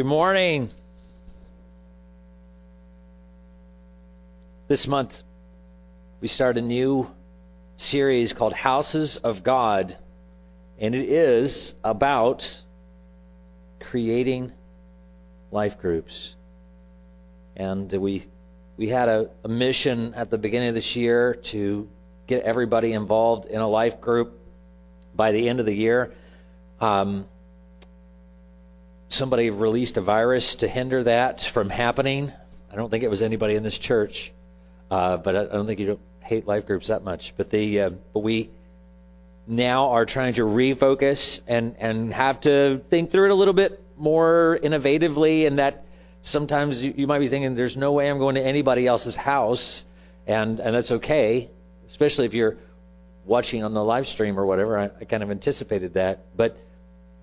Good 0.00 0.06
morning. 0.06 0.70
This 4.66 4.88
month, 4.88 5.22
we 6.22 6.28
start 6.28 6.56
a 6.56 6.62
new 6.62 7.10
series 7.76 8.32
called 8.32 8.54
Houses 8.54 9.18
of 9.18 9.42
God, 9.42 9.94
and 10.78 10.94
it 10.94 11.06
is 11.06 11.74
about 11.84 12.62
creating 13.78 14.52
life 15.50 15.78
groups. 15.78 16.34
And 17.54 17.92
we 17.92 18.24
we 18.78 18.88
had 18.88 19.10
a, 19.10 19.28
a 19.44 19.48
mission 19.48 20.14
at 20.14 20.30
the 20.30 20.38
beginning 20.38 20.70
of 20.70 20.74
this 20.74 20.96
year 20.96 21.34
to 21.52 21.90
get 22.26 22.44
everybody 22.44 22.94
involved 22.94 23.44
in 23.44 23.60
a 23.60 23.68
life 23.68 24.00
group 24.00 24.40
by 25.14 25.32
the 25.32 25.46
end 25.46 25.60
of 25.60 25.66
the 25.66 25.76
year. 25.76 26.14
Um, 26.80 27.26
somebody 29.20 29.50
released 29.50 29.98
a 29.98 30.00
virus 30.00 30.54
to 30.56 30.66
hinder 30.66 31.04
that 31.04 31.42
from 31.42 31.68
happening. 31.68 32.32
I 32.72 32.74
don't 32.74 32.88
think 32.88 33.04
it 33.04 33.10
was 33.10 33.20
anybody 33.20 33.54
in 33.54 33.62
this 33.62 33.76
church, 33.76 34.32
uh, 34.90 35.18
but 35.18 35.36
I, 35.36 35.44
don't 35.44 35.66
think 35.66 35.78
you 35.78 35.86
don't 35.88 36.00
hate 36.20 36.46
life 36.46 36.66
groups 36.66 36.86
that 36.86 37.04
much. 37.04 37.34
But 37.36 37.50
the 37.50 37.80
uh, 37.82 37.90
but 38.14 38.20
we 38.20 38.48
now 39.46 39.90
are 39.90 40.06
trying 40.06 40.34
to 40.34 40.46
refocus 40.46 41.40
and 41.46 41.76
and 41.78 42.14
have 42.14 42.40
to 42.42 42.80
think 42.88 43.10
through 43.10 43.26
it 43.26 43.30
a 43.30 43.34
little 43.34 43.52
bit 43.52 43.84
more 43.98 44.58
innovatively, 44.62 45.46
and 45.46 45.58
that 45.58 45.84
sometimes 46.22 46.82
you, 46.82 46.94
you 46.96 47.06
might 47.06 47.18
be 47.18 47.28
thinking, 47.28 47.54
"There's 47.54 47.76
no 47.76 47.92
way 47.92 48.08
I'm 48.08 48.18
going 48.18 48.36
to 48.36 48.42
anybody 48.42 48.86
else's 48.86 49.16
house," 49.16 49.84
and 50.26 50.60
and 50.60 50.74
that's 50.74 50.92
okay, 50.92 51.50
especially 51.88 52.24
if 52.24 52.32
you're 52.32 52.56
watching 53.26 53.64
on 53.64 53.74
the 53.74 53.84
live 53.84 54.06
stream 54.06 54.40
or 54.40 54.46
whatever. 54.46 54.78
I, 54.78 54.84
I 54.98 55.04
kind 55.04 55.22
of 55.22 55.30
anticipated 55.30 55.92
that, 55.92 56.34
but 56.34 56.56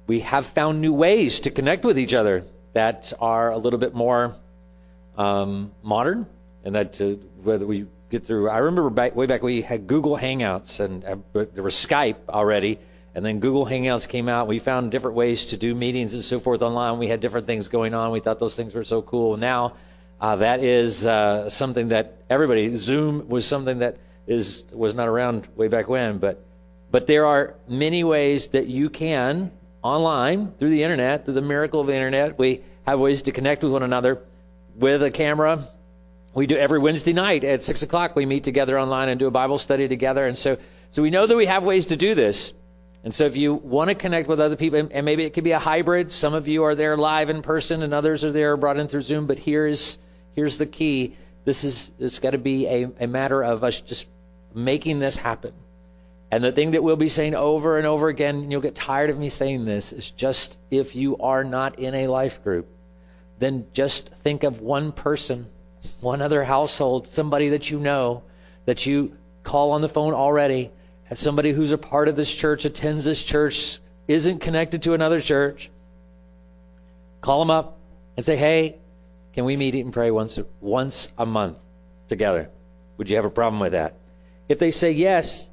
we 0.08 0.22
have 0.22 0.46
found 0.46 0.82
new 0.82 0.94
ways 0.94 1.42
to 1.42 1.52
connect 1.52 1.86
with 1.86 2.00
each 2.00 2.14
other 2.14 2.44
that 2.74 3.14
are 3.20 3.52
a 3.52 3.58
little 3.58 3.80
bit 3.80 3.94
more 3.94 4.36
um, 5.18 5.72
modern, 5.84 6.26
and 6.64 6.76
that 6.76 7.00
uh, 7.02 7.16
whether 7.44 7.66
we 7.66 7.86
get 8.10 8.26
through. 8.26 8.50
I 8.50 8.60
remember 8.60 8.90
back, 8.90 9.16
way 9.16 9.26
back 9.26 9.44
we 9.44 9.62
had 9.62 9.88
Google 9.88 10.18
Hangouts, 10.18 10.80
and 10.80 11.04
uh, 11.04 11.46
there 11.54 11.64
was 11.64 11.76
Skype 11.76 12.30
already, 12.30 12.80
and 13.14 13.26
then 13.26 13.40
Google 13.40 13.66
Hangouts 13.66 14.08
came 14.08 14.30
out. 14.30 14.48
We 14.48 14.60
found 14.60 14.92
different 14.92 15.18
ways 15.18 15.48
to 15.48 15.58
do 15.58 15.76
meetings 15.76 16.14
and 16.14 16.24
so 16.24 16.40
forth 16.40 16.62
online. 16.62 17.00
We 17.00 17.08
had 17.08 17.20
different 17.20 17.48
things 17.48 17.68
going 17.68 17.94
on. 17.94 18.12
We 18.12 18.20
thought 18.20 18.40
those 18.40 18.56
things 18.56 18.74
were 18.76 18.86
so 18.86 19.02
cool. 19.02 19.38
Now 19.38 19.74
uh, 20.20 20.38
that 20.38 20.64
is 20.64 21.06
uh, 21.06 21.50
something 21.50 21.90
that 21.90 22.18
everybody. 22.30 22.76
Zoom 22.76 23.28
was 23.30 23.46
something 23.46 23.80
that 23.80 23.98
is 24.26 24.66
was 24.72 24.94
not 24.94 25.08
around 25.08 25.48
way 25.56 25.68
back 25.68 25.88
when, 25.88 26.18
but 26.18 26.44
but 26.90 27.08
there 27.08 27.26
are 27.26 27.56
many 27.68 28.04
ways 28.04 28.48
that 28.48 28.68
you 28.68 28.90
can 28.90 29.52
online 29.88 30.52
through 30.52 30.70
the 30.70 30.84
internet, 30.84 31.26
through 31.26 31.34
the 31.36 31.42
miracle 31.42 31.80
of 31.80 31.88
the 31.88 31.96
internet. 31.96 32.38
We 32.38 32.62
have 32.86 33.00
ways 33.00 33.24
to 33.24 33.32
connect 33.32 33.64
with 33.64 33.72
one 33.72 33.84
another 33.84 34.22
with 34.76 35.02
a 35.02 35.12
camera. 35.12 35.68
We 36.34 36.46
do 36.46 36.58
every 36.58 36.80
Wednesday 36.80 37.14
night 37.14 37.44
at 37.44 37.64
six 37.64 37.82
o'clock. 37.84 38.16
We 38.16 38.26
meet 38.26 38.44
together 38.44 38.80
online 38.80 39.10
and 39.10 39.20
do 39.20 39.28
a 39.28 39.32
Bible 39.32 39.58
study 39.58 39.88
together. 39.88 40.28
And 40.28 40.38
so, 40.38 40.58
so 40.92 41.02
we 41.02 41.10
know 41.10 41.26
that 41.26 41.36
we 41.36 41.46
have 41.46 41.64
ways 41.64 41.88
to 41.88 41.98
do 41.98 42.14
this. 42.16 42.54
And 43.04 43.14
so, 43.14 43.26
if 43.26 43.38
you 43.38 43.54
want 43.54 43.90
to 43.90 43.96
connect 43.96 44.28
with 44.28 44.40
other 44.40 44.56
people, 44.56 44.90
and 44.92 45.06
maybe 45.06 45.24
it 45.24 45.34
could 45.34 45.44
be 45.44 45.52
a 45.52 45.60
hybrid. 45.60 46.12
Some 46.12 46.34
of 46.34 46.48
you 46.48 46.66
are 46.66 46.76
there 46.76 46.98
live 46.98 47.30
in 47.30 47.42
person, 47.42 47.82
and 47.82 47.94
others 47.94 48.26
are 48.26 48.32
there 48.32 48.58
brought 48.58 48.78
in 48.78 48.88
through 48.88 49.02
Zoom. 49.02 49.28
But 49.28 49.40
here's 49.40 49.98
here's 50.36 50.58
the 50.58 50.66
key. 50.66 51.16
This 51.46 51.64
is 51.64 51.92
it's 52.00 52.20
got 52.20 52.32
to 52.32 52.38
be 52.38 52.68
a, 52.68 52.90
a 53.00 53.08
matter 53.08 53.42
of 53.42 53.64
us 53.64 53.80
just 53.80 54.08
making 54.54 55.00
this 55.00 55.16
happen. 55.16 55.54
And 56.30 56.44
the 56.44 56.52
thing 56.52 56.72
that 56.72 56.84
we'll 56.84 56.98
be 56.98 57.10
saying 57.10 57.36
over 57.36 57.78
and 57.78 57.88
over 57.88 58.10
again, 58.10 58.36
and 58.36 58.52
you'll 58.52 58.62
get 58.62 58.76
tired 58.76 59.10
of 59.10 59.18
me 59.18 59.30
saying 59.30 59.66
this, 59.66 59.94
is 59.94 60.12
just 60.12 60.58
if 60.70 60.96
you 60.96 61.18
are 61.18 61.44
not 61.44 61.80
in 61.80 61.96
a 61.96 62.08
life 62.08 62.44
group, 62.44 62.68
then 63.40 63.68
just 63.72 64.10
think 64.10 64.44
of 64.44 64.62
one 64.62 64.92
person, 64.92 65.48
one 66.02 66.22
other 66.22 66.44
household, 66.44 67.08
somebody 67.08 67.50
that 67.50 67.70
you 67.70 67.80
know, 67.80 68.24
that 68.66 68.86
you 68.86 69.16
call 69.44 69.72
on 69.72 69.82
the 69.82 69.90
phone 69.90 70.14
already, 70.14 70.72
as 71.10 71.20
somebody 71.20 71.52
who's 71.54 71.72
a 71.72 71.78
part 71.78 72.10
of 72.10 72.18
this 72.18 72.34
church, 72.34 72.66
attends 72.66 73.06
this 73.06 73.24
church, 73.24 73.80
isn't 74.08 74.40
connected 74.40 74.84
to 74.84 74.94
another 74.94 75.22
church. 75.22 75.70
Call 77.22 77.40
them 77.40 77.52
up 77.52 77.78
and 78.18 78.26
say, 78.26 78.36
hey, 78.36 78.78
can 79.34 79.46
we 79.46 79.56
meet 79.56 79.76
and 79.76 79.94
pray 79.94 80.12
once 80.12 80.40
once 80.60 81.08
a 81.18 81.26
month 81.26 81.58
together? 82.10 82.50
Would 82.98 83.10
you 83.10 83.16
have 83.16 83.26
a 83.26 83.30
problem 83.30 83.62
with 83.62 83.74
that? 83.74 83.96
If 84.50 84.60
they 84.60 84.72
say 84.72 84.92
yes, 84.92 85.48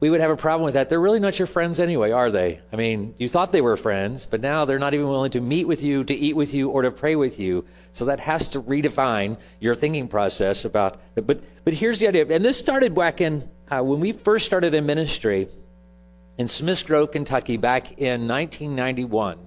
we 0.00 0.10
would 0.10 0.20
have 0.20 0.30
a 0.30 0.36
problem 0.36 0.64
with 0.64 0.74
that. 0.74 0.88
They're 0.88 1.00
really 1.00 1.20
not 1.20 1.38
your 1.38 1.46
friends 1.46 1.80
anyway, 1.80 2.10
are 2.10 2.30
they? 2.30 2.60
I 2.72 2.76
mean, 2.76 3.14
you 3.18 3.28
thought 3.28 3.52
they 3.52 3.60
were 3.60 3.76
friends, 3.76 4.26
but 4.26 4.40
now 4.40 4.64
they're 4.64 4.78
not 4.78 4.94
even 4.94 5.08
willing 5.08 5.30
to 5.32 5.40
meet 5.40 5.66
with 5.66 5.82
you, 5.82 6.04
to 6.04 6.14
eat 6.14 6.36
with 6.36 6.52
you, 6.52 6.70
or 6.70 6.82
to 6.82 6.90
pray 6.90 7.16
with 7.16 7.38
you. 7.38 7.64
So 7.92 8.06
that 8.06 8.20
has 8.20 8.50
to 8.50 8.60
redefine 8.60 9.38
your 9.60 9.74
thinking 9.74 10.08
process 10.08 10.64
about. 10.64 10.98
But 11.14 11.40
but 11.64 11.74
here's 11.74 11.98
the 12.00 12.08
idea, 12.08 12.26
and 12.28 12.44
this 12.44 12.58
started 12.58 12.94
back 12.94 13.20
in 13.20 13.48
uh, 13.70 13.82
when 13.82 14.00
we 14.00 14.12
first 14.12 14.46
started 14.46 14.74
in 14.74 14.84
ministry 14.84 15.48
in 16.36 16.48
Smiths 16.48 16.82
Grove, 16.82 17.12
Kentucky, 17.12 17.56
back 17.56 17.92
in 17.98 18.26
1991. 18.26 19.38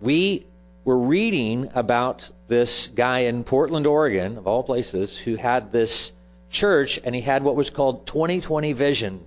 We 0.00 0.46
were 0.84 0.98
reading 0.98 1.70
about 1.74 2.30
this 2.46 2.86
guy 2.86 3.20
in 3.20 3.44
Portland, 3.44 3.86
Oregon, 3.86 4.38
of 4.38 4.46
all 4.46 4.62
places, 4.62 5.18
who 5.18 5.36
had 5.36 5.70
this 5.70 6.12
church, 6.50 7.00
and 7.04 7.14
he 7.14 7.20
had 7.20 7.42
what 7.42 7.56
was 7.56 7.70
called 7.70 8.06
2020 8.06 8.72
vision, 8.72 9.24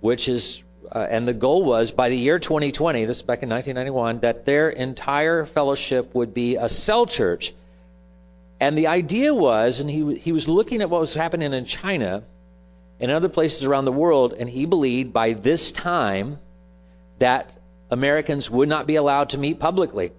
which 0.00 0.28
is, 0.28 0.62
uh, 0.90 1.06
and 1.08 1.26
the 1.26 1.34
goal 1.34 1.64
was 1.64 1.90
by 1.90 2.08
the 2.08 2.16
year 2.16 2.38
2020, 2.38 3.04
this 3.04 3.18
is 3.18 3.22
back 3.22 3.42
in 3.42 3.48
1991, 3.48 4.20
that 4.20 4.44
their 4.44 4.70
entire 4.70 5.46
fellowship 5.46 6.14
would 6.14 6.34
be 6.34 6.56
a 6.56 6.68
cell 6.68 7.06
church. 7.06 7.54
And 8.60 8.76
the 8.76 8.88
idea 8.88 9.34
was, 9.34 9.80
and 9.80 9.90
he 9.90 10.14
he 10.16 10.32
was 10.32 10.46
looking 10.46 10.82
at 10.82 10.90
what 10.90 11.00
was 11.00 11.14
happening 11.14 11.52
in 11.54 11.64
China 11.64 12.24
and 13.00 13.10
other 13.10 13.30
places 13.30 13.64
around 13.64 13.86
the 13.86 13.92
world, 13.92 14.34
and 14.38 14.50
he 14.50 14.66
believed 14.66 15.12
by 15.12 15.32
this 15.32 15.72
time 15.72 16.38
that 17.18 17.56
Americans 17.90 18.50
would 18.50 18.68
not 18.68 18.86
be 18.86 18.96
allowed 18.96 19.30
to 19.30 19.38
meet 19.38 19.58
publicly. 19.58 20.12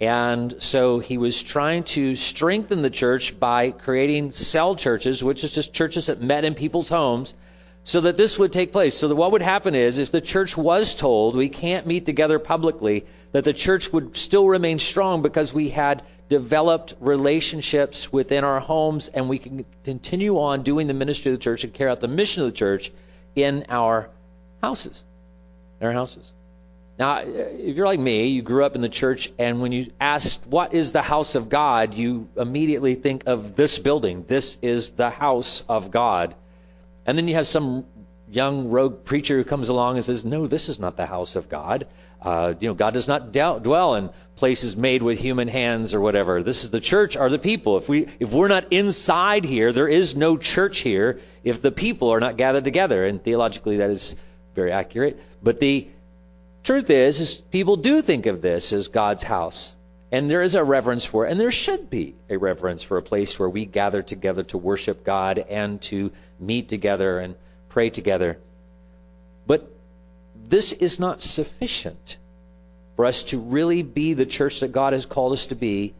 And 0.00 0.62
so 0.62 0.98
he 0.98 1.18
was 1.18 1.42
trying 1.42 1.84
to 1.84 2.16
strengthen 2.16 2.80
the 2.80 2.90
church 2.90 3.38
by 3.38 3.70
creating 3.70 4.30
cell 4.30 4.74
churches, 4.74 5.22
which 5.22 5.44
is 5.44 5.52
just 5.52 5.74
churches 5.74 6.06
that 6.06 6.22
met 6.22 6.44
in 6.44 6.54
people's 6.54 6.88
homes, 6.88 7.34
so 7.82 8.00
that 8.00 8.16
this 8.16 8.38
would 8.38 8.52
take 8.52 8.72
place. 8.72 8.96
So 8.96 9.08
that 9.08 9.14
what 9.14 9.32
would 9.32 9.42
happen 9.42 9.74
is, 9.74 9.98
if 9.98 10.10
the 10.10 10.22
church 10.22 10.56
was 10.56 10.94
told 10.94 11.36
we 11.36 11.50
can't 11.50 11.86
meet 11.86 12.06
together 12.06 12.38
publicly, 12.38 13.04
that 13.32 13.44
the 13.44 13.52
church 13.52 13.92
would 13.92 14.16
still 14.16 14.46
remain 14.46 14.78
strong 14.78 15.20
because 15.20 15.52
we 15.52 15.68
had 15.68 16.02
developed 16.30 16.94
relationships 17.00 18.10
within 18.12 18.44
our 18.44 18.60
homes 18.60 19.08
and 19.08 19.28
we 19.28 19.38
can 19.38 19.66
continue 19.84 20.38
on 20.38 20.62
doing 20.62 20.86
the 20.86 20.94
ministry 20.94 21.32
of 21.32 21.38
the 21.38 21.42
church 21.42 21.64
and 21.64 21.74
carry 21.74 21.90
out 21.90 22.00
the 22.00 22.08
mission 22.08 22.42
of 22.42 22.48
the 22.50 22.56
church 22.56 22.90
in 23.34 23.66
our 23.68 24.08
houses. 24.62 25.04
In 25.80 25.88
our 25.88 25.92
houses. 25.92 26.32
Now, 27.00 27.20
if 27.24 27.76
you're 27.76 27.86
like 27.86 27.98
me, 27.98 28.26
you 28.26 28.42
grew 28.42 28.62
up 28.62 28.74
in 28.74 28.82
the 28.82 28.88
church, 28.90 29.32
and 29.38 29.62
when 29.62 29.72
you 29.72 29.90
asked, 29.98 30.46
What 30.46 30.74
is 30.74 30.92
the 30.92 31.00
house 31.00 31.34
of 31.34 31.48
God? 31.48 31.94
you 31.94 32.28
immediately 32.36 32.94
think 32.94 33.26
of 33.26 33.56
this 33.56 33.78
building. 33.78 34.26
This 34.28 34.58
is 34.60 34.90
the 34.90 35.08
house 35.08 35.64
of 35.66 35.90
God. 35.90 36.34
And 37.06 37.16
then 37.16 37.26
you 37.26 37.36
have 37.36 37.46
some 37.46 37.86
young 38.30 38.68
rogue 38.68 39.06
preacher 39.06 39.34
who 39.38 39.44
comes 39.44 39.70
along 39.70 39.96
and 39.96 40.04
says, 40.04 40.26
No, 40.26 40.46
this 40.46 40.68
is 40.68 40.78
not 40.78 40.98
the 40.98 41.06
house 41.06 41.36
of 41.36 41.48
God. 41.48 41.86
Uh, 42.20 42.52
you 42.60 42.68
know, 42.68 42.74
God 42.74 42.92
does 42.92 43.08
not 43.08 43.32
dwell 43.32 43.94
in 43.94 44.10
places 44.36 44.76
made 44.76 45.02
with 45.02 45.18
human 45.18 45.48
hands 45.48 45.94
or 45.94 46.02
whatever. 46.02 46.42
This 46.42 46.64
is 46.64 46.70
the 46.70 46.80
church 46.80 47.16
are 47.16 47.30
the 47.30 47.38
people. 47.38 47.78
If 47.78 47.88
we 47.88 48.08
if 48.18 48.30
we're 48.30 48.48
not 48.48 48.74
inside 48.74 49.46
here, 49.46 49.72
there 49.72 49.88
is 49.88 50.14
no 50.14 50.36
church 50.36 50.80
here 50.80 51.18
if 51.44 51.62
the 51.62 51.72
people 51.72 52.10
are 52.10 52.20
not 52.20 52.36
gathered 52.36 52.64
together. 52.64 53.06
And 53.06 53.24
theologically 53.24 53.78
that 53.78 53.88
is 53.88 54.16
very 54.54 54.70
accurate. 54.70 55.18
But 55.42 55.60
the 55.60 55.88
Truth 56.62 56.90
is, 56.90 57.20
is 57.20 57.40
people 57.40 57.76
do 57.76 58.02
think 58.02 58.26
of 58.26 58.42
this 58.42 58.72
as 58.72 58.88
God's 58.88 59.22
house. 59.22 59.74
And 60.12 60.28
there 60.28 60.42
is 60.42 60.56
a 60.56 60.64
reverence 60.64 61.04
for 61.04 61.24
and 61.24 61.38
there 61.38 61.52
should 61.52 61.88
be 61.88 62.16
a 62.28 62.36
reverence 62.36 62.82
for 62.82 62.98
a 62.98 63.02
place 63.02 63.38
where 63.38 63.48
we 63.48 63.64
gather 63.64 64.02
together 64.02 64.42
to 64.44 64.58
worship 64.58 65.04
God 65.04 65.38
and 65.38 65.80
to 65.82 66.10
meet 66.40 66.68
together 66.68 67.20
and 67.20 67.36
pray 67.68 67.90
together. 67.90 68.38
But 69.46 69.70
this 70.48 70.72
is 70.72 70.98
not 70.98 71.22
sufficient 71.22 72.16
for 72.96 73.04
us 73.06 73.22
to 73.24 73.38
really 73.38 73.82
be 73.82 74.14
the 74.14 74.26
church 74.26 74.60
that 74.60 74.72
God 74.72 74.92
has 74.94 75.06
called 75.06 75.32
us 75.32 75.46
to 75.46 75.54
be. 75.54 75.94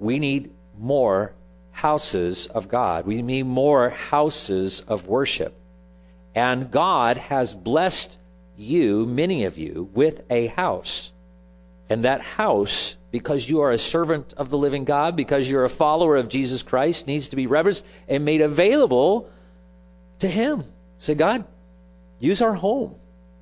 We 0.00 0.18
need 0.18 0.50
more 0.76 1.32
houses 1.70 2.48
of 2.48 2.68
God. 2.68 3.06
We 3.06 3.22
need 3.22 3.46
more 3.46 3.90
houses 3.90 4.80
of 4.80 5.06
worship. 5.06 5.54
And 6.34 6.70
God 6.70 7.16
has 7.16 7.54
blessed 7.54 8.18
you, 8.56 9.06
many 9.06 9.44
of 9.44 9.58
you, 9.58 9.88
with 9.92 10.26
a 10.30 10.46
house. 10.46 11.12
And 11.88 12.04
that 12.04 12.22
house, 12.22 12.96
because 13.10 13.48
you 13.48 13.60
are 13.60 13.70
a 13.70 13.78
servant 13.78 14.34
of 14.36 14.50
the 14.50 14.58
living 14.58 14.84
God, 14.84 15.16
because 15.16 15.48
you're 15.48 15.64
a 15.64 15.70
follower 15.70 16.16
of 16.16 16.28
Jesus 16.28 16.62
Christ, 16.62 17.06
needs 17.06 17.28
to 17.28 17.36
be 17.36 17.46
reverenced 17.46 17.84
and 18.08 18.24
made 18.24 18.40
available 18.40 19.28
to 20.20 20.28
Him. 20.28 20.64
Say, 20.96 21.14
God, 21.14 21.44
use 22.18 22.40
our 22.40 22.54
home. 22.54 22.94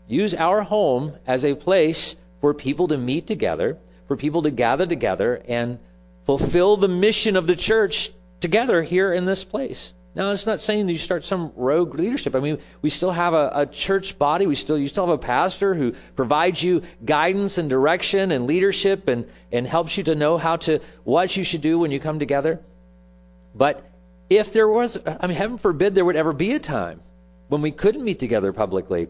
Use 0.09 0.35
our 0.35 0.63
home 0.63 1.15
as 1.27 1.45
a 1.45 1.55
place 1.55 2.17
for 2.41 2.53
people 2.53 2.89
to 2.89 2.99
meet 2.99 3.27
together, 3.27 3.79
for 4.09 4.17
people 4.17 4.43
to 4.43 4.51
gather 4.51 4.87
together 4.87 5.41
and 5.47 5.79
fulfill 6.25 6.77
the 6.77 6.89
mission 6.89 7.37
of 7.37 7.47
the 7.47 7.57
church 7.57 8.11
together 8.41 8.83
here 8.83 9.13
in 9.13 9.25
this 9.25 9.45
place. 9.45 9.93
Now, 10.15 10.31
it's 10.31 10.45
not 10.45 10.61
saying 10.61 10.87
that 10.87 10.93
you 10.93 10.99
start 10.99 11.25
some 11.25 11.53
rogue 11.57 11.95
leadership. 11.95 12.35
I 12.35 12.41
mean, 12.41 12.59
we 12.83 12.91
still 12.91 13.13
have 13.13 13.33
a, 13.33 13.51
a, 13.55 13.67
church 13.67 14.19
body. 14.19 14.47
We 14.47 14.57
still 14.57 14.77
you 14.77 14.87
still 14.87 15.07
have 15.07 15.15
a 15.15 15.19
pastor 15.19 15.75
who 15.75 15.95
provides 16.17 16.63
you 16.63 16.83
guidance 17.03 17.57
and 17.57 17.71
direction 17.71 18.31
and 18.31 18.47
leadership 18.47 19.09
and 19.09 19.27
and 19.51 19.67
helps 19.67 19.97
you 19.97 20.05
to 20.05 20.15
know 20.15 20.37
how 20.37 20.57
to 20.57 20.81
what 21.05 21.35
you 21.35 21.45
should 21.45 21.63
do 21.63 21.79
when 21.79 21.91
you 21.91 21.99
come 21.99 22.19
together. 22.19 22.61
But 23.55 23.83
if 24.29 24.53
there 24.53 24.69
was, 24.69 24.99
I 25.07 25.27
mean, 25.27 25.37
heaven 25.37 25.57
forbid 25.57 25.95
there 25.95 26.05
would 26.05 26.17
ever 26.17 26.35
be 26.35 26.53
a 26.53 26.59
time 26.59 27.01
when 27.49 27.63
we 27.63 27.71
couldn't 27.71 28.05
meet 28.05 28.19
together 28.19 28.53
publicly. 28.53 29.09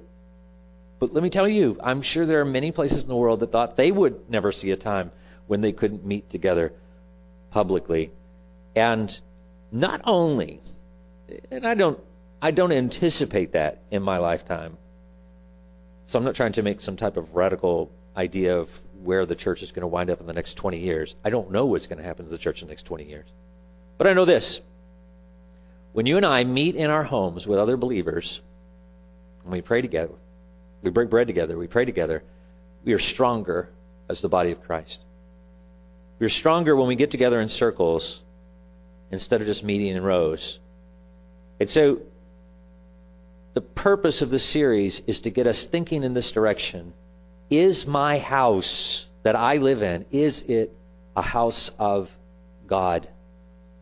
But 1.01 1.13
let 1.13 1.23
me 1.23 1.31
tell 1.31 1.49
you, 1.49 1.79
I'm 1.83 2.03
sure 2.03 2.27
there 2.27 2.41
are 2.41 2.45
many 2.45 2.71
places 2.71 3.03
in 3.03 3.09
the 3.09 3.17
world 3.17 3.41
that 3.41 3.51
thought 3.51 3.77
they 3.77 3.91
would 3.91 4.31
never 4.31 4.53
see 4.53 4.71
a 4.71 4.77
time 4.77 5.11
when 5.49 5.63
they 5.63 5.73
couldn't 5.73 6.05
meet 6.05 6.31
together 6.31 6.73
publicly. 7.51 8.13
And 8.77 9.21
not 9.73 10.01
only 10.05 10.61
and 11.51 11.67
I 11.67 11.75
don't 11.75 11.99
I 12.41 12.51
don't 12.51 12.73
anticipate 12.73 13.53
that 13.53 13.83
in 13.91 14.03
my 14.03 14.19
lifetime. 14.19 14.77
So 16.07 16.19
I'm 16.19 16.25
not 16.25 16.35
trying 16.35 16.53
to 16.53 16.63
make 16.63 16.81
some 16.81 16.97
type 16.97 17.17
of 17.17 17.37
radical 17.37 17.91
idea 18.17 18.59
of 18.59 18.69
where 19.03 19.27
the 19.27 19.37
church 19.37 19.63
is 19.63 19.71
going 19.71 19.83
to 19.83 19.87
wind 19.87 20.11
up 20.11 20.21
in 20.21 20.27
the 20.27 20.33
next 20.33 20.55
20 20.55 20.79
years. 20.79 21.15
I 21.25 21.31
don't 21.31 21.53
know 21.53 21.67
what's 21.67 21.87
going 21.87 21.99
to 21.99 22.05
happen 22.05 22.25
to 22.25 22.31
the 22.31 22.39
church 22.39 22.63
in 22.63 22.69
the 22.69 22.73
next 22.73 22.85
20 22.85 23.05
years. 23.05 23.27
But 23.97 24.09
I 24.09 24.13
know 24.13 24.25
this. 24.25 24.61
When 25.93 26.07
you 26.07 26.17
and 26.17 26.27
I 26.27 26.43
meet 26.43 26.75
in 26.75 26.91
our 26.91 27.05
homes 27.05 27.47
with 27.47 27.59
other 27.59 27.77
believers, 27.77 28.41
and 29.45 29.53
we 29.53 29.61
pray 29.61 29.81
together, 29.81 30.15
we 30.83 30.91
break 30.91 31.11
bread 31.11 31.29
together, 31.29 31.57
we 31.57 31.69
pray 31.69 31.85
together, 31.85 32.23
we 32.85 32.93
are 32.95 32.99
stronger 32.99 33.69
as 34.09 34.21
the 34.21 34.29
body 34.29 34.51
of 34.51 34.65
Christ. 34.65 35.01
We 36.19 36.27
are 36.27 36.31
stronger 36.31 36.75
when 36.75 36.89
we 36.89 36.97
get 36.97 37.11
together 37.13 37.41
in 37.41 37.49
circles 37.49 38.21
instead 39.11 39.41
of 39.41 39.47
just 39.47 39.63
meeting 39.63 39.89
in 39.89 40.03
rows 40.03 40.59
and 41.63 41.71
so 41.71 42.01
the 43.53 43.61
purpose 43.61 44.21
of 44.21 44.31
this 44.31 44.43
series 44.43 44.99
is 45.07 45.21
to 45.21 45.31
get 45.31 45.47
us 45.47 45.65
thinking 45.65 46.03
in 46.03 46.13
this 46.13 46.33
direction. 46.33 46.93
Is 47.51 47.87
my 47.87 48.19
house 48.19 49.07
that 49.23 49.37
I 49.37 49.59
live 49.59 49.85
in, 49.85 50.05
is 50.11 50.43
it 50.43 50.77
a 51.15 51.23
house 51.23 51.69
of 51.79 52.11
God? 52.67 53.07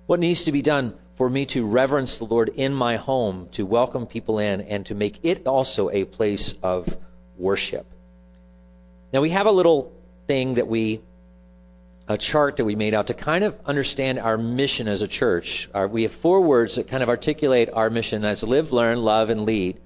What 0.04 0.20
needs 0.20 0.44
to 0.44 0.52
be 0.52 0.60
done 0.60 0.92
for 1.14 1.30
me 1.30 1.46
to 1.46 1.64
reverence 1.64 2.18
the 2.18 2.26
Lord 2.26 2.50
in 2.50 2.74
my 2.74 2.96
home, 2.96 3.48
to 3.52 3.64
welcome 3.64 4.06
people 4.06 4.40
in, 4.40 4.60
and 4.60 4.84
to 4.86 4.94
make 4.94 5.20
it 5.22 5.46
also 5.46 5.88
a 5.88 6.04
place 6.04 6.52
of 6.62 6.94
worship? 7.38 7.86
Now, 9.10 9.22
we 9.22 9.30
have 9.30 9.46
a 9.46 9.52
little 9.52 9.90
thing 10.26 10.54
that 10.56 10.68
we 10.68 11.00
a 12.10 12.18
chart 12.18 12.56
that 12.56 12.64
we 12.64 12.74
made 12.74 12.92
out 12.92 13.06
to 13.06 13.14
kind 13.14 13.44
of 13.44 13.56
understand 13.64 14.18
our 14.18 14.36
mission 14.36 14.88
as 14.88 15.00
a 15.00 15.06
church. 15.06 15.70
Our, 15.72 15.86
we 15.86 16.02
have 16.02 16.10
four 16.10 16.40
words 16.40 16.74
that 16.74 16.88
kind 16.88 17.04
of 17.04 17.08
articulate 17.08 17.70
our 17.72 17.88
mission 17.88 18.24
as 18.24 18.42
live, 18.42 18.72
learn, 18.72 19.00
love, 19.00 19.30
and 19.30 19.46
lead. 19.46 19.78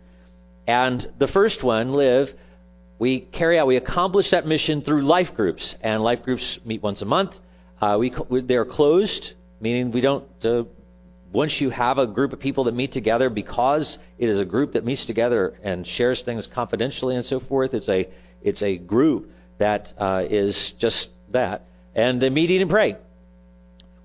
And 0.67 1.07
the 1.19 1.27
first 1.29 1.63
one, 1.63 1.93
live, 1.93 2.33
we 2.99 3.21
carry 3.21 3.59
out, 3.59 3.67
we 3.67 3.77
accomplish 3.77 4.31
that 4.31 4.47
mission 4.47 4.81
through 4.81 5.03
life 5.03 5.35
groups. 5.35 5.77
And 5.83 6.03
life 6.03 6.23
groups 6.23 6.65
meet 6.65 6.83
once 6.83 7.03
a 7.03 7.05
month. 7.05 7.39
Uh, 7.79 7.99
we, 8.01 8.09
they're 8.41 8.65
closed, 8.65 9.35
meaning 9.61 9.91
we 9.91 10.01
don't, 10.01 10.25
uh, 10.47 10.65
once 11.31 11.61
you 11.61 11.69
have 11.69 11.99
a 11.99 12.07
group 12.07 12.33
of 12.33 12.41
people 12.41 12.65
that 12.65 12.75
meet 12.75 12.93
together, 12.93 13.29
because 13.29 13.99
it 14.17 14.31
is 14.31 14.39
a 14.39 14.47
group 14.47 14.73
that 14.73 14.85
meets 14.87 15.05
together 15.05 15.53
and 15.63 15.87
shares 15.87 16.23
things 16.23 16.47
confidentially 16.47 17.17
and 17.17 17.25
so 17.25 17.39
forth, 17.39 17.75
it's 17.75 17.91
a, 17.91 18.09
it's 18.41 18.63
a 18.63 18.79
group 18.79 19.31
that 19.59 19.93
uh, 19.99 20.25
is 20.27 20.71
just 20.73 21.11
that 21.31 21.67
and 21.95 22.23
uh, 22.23 22.31
meet, 22.31 22.51
eat, 22.51 22.61
and 22.61 22.71
pray. 22.71 22.97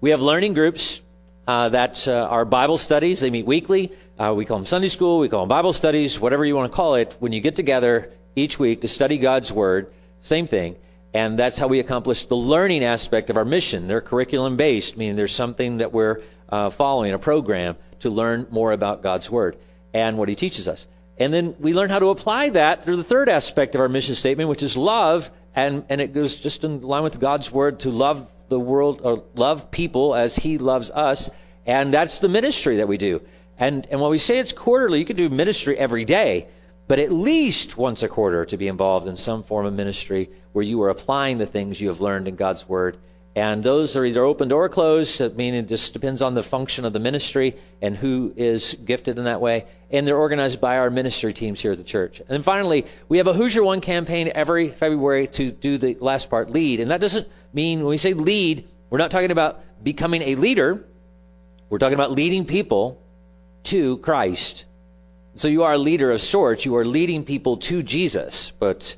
We 0.01 0.11
have 0.11 0.21
learning 0.21 0.53
groups 0.53 1.01
uh, 1.47 1.69
that 1.69 2.07
uh, 2.07 2.13
are 2.13 2.45
Bible 2.45 2.77
studies. 2.77 3.19
They 3.19 3.29
meet 3.29 3.45
weekly. 3.45 3.91
Uh, 4.17 4.33
we 4.35 4.45
call 4.45 4.57
them 4.57 4.65
Sunday 4.65 4.87
school. 4.87 5.19
We 5.19 5.29
call 5.29 5.41
them 5.41 5.49
Bible 5.49 5.73
studies, 5.73 6.19
whatever 6.19 6.45
you 6.45 6.55
want 6.55 6.71
to 6.71 6.75
call 6.75 6.95
it. 6.95 7.15
When 7.19 7.31
you 7.31 7.41
get 7.41 7.55
together 7.55 8.11
each 8.35 8.59
week 8.59 8.81
to 8.81 8.87
study 8.87 9.17
God's 9.17 9.51
Word, 9.51 9.91
same 10.21 10.45
thing. 10.45 10.75
And 11.13 11.39
that's 11.39 11.57
how 11.57 11.67
we 11.67 11.79
accomplish 11.79 12.25
the 12.25 12.35
learning 12.35 12.83
aspect 12.83 13.31
of 13.31 13.37
our 13.37 13.45
mission. 13.45 13.87
They're 13.87 14.01
curriculum 14.01 14.57
based, 14.57 14.95
meaning 14.95 15.15
there's 15.15 15.33
something 15.33 15.77
that 15.77 15.91
we're 15.91 16.21
uh, 16.49 16.69
following, 16.69 17.13
a 17.13 17.19
program 17.19 17.77
to 18.01 18.09
learn 18.11 18.47
more 18.51 18.71
about 18.71 19.01
God's 19.01 19.29
Word 19.29 19.57
and 19.93 20.17
what 20.17 20.29
He 20.29 20.35
teaches 20.35 20.67
us. 20.67 20.87
And 21.17 21.33
then 21.33 21.55
we 21.59 21.73
learn 21.73 21.89
how 21.89 21.99
to 21.99 22.09
apply 22.09 22.51
that 22.51 22.83
through 22.83 22.97
the 22.97 23.03
third 23.03 23.27
aspect 23.27 23.75
of 23.75 23.81
our 23.81 23.89
mission 23.89 24.15
statement, 24.15 24.49
which 24.49 24.63
is 24.63 24.77
love 24.77 25.29
and 25.59 25.85
and 25.89 26.01
it 26.01 26.13
goes 26.13 26.35
just 26.39 26.63
in 26.63 26.81
line 26.81 27.03
with 27.03 27.19
God's 27.19 27.51
word 27.51 27.81
to 27.81 27.89
love 27.89 28.27
the 28.47 28.59
world 28.59 29.01
or 29.03 29.23
love 29.35 29.71
people 29.71 30.15
as 30.15 30.35
He 30.35 30.57
loves 30.57 30.89
us, 30.89 31.29
and 31.65 31.93
that's 31.93 32.19
the 32.19 32.29
ministry 32.29 32.77
that 32.77 32.87
we 32.87 32.97
do. 32.97 33.21
And 33.57 33.85
and 33.91 33.99
when 34.01 34.09
we 34.09 34.19
say 34.19 34.39
it's 34.39 34.53
quarterly, 34.53 34.99
you 34.99 35.05
can 35.05 35.17
do 35.17 35.29
ministry 35.29 35.77
every 35.77 36.05
day, 36.05 36.47
but 36.87 36.99
at 36.99 37.11
least 37.11 37.77
once 37.77 38.03
a 38.03 38.07
quarter 38.07 38.45
to 38.45 38.57
be 38.57 38.67
involved 38.67 39.07
in 39.07 39.17
some 39.17 39.43
form 39.43 39.65
of 39.65 39.73
ministry 39.73 40.29
where 40.53 40.63
you 40.63 40.81
are 40.83 40.89
applying 40.89 41.37
the 41.37 41.45
things 41.45 41.81
you 41.81 41.89
have 41.89 42.01
learned 42.01 42.27
in 42.27 42.35
God's 42.35 42.67
word 42.67 42.97
and 43.35 43.63
those 43.63 43.95
are 43.95 44.03
either 44.03 44.23
opened 44.23 44.51
or 44.51 44.67
closed, 44.69 45.21
meaning 45.37 45.61
it 45.63 45.67
just 45.67 45.93
depends 45.93 46.21
on 46.21 46.33
the 46.33 46.41
function 46.41 46.83
of 46.85 46.93
the 46.93 46.99
ministry 46.99 47.55
and 47.81 47.95
who 47.95 48.33
is 48.35 48.73
gifted 48.73 49.17
in 49.19 49.25
that 49.25 49.39
way. 49.39 49.65
And 49.91 50.07
they're 50.07 50.17
organized 50.17 50.59
by 50.59 50.77
our 50.79 50.89
ministry 50.89 51.33
teams 51.33 51.61
here 51.61 51.71
at 51.71 51.77
the 51.77 51.83
church. 51.83 52.19
And 52.19 52.29
then 52.29 52.43
finally, 52.43 52.85
we 53.07 53.19
have 53.19 53.27
a 53.27 53.33
Who's 53.33 53.53
Your 53.53 53.65
One 53.65 53.81
campaign 53.81 54.31
every 54.33 54.69
February 54.69 55.27
to 55.27 55.51
do 55.51 55.77
the 55.77 55.95
last 55.99 56.29
part, 56.29 56.49
lead. 56.49 56.79
And 56.79 56.91
that 56.91 57.01
doesn't 57.01 57.27
mean, 57.53 57.79
when 57.79 57.89
we 57.89 57.97
say 57.97 58.13
lead, 58.13 58.67
we're 58.89 58.97
not 58.97 59.11
talking 59.11 59.31
about 59.31 59.63
becoming 59.83 60.23
a 60.23 60.35
leader. 60.35 60.83
We're 61.69 61.77
talking 61.77 61.95
about 61.95 62.11
leading 62.11 62.45
people 62.45 63.01
to 63.65 63.97
Christ. 63.97 64.65
So 65.35 65.47
you 65.47 65.63
are 65.63 65.73
a 65.73 65.77
leader 65.77 66.11
of 66.11 66.19
sorts. 66.19 66.65
You 66.65 66.77
are 66.77 66.85
leading 66.85 67.23
people 67.23 67.57
to 67.57 67.83
Jesus. 67.83 68.51
But 68.51 68.95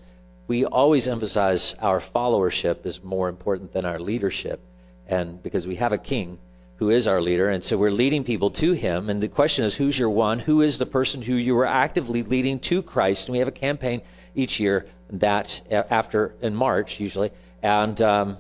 we 0.52 0.66
always 0.66 1.08
emphasize 1.08 1.76
our 1.80 2.02
followership 2.02 2.86
is 2.86 3.02
more 3.02 3.30
important 3.30 3.72
than 3.72 3.86
our 3.86 4.00
leadership, 4.00 4.60
and 5.08 5.42
because 5.42 5.66
we 5.66 5.78
have 5.78 5.94
a 5.94 5.98
king 5.98 6.40
who 6.76 6.90
is 6.90 7.08
our 7.08 7.22
leader, 7.22 7.48
and 7.48 7.64
so 7.64 7.78
we're 7.78 7.98
leading 8.04 8.26
people 8.26 8.50
to 8.50 8.74
him. 8.74 9.10
And 9.10 9.24
the 9.24 9.30
question 9.30 9.64
is, 9.64 9.74
who's 9.74 9.98
your 9.98 10.10
one? 10.10 10.40
Who 10.40 10.62
is 10.62 10.78
the 10.78 10.86
person 10.86 11.22
who 11.22 11.36
you 11.36 11.58
are 11.60 11.66
actively 11.66 12.24
leading 12.24 12.60
to 12.68 12.82
Christ? 12.82 13.28
And 13.28 13.34
we 13.34 13.40
have 13.40 13.48
a 13.48 13.60
campaign 13.68 14.02
each 14.36 14.60
year 14.60 14.88
that 15.12 15.62
after 15.72 16.36
in 16.42 16.54
March 16.54 17.00
usually, 17.00 17.32
and 17.62 18.02
um, 18.02 18.38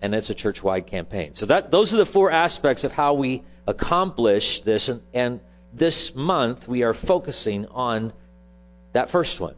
and 0.00 0.14
it's 0.14 0.30
a 0.30 0.34
church-wide 0.34 0.86
campaign. 0.86 1.34
So 1.34 1.46
that 1.46 1.70
those 1.70 1.92
are 1.92 1.98
the 1.98 2.06
four 2.06 2.30
aspects 2.30 2.84
of 2.84 2.92
how 2.92 3.12
we 3.12 3.42
accomplish 3.66 4.60
this, 4.60 4.88
and, 4.88 5.02
and 5.12 5.40
this 5.74 6.14
month 6.14 6.66
we 6.66 6.82
are 6.82 6.94
focusing 6.94 7.66
on 7.66 8.14
that 8.94 9.10
first 9.10 9.38
one 9.38 9.56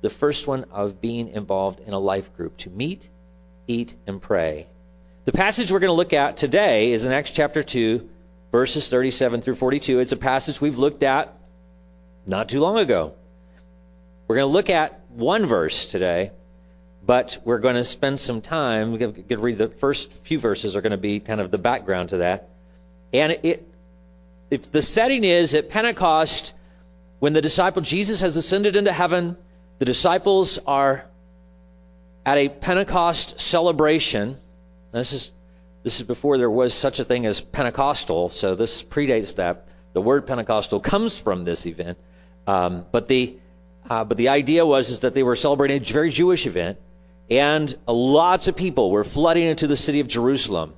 the 0.00 0.10
first 0.10 0.46
one 0.46 0.64
of 0.70 1.00
being 1.00 1.28
involved 1.28 1.80
in 1.80 1.92
a 1.92 1.98
life 1.98 2.34
group 2.36 2.56
to 2.58 2.70
meet, 2.70 3.08
eat, 3.66 3.94
and 4.06 4.20
pray. 4.20 4.66
The 5.24 5.32
passage 5.32 5.70
we're 5.70 5.80
going 5.80 5.88
to 5.88 5.94
look 5.94 6.12
at 6.12 6.36
today 6.36 6.92
is 6.92 7.04
in 7.04 7.12
Acts 7.12 7.32
chapter 7.32 7.62
2, 7.62 8.08
verses 8.52 8.88
37 8.88 9.42
through 9.42 9.56
42. 9.56 9.98
It's 10.00 10.12
a 10.12 10.16
passage 10.16 10.60
we've 10.60 10.78
looked 10.78 11.02
at 11.02 11.34
not 12.26 12.48
too 12.48 12.60
long 12.60 12.78
ago. 12.78 13.14
We're 14.26 14.36
going 14.36 14.48
to 14.48 14.52
look 14.52 14.70
at 14.70 15.00
one 15.10 15.46
verse 15.46 15.86
today, 15.86 16.32
but 17.04 17.38
we're 17.44 17.58
going 17.58 17.76
to 17.76 17.84
spend 17.84 18.20
some 18.20 18.40
time. 18.40 18.92
We're 18.92 18.98
going 18.98 19.24
to 19.24 19.38
read 19.38 19.58
the 19.58 19.68
first 19.68 20.12
few 20.12 20.38
verses 20.38 20.76
are 20.76 20.80
going 20.80 20.92
to 20.92 20.98
be 20.98 21.20
kind 21.20 21.40
of 21.40 21.50
the 21.50 21.58
background 21.58 22.10
to 22.10 22.18
that. 22.18 22.50
And 23.12 23.38
it, 23.42 23.66
if 24.50 24.70
the 24.70 24.82
setting 24.82 25.24
is 25.24 25.54
at 25.54 25.70
Pentecost, 25.70 26.54
when 27.18 27.32
the 27.32 27.40
disciple 27.40 27.82
Jesus 27.82 28.20
has 28.20 28.36
ascended 28.36 28.76
into 28.76 28.92
heaven, 28.92 29.36
the 29.78 29.84
disciples 29.84 30.58
are 30.66 31.06
at 32.26 32.38
a 32.38 32.48
Pentecost 32.48 33.40
celebration. 33.40 34.38
This 34.92 35.12
is 35.12 35.32
this 35.84 36.00
is 36.00 36.06
before 36.06 36.38
there 36.38 36.50
was 36.50 36.74
such 36.74 36.98
a 36.98 37.04
thing 37.04 37.24
as 37.24 37.40
Pentecostal, 37.40 38.28
so 38.30 38.54
this 38.54 38.82
predates 38.82 39.36
that. 39.36 39.66
The 39.94 40.02
word 40.02 40.26
Pentecostal 40.26 40.80
comes 40.80 41.18
from 41.18 41.44
this 41.44 41.64
event, 41.66 41.96
um, 42.46 42.84
but 42.92 43.08
the 43.08 43.38
uh, 43.88 44.04
but 44.04 44.16
the 44.16 44.28
idea 44.28 44.66
was 44.66 44.90
is 44.90 45.00
that 45.00 45.14
they 45.14 45.22
were 45.22 45.36
celebrating 45.36 45.80
a 45.80 45.84
very 45.84 46.10
Jewish 46.10 46.46
event, 46.46 46.78
and 47.30 47.74
lots 47.86 48.48
of 48.48 48.56
people 48.56 48.90
were 48.90 49.04
flooding 49.04 49.46
into 49.46 49.66
the 49.66 49.76
city 49.76 50.00
of 50.00 50.08
Jerusalem. 50.08 50.74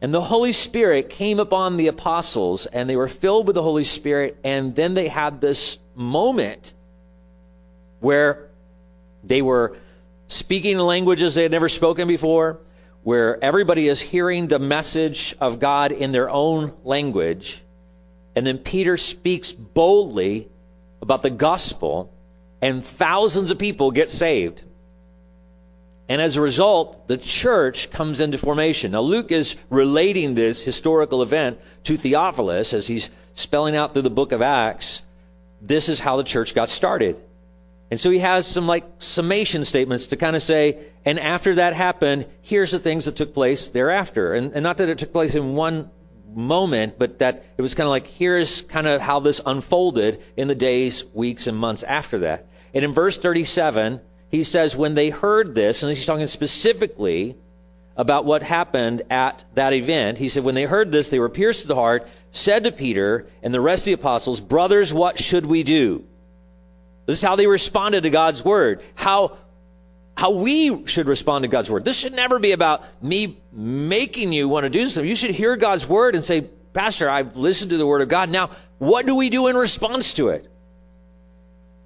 And 0.00 0.14
the 0.14 0.20
Holy 0.20 0.52
Spirit 0.52 1.10
came 1.10 1.40
upon 1.40 1.76
the 1.76 1.88
apostles, 1.88 2.66
and 2.66 2.88
they 2.88 2.96
were 2.96 3.08
filled 3.08 3.46
with 3.46 3.54
the 3.54 3.62
Holy 3.62 3.84
Spirit, 3.84 4.38
and 4.44 4.74
then 4.74 4.94
they 4.94 5.08
had 5.08 5.40
this 5.40 5.78
moment 5.94 6.72
where 8.00 8.48
they 9.24 9.42
were 9.42 9.76
speaking 10.28 10.78
languages 10.78 11.34
they 11.34 11.42
had 11.42 11.52
never 11.52 11.68
spoken 11.68 12.08
before, 12.08 12.60
where 13.02 13.42
everybody 13.42 13.88
is 13.88 14.00
hearing 14.00 14.46
the 14.46 14.58
message 14.58 15.34
of 15.40 15.60
God 15.60 15.92
in 15.92 16.12
their 16.12 16.28
own 16.28 16.72
language. 16.84 17.62
And 18.36 18.46
then 18.46 18.58
Peter 18.58 18.96
speaks 18.96 19.50
boldly 19.52 20.48
about 21.00 21.22
the 21.22 21.30
gospel, 21.30 22.12
and 22.60 22.84
thousands 22.84 23.50
of 23.50 23.58
people 23.58 23.90
get 23.90 24.10
saved. 24.10 24.62
And 26.08 26.22
as 26.22 26.36
a 26.36 26.40
result, 26.40 27.06
the 27.06 27.18
church 27.18 27.90
comes 27.90 28.20
into 28.20 28.38
formation. 28.38 28.92
Now, 28.92 29.02
Luke 29.02 29.30
is 29.30 29.56
relating 29.68 30.34
this 30.34 30.62
historical 30.62 31.22
event 31.22 31.60
to 31.84 31.96
Theophilus 31.96 32.72
as 32.72 32.86
he's 32.86 33.10
spelling 33.34 33.76
out 33.76 33.92
through 33.92 34.02
the 34.02 34.10
book 34.10 34.32
of 34.32 34.40
Acts. 34.40 35.02
This 35.60 35.88
is 35.88 36.00
how 36.00 36.16
the 36.16 36.24
church 36.24 36.54
got 36.54 36.70
started. 36.70 37.20
And 37.90 37.98
so 37.98 38.10
he 38.10 38.18
has 38.18 38.46
some 38.46 38.66
like 38.66 38.84
summation 38.98 39.64
statements 39.64 40.08
to 40.08 40.16
kind 40.16 40.36
of 40.36 40.42
say, 40.42 40.78
and 41.04 41.18
after 41.18 41.54
that 41.54 41.72
happened, 41.72 42.26
here's 42.42 42.70
the 42.70 42.78
things 42.78 43.06
that 43.06 43.16
took 43.16 43.32
place 43.32 43.68
thereafter. 43.68 44.34
And, 44.34 44.52
and 44.52 44.62
not 44.62 44.76
that 44.78 44.90
it 44.90 44.98
took 44.98 45.12
place 45.12 45.34
in 45.34 45.54
one 45.54 45.90
moment, 46.34 46.98
but 46.98 47.20
that 47.20 47.44
it 47.56 47.62
was 47.62 47.74
kind 47.74 47.86
of 47.86 47.90
like, 47.90 48.06
here's 48.06 48.62
kind 48.62 48.86
of 48.86 49.00
how 49.00 49.20
this 49.20 49.40
unfolded 49.44 50.22
in 50.36 50.48
the 50.48 50.54
days, 50.54 51.04
weeks, 51.14 51.46
and 51.46 51.56
months 51.56 51.82
after 51.82 52.18
that. 52.20 52.46
And 52.74 52.84
in 52.84 52.92
verse 52.92 53.16
37, 53.16 54.00
he 54.30 54.44
says, 54.44 54.76
when 54.76 54.94
they 54.94 55.08
heard 55.08 55.54
this, 55.54 55.82
and 55.82 55.90
he's 55.90 56.04
talking 56.04 56.26
specifically 56.26 57.36
about 57.96 58.26
what 58.26 58.42
happened 58.42 59.02
at 59.10 59.44
that 59.54 59.72
event, 59.72 60.18
he 60.18 60.28
said, 60.28 60.44
when 60.44 60.54
they 60.54 60.64
heard 60.64 60.92
this, 60.92 61.08
they 61.08 61.18
were 61.18 61.30
pierced 61.30 61.62
to 61.62 61.68
the 61.68 61.74
heart, 61.74 62.06
said 62.30 62.64
to 62.64 62.72
Peter 62.72 63.26
and 63.42 63.52
the 63.52 63.60
rest 63.60 63.82
of 63.82 63.86
the 63.86 63.92
apostles, 63.94 64.40
Brothers, 64.40 64.92
what 64.92 65.18
should 65.18 65.46
we 65.46 65.62
do? 65.62 66.04
This 67.08 67.20
is 67.20 67.24
how 67.24 67.36
they 67.36 67.46
responded 67.46 68.02
to 68.02 68.10
God's 68.10 68.44
word. 68.44 68.82
How 68.94 69.38
how 70.14 70.32
we 70.32 70.86
should 70.86 71.06
respond 71.06 71.44
to 71.44 71.48
God's 71.48 71.70
word. 71.70 71.82
This 71.82 71.96
should 71.96 72.12
never 72.12 72.38
be 72.38 72.52
about 72.52 72.84
me 73.00 73.38
making 73.50 74.34
you 74.34 74.46
want 74.46 74.64
to 74.64 74.68
do 74.68 74.86
something. 74.88 75.08
You 75.08 75.14
should 75.14 75.30
hear 75.30 75.56
God's 75.56 75.88
word 75.88 76.16
and 76.16 76.22
say, 76.22 76.42
Pastor, 76.74 77.08
I've 77.08 77.34
listened 77.34 77.70
to 77.70 77.78
the 77.78 77.86
word 77.86 78.02
of 78.02 78.08
God. 78.08 78.28
Now, 78.28 78.50
what 78.76 79.06
do 79.06 79.14
we 79.14 79.30
do 79.30 79.46
in 79.46 79.56
response 79.56 80.14
to 80.14 80.28
it? 80.28 80.46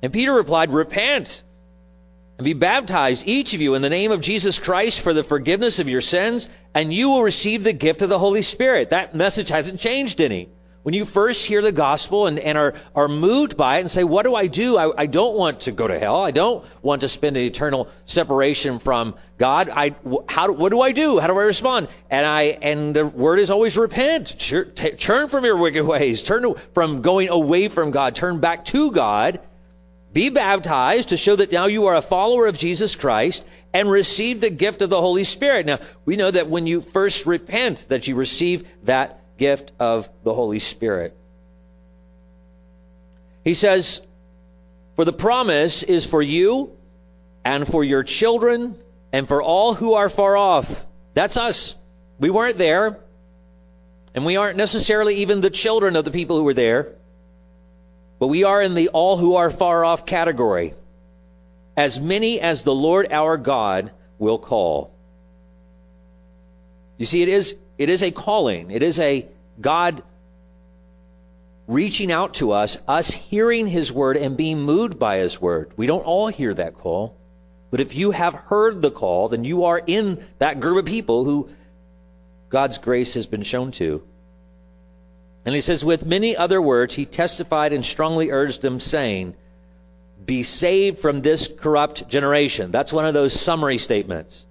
And 0.03 0.13
Peter 0.13 0.35
replied, 0.35 0.73
Repent 0.73 1.45
and 2.37 2.45
be 2.45 2.55
baptized, 2.55 3.29
each 3.29 3.55
of 3.55 3.61
you, 3.61 3.77
in 3.77 3.83
the 3.83 3.91
name 3.91 4.11
of 4.11 4.23
Jesus 4.23 4.59
Christ 4.59 5.03
for 5.03 5.15
the 5.15 5.23
forgiveness 5.23 5.79
of 5.79 5.89
your 5.89 6.01
sins, 6.01 6.49
and 6.75 6.93
you 6.93 7.11
will 7.11 7.23
receive 7.23 7.63
the 7.63 7.73
gift 7.73 8.03
of 8.03 8.09
the 8.09 8.19
Holy 8.19 8.43
Spirit. 8.43 8.91
That 8.91 9.15
message 9.15 9.51
hasn't 9.51 9.79
changed 9.79 10.21
any. 10.21 10.49
When 10.83 10.95
you 10.95 11.05
first 11.05 11.47
hear 11.47 11.63
the 11.63 11.71
gospel 11.71 12.27
and, 12.27 12.41
and 12.41 12.59
are, 12.59 12.75
are 12.95 13.07
moved 13.07 13.57
by 13.57 13.77
it 13.77 13.83
and 13.83 13.91
say, 13.91 14.03
What 14.03 14.25
do 14.25 14.35
I 14.35 14.49
do? 14.49 14.77
I, 14.77 15.03
I 15.03 15.07
don't 15.07 15.37
want 15.37 15.61
to 15.63 15.73
go 15.73 15.87
to 15.87 15.97
hell. 15.97 16.21
I 16.21 16.33
don't 16.33 16.65
want 16.83 17.03
to 17.03 17.09
spend 17.09 17.37
an 17.37 17.45
eternal 17.45 17.89
separation 18.05 18.81
from 18.81 19.15
God. 19.39 19.69
I, 19.69 19.95
how, 20.29 20.51
what 20.51 20.71
do 20.71 20.81
I 20.81 20.91
do? 20.91 21.21
How 21.21 21.29
do 21.29 21.39
I 21.39 21.45
respond? 21.45 21.87
And 22.11 22.27
I 22.27 22.43
and 22.63 22.97
the 22.97 23.07
word 23.07 23.39
is 23.39 23.51
always 23.51 23.77
repent. 23.77 24.37
Turn 24.99 25.29
from 25.29 25.45
your 25.45 25.57
wicked 25.57 25.85
ways. 25.85 26.25
Turn 26.25 26.53
from 26.75 27.01
going 27.01 27.29
away 27.29 27.69
from 27.69 27.93
God. 27.93 28.17
Turn 28.17 28.41
back 28.41 28.65
to 28.67 28.91
God. 28.91 29.39
Be 30.13 30.29
baptized 30.29 31.11
to 31.11 31.17
show 31.17 31.37
that 31.37 31.53
now 31.53 31.67
you 31.67 31.87
are 31.87 31.95
a 31.95 32.03
follower 32.03 32.47
of 32.47 32.59
Jesus 32.59 32.97
Christ 32.97 33.47
and 33.73 33.91
receive 33.91 34.41
the 34.41 34.51
gift 34.51 34.83
of 34.83 34.91
the 34.91 35.01
Holy 35.01 35.25
Spirit. 35.25 35.65
Now, 35.65 35.79
we 36.05 36.17
know 36.17 36.31
that 36.31 36.51
when 36.51 36.67
you 36.67 36.83
first 36.83 37.25
repent, 37.25 37.87
that 37.89 38.07
you 38.09 38.15
receive 38.15 38.69
that 38.83 39.22
gift 39.39 39.73
of 39.79 40.09
the 40.25 40.35
Holy 40.35 40.59
Spirit. 40.59 41.17
He 43.45 43.55
says, 43.55 44.07
For 44.97 45.05
the 45.05 45.13
promise 45.13 45.83
is 45.83 46.07
for 46.07 46.23
you 46.23 46.77
and 47.45 47.67
for 47.67 47.83
your 47.83 48.03
children 48.03 48.77
and 49.13 49.27
for 49.27 49.43
all 49.43 49.75
who 49.75 49.95
are 49.95 50.09
far 50.09 50.37
off. 50.37 50.87
That's 51.15 51.37
us. 51.37 51.77
We 52.19 52.31
weren't 52.31 52.59
there. 52.59 52.99
And 54.15 54.25
we 54.25 54.37
aren't 54.37 54.59
necessarily 54.59 55.17
even 55.17 55.41
the 55.41 55.51
children 55.51 55.97
of 55.97 56.05
the 56.05 56.11
people 56.11 56.37
who 56.37 56.45
were 56.45 56.55
there. 56.55 56.93
But 58.19 58.29
we 58.29 58.45
are 58.45 58.63
in 58.63 58.75
the 58.75 58.89
all 58.89 59.17
who 59.17 59.37
are 59.37 59.51
far 59.51 59.85
off 59.85 60.07
category. 60.07 60.75
As 61.77 62.01
many 62.01 62.41
as 62.41 62.63
the 62.63 62.75
Lord 62.75 63.09
our 63.11 63.37
God 63.37 63.91
will 64.19 64.39
call. 64.39 64.93
You 66.99 67.07
see, 67.07 67.23
it 67.23 67.29
is 67.29 67.57
it 67.83 67.91
is 67.91 68.03
a 68.03 68.11
calling. 68.11 68.71
It 68.71 68.83
is 68.83 69.01
a 69.01 69.27
God 69.61 70.03
reaching 71.67 72.13
out 72.13 72.35
to 72.35 72.53
us, 72.53 72.77
us 72.87 73.11
hearing 73.11 73.67
His 73.67 73.93
word 73.93 74.17
and 74.17 74.37
being 74.37 74.61
moved 74.61 74.99
by 74.99 75.19
His 75.19 75.41
word. 75.41 75.73
We 75.77 75.87
don't 75.87 76.05
all 76.05 76.29
hear 76.29 76.55
that 76.55 76.75
call. 76.75 77.17
But 77.71 77.81
if 77.81 77.97
you 77.97 78.11
have 78.11 78.35
heard 78.35 78.83
the 78.83 78.91
call, 78.91 79.29
then 79.29 79.45
you 79.45 79.65
are 79.65 79.81
in 79.85 80.25
that 80.39 80.61
group 80.61 80.79
of 80.79 80.85
people 80.85 81.25
who 81.25 81.49
God's 82.51 82.79
grace 82.79 83.15
has 83.15 83.27
been 83.27 83.43
shown 83.43 83.73
to. 83.73 84.03
And 85.45 85.55
he 85.55 85.63
says, 85.63 85.85
with 85.85 86.07
many 86.07 86.37
other 86.37 86.61
words, 86.61 86.95
he 86.95 87.07
testified 87.07 87.73
and 87.73 87.85
strongly 87.85 88.31
urged 88.31 88.63
them, 88.63 88.79
saying, 88.79 89.35
Be 90.25 90.43
saved 90.43 91.01
from 91.01 91.21
this 91.21 91.49
corrupt 91.49 92.07
generation. 92.09 92.71
That's 92.71 92.93
one 92.93 93.07
of 93.07 93.15
those 93.15 93.33
summary 93.33 93.79
statements. 93.79 94.47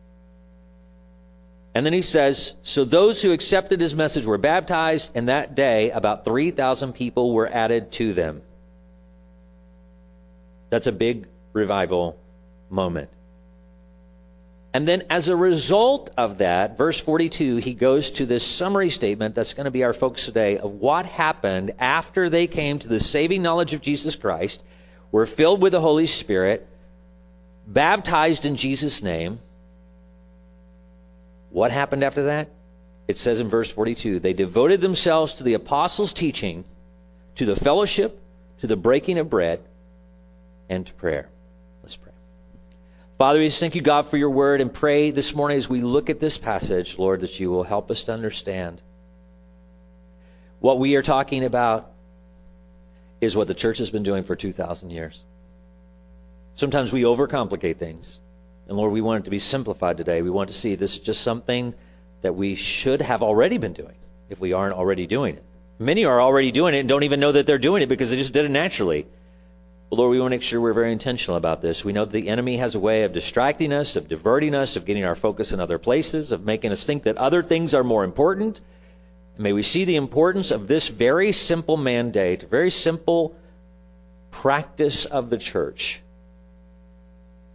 And 1.74 1.86
then 1.86 1.94
he 1.94 2.01
says, 2.01 2.54
So 2.63 2.84
those 2.84 3.22
who 3.22 3.32
accepted 3.32 3.80
his 3.80 3.96
message 3.96 4.25
were 4.25 4.38
baptized, 4.38 5.13
and 5.16 5.30
that 5.30 5.56
day 5.56 5.92
about 5.92 6.25
3,000 6.25 6.94
people 6.94 7.34
were 7.34 7.48
added 7.48 7.92
to 7.94 8.13
them. 8.13 8.42
That's 10.70 10.88
a 10.88 10.92
big 10.92 11.28
revival 11.54 12.18
moment. 12.70 13.10
And 14.74 14.88
then, 14.88 15.04
as 15.10 15.28
a 15.28 15.36
result 15.36 16.12
of 16.18 16.38
that, 16.38 16.78
verse 16.78 16.98
42, 16.98 17.58
he 17.58 17.74
goes 17.74 18.12
to 18.12 18.25
this 18.25 18.46
summary 18.46 18.90
statement 18.90 19.36
that's 19.36 19.54
going 19.54 19.66
to 19.66 19.72
be 19.72 19.84
our 19.84 19.92
focus 19.92 20.25
today 20.25 20.60
of 20.60 20.72
what 20.72 21.06
happened 21.06 21.74
after 21.78 22.30
they 22.30 22.48
came 22.48 22.80
to 22.80 22.88
the 22.88 23.01
saving 23.01 23.42
knowledge 23.42 23.74
of 23.74 23.82
Jesus 23.82 24.16
Christ, 24.16 24.63
were 25.12 25.25
filled 25.25 25.62
with 25.62 25.74
the 25.74 25.82
Holy 25.82 26.06
Spirit, 26.06 26.66
baptized 27.68 28.46
in 28.46 28.56
Jesus' 28.56 29.04
name, 29.04 29.40
what 31.51 31.72
happened 31.72 32.03
after 32.03 32.24
that? 32.24 32.50
It 33.08 33.17
says 33.17 33.39
in 33.39 33.50
verse 33.50 33.72
42 33.72 34.20
they 34.20 34.34
devoted 34.34 34.81
themselves 34.81 35.36
to 35.36 35.43
the 35.43 35.55
apostles' 35.55 36.13
teaching, 36.13 36.63
to 37.36 37.46
the 37.46 37.55
fellowship, 37.55 38.20
to 38.60 38.67
the 38.67 38.77
breaking 38.77 39.17
of 39.17 39.29
bread, 39.29 39.62
and 40.70 40.86
to 40.86 40.93
prayer. 40.93 41.27
Let's 41.84 41.98
pray. 41.98 42.13
Father, 43.17 43.39
we 43.39 43.48
just 43.48 43.60
thank 43.60 43.75
you, 43.75 43.81
God, 43.81 44.08
for 44.08 44.17
your 44.17 44.29
word 44.29 44.62
and 44.62 44.74
pray 44.74 45.12
this 45.12 45.36
morning 45.36 45.58
as 45.58 45.70
we 45.70 45.81
look 45.81 46.10
at 46.10 46.20
this 46.20 46.38
passage, 46.38 46.98
Lord, 46.98 47.20
that 47.22 47.39
you 47.39 47.51
will 47.51 47.63
help 47.63 47.91
us 47.91 48.03
to 48.05 48.13
understand 48.13 48.81
what 50.60 50.79
we 50.79 50.96
are 50.96 51.01
talking 51.01 51.43
about 51.43 51.91
is 53.20 53.36
what 53.36 53.48
the 53.48 53.53
church 53.53 53.79
has 53.79 53.89
been 53.89 54.03
doing 54.03 54.24
for 54.24 54.36
2,000 54.36 54.91
years. 54.91 55.22
Sometimes 56.55 56.93
we 56.93 57.03
overcomplicate 57.03 57.77
things. 57.77 58.20
And 58.72 58.78
Lord, 58.78 58.94
we 58.94 59.01
want 59.01 59.20
it 59.20 59.25
to 59.25 59.32
be 59.32 59.40
simplified 59.40 59.98
today. 59.98 60.22
We 60.22 60.30
want 60.30 60.48
to 60.48 60.56
see 60.56 60.75
this 60.75 60.94
is 60.94 61.00
just 61.00 61.20
something 61.20 61.74
that 62.22 62.36
we 62.36 62.56
should 62.56 63.01
have 63.01 63.22
already 63.22 63.58
been 63.58 63.74
doing 63.74 63.96
if 64.30 64.40
we 64.40 64.54
aren't 64.54 64.75
already 64.75 65.08
doing 65.08 65.36
it. 65.36 65.44
Many 65.78 66.06
are 66.06 66.22
already 66.22 66.54
doing 66.54 66.74
it 66.74 66.80
and 66.80 66.88
don't 66.88 67.04
even 67.04 67.20
know 67.20 67.34
that 67.34 67.46
they're 67.46 67.58
doing 67.58 67.84
it 67.84 67.90
because 67.90 68.12
they 68.12 68.16
just 68.16 68.32
did 68.32 68.46
it 68.46 68.50
naturally. 68.50 69.08
But 69.90 69.98
Lord, 69.98 70.12
we 70.12 70.22
want 70.22 70.32
to 70.32 70.38
make 70.38 70.44
sure 70.44 70.62
we're 70.62 70.72
very 70.72 70.94
intentional 70.94 71.36
about 71.36 71.60
this. 71.60 71.84
We 71.84 71.92
know 71.92 72.06
that 72.06 72.13
the 72.13 72.30
enemy 72.30 72.56
has 72.60 72.74
a 72.74 72.80
way 72.80 73.04
of 73.04 73.12
distracting 73.12 73.74
us, 73.74 73.98
of 73.98 74.08
diverting 74.08 74.56
us, 74.56 74.78
of 74.78 74.86
getting 74.86 75.04
our 75.04 75.16
focus 75.16 75.51
in 75.51 75.60
other 75.60 75.78
places, 75.78 76.32
of 76.32 76.46
making 76.46 76.72
us 76.72 76.86
think 76.86 77.04
that 77.04 77.18
other 77.18 77.44
things 77.44 77.74
are 77.74 77.84
more 77.84 78.06
important. 78.06 78.62
And 79.36 79.44
may 79.44 79.51
we 79.51 79.63
see 79.63 79.84
the 79.84 79.98
importance 79.98 80.51
of 80.51 80.70
this 80.70 80.88
very 80.88 81.34
simple 81.34 81.75
mandate, 81.75 82.44
very 82.44 82.72
simple 82.72 83.36
practice 84.32 85.04
of 85.04 85.30
the 85.30 85.38
church 85.38 86.01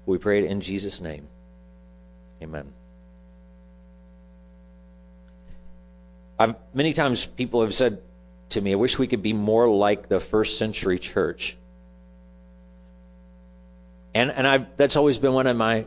we 0.07 0.19
pray 0.19 0.39
it 0.39 0.51
in 0.51 0.61
Jesus' 0.61 1.01
name. 1.01 1.27
Amen. 2.43 2.73
I've, 6.39 6.55
many 6.73 6.93
times 6.93 7.27
people 7.27 7.63
have 7.63 7.75
said 7.75 8.01
to 8.51 8.61
me, 8.61 8.73
I 8.73 8.77
wish 8.77 8.99
we 8.99 9.07
could 9.07 9.23
be 9.23 9.33
more 9.33 9.69
like 9.69 10.09
the 10.09 10.21
first 10.21 10.59
century 10.59 10.99
church. 10.99 11.57
And, 14.15 14.31
and 14.31 14.47
I've, 14.47 14.77
that's 14.77 14.97
always 14.97 15.19
been 15.19 15.33
one 15.33 15.47
of 15.47 15.57
my, 15.57 15.87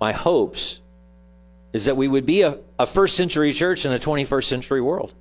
my 0.00 0.12
hopes 0.12 0.80
is 1.72 1.86
that 1.86 1.96
we 1.96 2.06
would 2.06 2.26
be 2.26 2.42
a, 2.42 2.58
a 2.78 2.86
first 2.86 3.16
century 3.16 3.52
church 3.52 3.84
in 3.84 3.92
a 3.92 3.98
21st 3.98 4.44
century 4.44 4.80
world. 4.80 5.12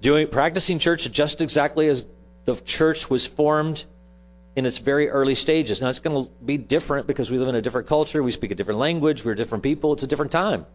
Doing, 0.00 0.28
practicing 0.28 0.78
church 0.78 1.10
just 1.10 1.40
exactly 1.40 1.88
as 1.88 2.06
the 2.44 2.56
church 2.56 3.10
was 3.10 3.26
formed 3.26 3.84
in 4.56 4.66
its 4.66 4.78
very 4.78 5.08
early 5.08 5.34
stages. 5.34 5.80
Now, 5.80 5.88
it's 5.88 6.00
going 6.00 6.24
to 6.24 6.30
be 6.44 6.58
different 6.58 7.06
because 7.06 7.30
we 7.30 7.38
live 7.38 7.48
in 7.48 7.54
a 7.54 7.62
different 7.62 7.88
culture, 7.88 8.22
we 8.22 8.32
speak 8.32 8.50
a 8.50 8.54
different 8.54 8.80
language, 8.80 9.24
we're 9.24 9.34
different 9.34 9.62
people, 9.62 9.92
it's 9.92 10.02
a 10.02 10.08
different 10.08 10.32
time. 10.32 10.66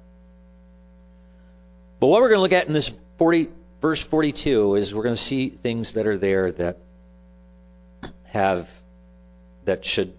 But 2.00 2.08
what 2.08 2.22
we're 2.22 2.30
going 2.30 2.38
to 2.38 2.42
look 2.44 2.54
at 2.54 2.68
in 2.68 2.74
this 2.74 2.92
40, 3.18 3.50
verse 3.82 4.02
42 4.02 4.76
is 4.76 4.94
we're 4.94 5.04
going 5.04 5.16
to 5.16 5.22
see 5.22 5.50
things 5.50 5.94
that 5.94 6.08
are 6.08 6.18
there 6.18 6.52
that 6.54 6.78
have, 8.26 8.70
that 9.66 9.86
should 9.86 10.14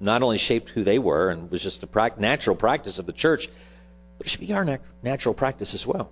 not 0.00 0.22
only 0.22 0.38
shape 0.38 0.68
who 0.68 0.82
they 0.84 0.98
were 0.98 1.30
and 1.30 1.50
was 1.50 1.62
just 1.62 1.82
a 1.82 2.10
natural 2.18 2.56
practice 2.56 2.98
of 2.98 3.06
the 3.06 3.12
church, 3.12 3.48
but 4.18 4.26
it 4.26 4.30
should 4.30 4.40
be 4.40 4.52
our 4.52 4.64
nat- 4.64 4.80
natural 5.02 5.34
practice 5.34 5.74
as 5.74 5.86
well. 5.86 6.10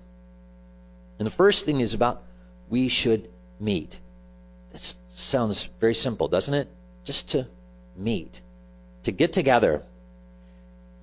And 1.19 1.27
the 1.27 1.33
first 1.33 1.67
thing 1.67 1.81
is 1.81 1.95
about 1.95 2.23
we 2.69 2.89
should 2.89 3.29
meet. 3.59 4.01
That 4.73 4.95
sounds 5.09 5.65
very 5.81 5.95
simple, 5.95 6.29
doesn't 6.29 6.55
it? 6.55 6.69
Just 7.11 7.31
to 7.31 7.45
meet, 7.97 8.41
to 9.03 9.11
get 9.11 9.33
together. 9.33 9.83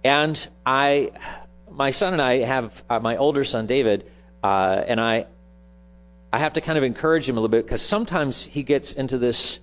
And 0.05 0.47
I, 0.65 1.11
my 1.69 1.91
son 1.91 2.13
and 2.13 2.21
I 2.21 2.37
have 2.37 2.81
uh, 2.89 3.01
my 3.01 3.17
older 3.17 3.43
son 3.43 3.67
David, 3.67 4.09
uh, 4.41 4.81
and 4.87 5.01
I, 5.01 5.25
I 6.31 6.37
have 6.37 6.53
to 6.53 6.61
kind 6.61 6.77
of 6.77 6.85
encourage 6.85 7.27
him 7.27 7.35
a 7.37 7.41
little 7.41 7.51
bit 7.51 7.65
because 7.65 7.81
sometimes 7.81 8.45
he 8.45 8.63
gets 8.63 8.93
into 8.93 9.17
this 9.17 9.59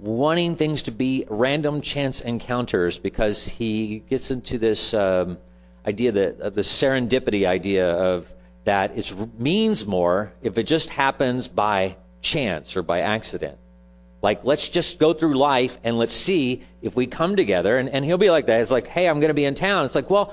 wanting 0.00 0.56
things 0.56 0.82
to 0.82 0.90
be 0.90 1.24
random 1.30 1.80
chance 1.80 2.20
encounters 2.20 2.98
because 2.98 3.46
he 3.46 4.00
gets 4.10 4.30
into 4.30 4.58
this 4.58 4.92
um, 4.92 5.38
idea 5.86 6.12
that 6.12 6.40
uh, 6.42 6.50
the 6.50 6.60
serendipity 6.60 7.46
idea 7.46 7.90
of 7.90 8.30
that 8.64 8.98
it 8.98 9.14
means 9.40 9.86
more 9.86 10.34
if 10.42 10.58
it 10.58 10.64
just 10.64 10.90
happens 10.90 11.48
by 11.48 11.96
chance 12.20 12.76
or 12.76 12.82
by 12.82 13.00
accident. 13.00 13.56
Like, 14.22 14.44
let's 14.44 14.68
just 14.68 15.00
go 15.00 15.12
through 15.12 15.34
life 15.34 15.76
and 15.82 15.98
let's 15.98 16.14
see 16.14 16.62
if 16.80 16.94
we 16.94 17.06
come 17.06 17.34
together. 17.34 17.76
And, 17.76 17.88
and 17.88 18.04
he'll 18.04 18.18
be 18.18 18.30
like 18.30 18.46
that. 18.46 18.60
It's 18.60 18.70
like, 18.70 18.86
hey, 18.86 19.08
I'm 19.08 19.18
going 19.18 19.28
to 19.30 19.34
be 19.34 19.44
in 19.44 19.56
town. 19.56 19.84
It's 19.84 19.96
like, 19.96 20.08
well, 20.08 20.32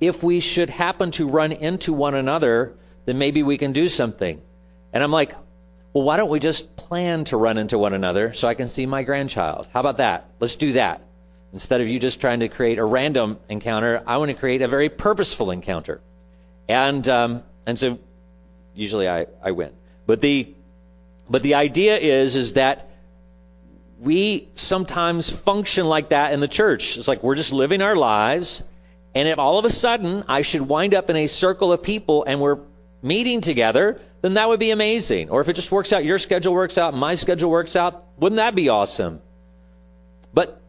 if 0.00 0.22
we 0.22 0.40
should 0.40 0.70
happen 0.70 1.10
to 1.12 1.28
run 1.28 1.50
into 1.52 1.92
one 1.92 2.14
another, 2.14 2.74
then 3.06 3.18
maybe 3.18 3.42
we 3.42 3.58
can 3.58 3.72
do 3.72 3.88
something. 3.88 4.40
And 4.92 5.02
I'm 5.02 5.10
like, 5.10 5.34
well, 5.92 6.04
why 6.04 6.16
don't 6.16 6.30
we 6.30 6.38
just 6.38 6.76
plan 6.76 7.24
to 7.24 7.36
run 7.36 7.58
into 7.58 7.76
one 7.76 7.92
another 7.92 8.32
so 8.32 8.46
I 8.48 8.54
can 8.54 8.68
see 8.68 8.86
my 8.86 9.02
grandchild? 9.02 9.68
How 9.72 9.80
about 9.80 9.96
that? 9.96 10.30
Let's 10.38 10.54
do 10.54 10.72
that. 10.72 11.02
Instead 11.52 11.82
of 11.82 11.88
you 11.88 11.98
just 11.98 12.20
trying 12.20 12.40
to 12.40 12.48
create 12.48 12.78
a 12.78 12.84
random 12.84 13.38
encounter, 13.48 14.02
I 14.06 14.16
want 14.16 14.30
to 14.30 14.34
create 14.34 14.62
a 14.62 14.68
very 14.68 14.88
purposeful 14.88 15.50
encounter. 15.50 16.00
And 16.68 17.06
um, 17.08 17.42
and 17.66 17.78
so 17.78 17.98
usually 18.74 19.08
I, 19.08 19.26
I 19.42 19.50
win. 19.50 19.72
But 20.06 20.20
the 20.20 20.54
but 21.32 21.42
the 21.42 21.54
idea 21.54 21.96
is 21.96 22.36
is 22.36 22.52
that 22.52 22.90
we 23.98 24.48
sometimes 24.54 25.30
function 25.30 25.88
like 25.88 26.10
that 26.10 26.34
in 26.34 26.40
the 26.40 26.48
church. 26.48 26.98
It's 26.98 27.08
like 27.08 27.22
we're 27.22 27.36
just 27.36 27.52
living 27.52 27.80
our 27.80 27.96
lives, 27.96 28.62
and 29.14 29.26
if 29.26 29.38
all 29.38 29.58
of 29.58 29.64
a 29.64 29.70
sudden 29.70 30.24
I 30.28 30.42
should 30.42 30.60
wind 30.60 30.94
up 30.94 31.08
in 31.08 31.16
a 31.16 31.28
circle 31.28 31.72
of 31.72 31.82
people 31.82 32.24
and 32.24 32.38
we're 32.38 32.58
meeting 33.00 33.40
together, 33.40 33.98
then 34.20 34.34
that 34.34 34.46
would 34.46 34.60
be 34.60 34.72
amazing. 34.72 35.30
Or 35.30 35.40
if 35.40 35.48
it 35.48 35.54
just 35.54 35.72
works 35.72 35.92
out, 35.94 36.04
your 36.04 36.18
schedule 36.18 36.52
works 36.52 36.76
out, 36.76 36.94
my 36.94 37.14
schedule 37.14 37.50
works 37.50 37.76
out, 37.76 38.04
wouldn't 38.18 38.36
that 38.36 38.54
be 38.54 38.68
awesome? 38.68 39.22
But 40.34 40.60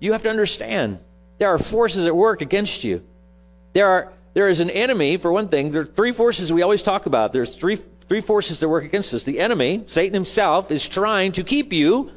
you 0.00 0.12
have 0.12 0.22
to 0.24 0.30
understand 0.30 0.98
there 1.38 1.48
are 1.48 1.58
forces 1.58 2.04
at 2.04 2.14
work 2.14 2.42
against 2.42 2.84
you. 2.84 3.02
There 3.72 3.86
are 3.86 4.12
there 4.34 4.48
is 4.48 4.60
an 4.60 4.70
enemy, 4.70 5.16
for 5.16 5.32
one 5.32 5.48
thing. 5.48 5.70
There 5.70 5.82
are 5.82 5.86
three 5.86 6.12
forces 6.12 6.52
we 6.52 6.62
always 6.62 6.82
talk 6.82 7.06
about. 7.06 7.32
There's 7.32 7.56
three 7.56 7.78
three 8.10 8.20
forces 8.20 8.58
that 8.58 8.68
work 8.68 8.84
against 8.84 9.14
us. 9.14 9.22
The 9.22 9.38
enemy, 9.38 9.84
Satan 9.86 10.14
himself, 10.14 10.72
is 10.72 10.86
trying 10.88 11.30
to 11.32 11.44
keep 11.44 11.72
you 11.72 12.10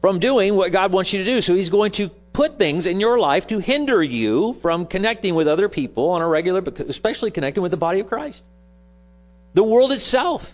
from 0.00 0.18
doing 0.18 0.56
what 0.56 0.72
God 0.72 0.92
wants 0.92 1.12
you 1.12 1.20
to 1.20 1.24
do. 1.24 1.40
So 1.40 1.54
he's 1.54 1.70
going 1.70 1.92
to 1.92 2.08
put 2.32 2.58
things 2.58 2.86
in 2.86 2.98
your 2.98 3.16
life 3.16 3.46
to 3.46 3.60
hinder 3.60 4.02
you 4.02 4.54
from 4.54 4.86
connecting 4.86 5.36
with 5.36 5.46
other 5.46 5.68
people 5.68 6.08
on 6.08 6.20
a 6.20 6.26
regular, 6.26 6.64
especially 6.88 7.30
connecting 7.30 7.62
with 7.62 7.70
the 7.70 7.76
body 7.76 8.00
of 8.00 8.08
Christ. 8.08 8.44
The 9.54 9.62
world 9.62 9.92
itself 9.92 10.52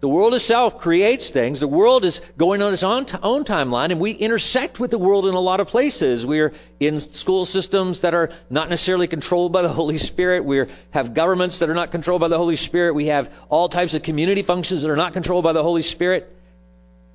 the 0.00 0.08
world 0.08 0.32
itself 0.34 0.78
creates 0.78 1.30
things. 1.30 1.58
The 1.58 1.66
world 1.66 2.04
is 2.04 2.20
going 2.36 2.62
on 2.62 2.72
its 2.72 2.84
own, 2.84 3.04
t- 3.04 3.18
own 3.20 3.44
timeline, 3.44 3.90
and 3.90 3.98
we 3.98 4.12
intersect 4.12 4.78
with 4.78 4.92
the 4.92 4.98
world 4.98 5.26
in 5.26 5.34
a 5.34 5.40
lot 5.40 5.58
of 5.58 5.66
places. 5.66 6.24
We're 6.24 6.52
in 6.78 7.00
school 7.00 7.44
systems 7.44 8.00
that 8.00 8.14
are 8.14 8.30
not 8.48 8.68
necessarily 8.68 9.08
controlled 9.08 9.52
by 9.52 9.62
the 9.62 9.68
Holy 9.80 9.98
Spirit. 9.98 10.44
We 10.44 10.66
have 10.92 11.14
governments 11.14 11.58
that 11.58 11.68
are 11.68 11.74
not 11.74 11.90
controlled 11.90 12.20
by 12.20 12.28
the 12.28 12.38
Holy 12.38 12.54
Spirit. 12.54 12.94
We 12.94 13.06
have 13.06 13.32
all 13.48 13.68
types 13.68 13.94
of 13.94 14.04
community 14.04 14.42
functions 14.42 14.82
that 14.82 14.90
are 14.90 14.96
not 14.96 15.14
controlled 15.14 15.42
by 15.42 15.52
the 15.52 15.64
Holy 15.64 15.82
Spirit. 15.82 16.32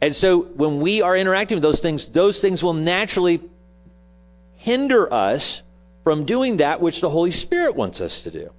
And 0.02 0.14
so 0.14 0.42
when 0.42 0.82
we 0.82 1.02
are 1.02 1.16
interacting 1.16 1.56
with 1.56 1.64
those 1.64 1.80
things, 1.80 2.08
those 2.08 2.42
things 2.42 2.62
will 2.62 2.74
naturally 2.74 3.40
hinder 4.58 5.14
us 5.14 5.62
from 6.04 6.26
doing 6.26 6.58
that 6.58 6.82
which 6.82 7.00
the 7.00 7.10
Holy 7.10 7.32
Spirit 7.32 7.76
wants 7.76 8.02
us 8.02 8.24
to 8.24 8.32
do. 8.32 8.50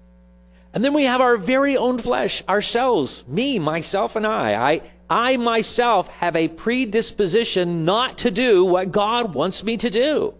And 0.74 0.84
then 0.84 0.92
we 0.92 1.04
have 1.04 1.20
our 1.20 1.36
very 1.36 1.76
own 1.76 1.98
flesh, 1.98 2.42
ourselves, 2.48 3.24
me, 3.28 3.60
myself, 3.60 4.16
and 4.16 4.26
I. 4.26 4.72
I, 4.72 4.82
I 5.08 5.36
myself 5.36 6.08
have 6.08 6.34
a 6.34 6.48
predisposition 6.48 7.84
not 7.84 8.18
to 8.18 8.32
do 8.32 8.64
what 8.64 8.90
God 8.90 9.34
wants 9.34 9.62
me 9.62 9.76
to 9.76 9.88
do. 9.88 10.34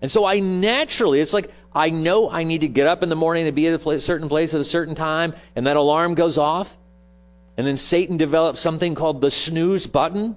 And 0.00 0.10
so 0.10 0.24
I 0.24 0.38
naturally, 0.38 1.20
it's 1.20 1.34
like 1.34 1.52
I 1.74 1.90
know 1.90 2.30
I 2.30 2.44
need 2.44 2.62
to 2.62 2.68
get 2.68 2.86
up 2.86 3.02
in 3.02 3.10
the 3.10 3.14
morning 3.14 3.46
and 3.46 3.54
be 3.54 3.66
at 3.66 3.86
a 3.86 4.00
certain 4.00 4.30
place 4.30 4.54
at 4.54 4.60
a 4.62 4.64
certain 4.64 4.94
time, 4.94 5.34
and 5.54 5.66
that 5.66 5.76
alarm 5.76 6.14
goes 6.14 6.38
off. 6.38 6.74
And 7.58 7.66
then 7.66 7.76
Satan 7.76 8.16
develops 8.16 8.58
something 8.58 8.94
called 8.94 9.20
the 9.20 9.30
snooze 9.30 9.86
button 9.86 10.36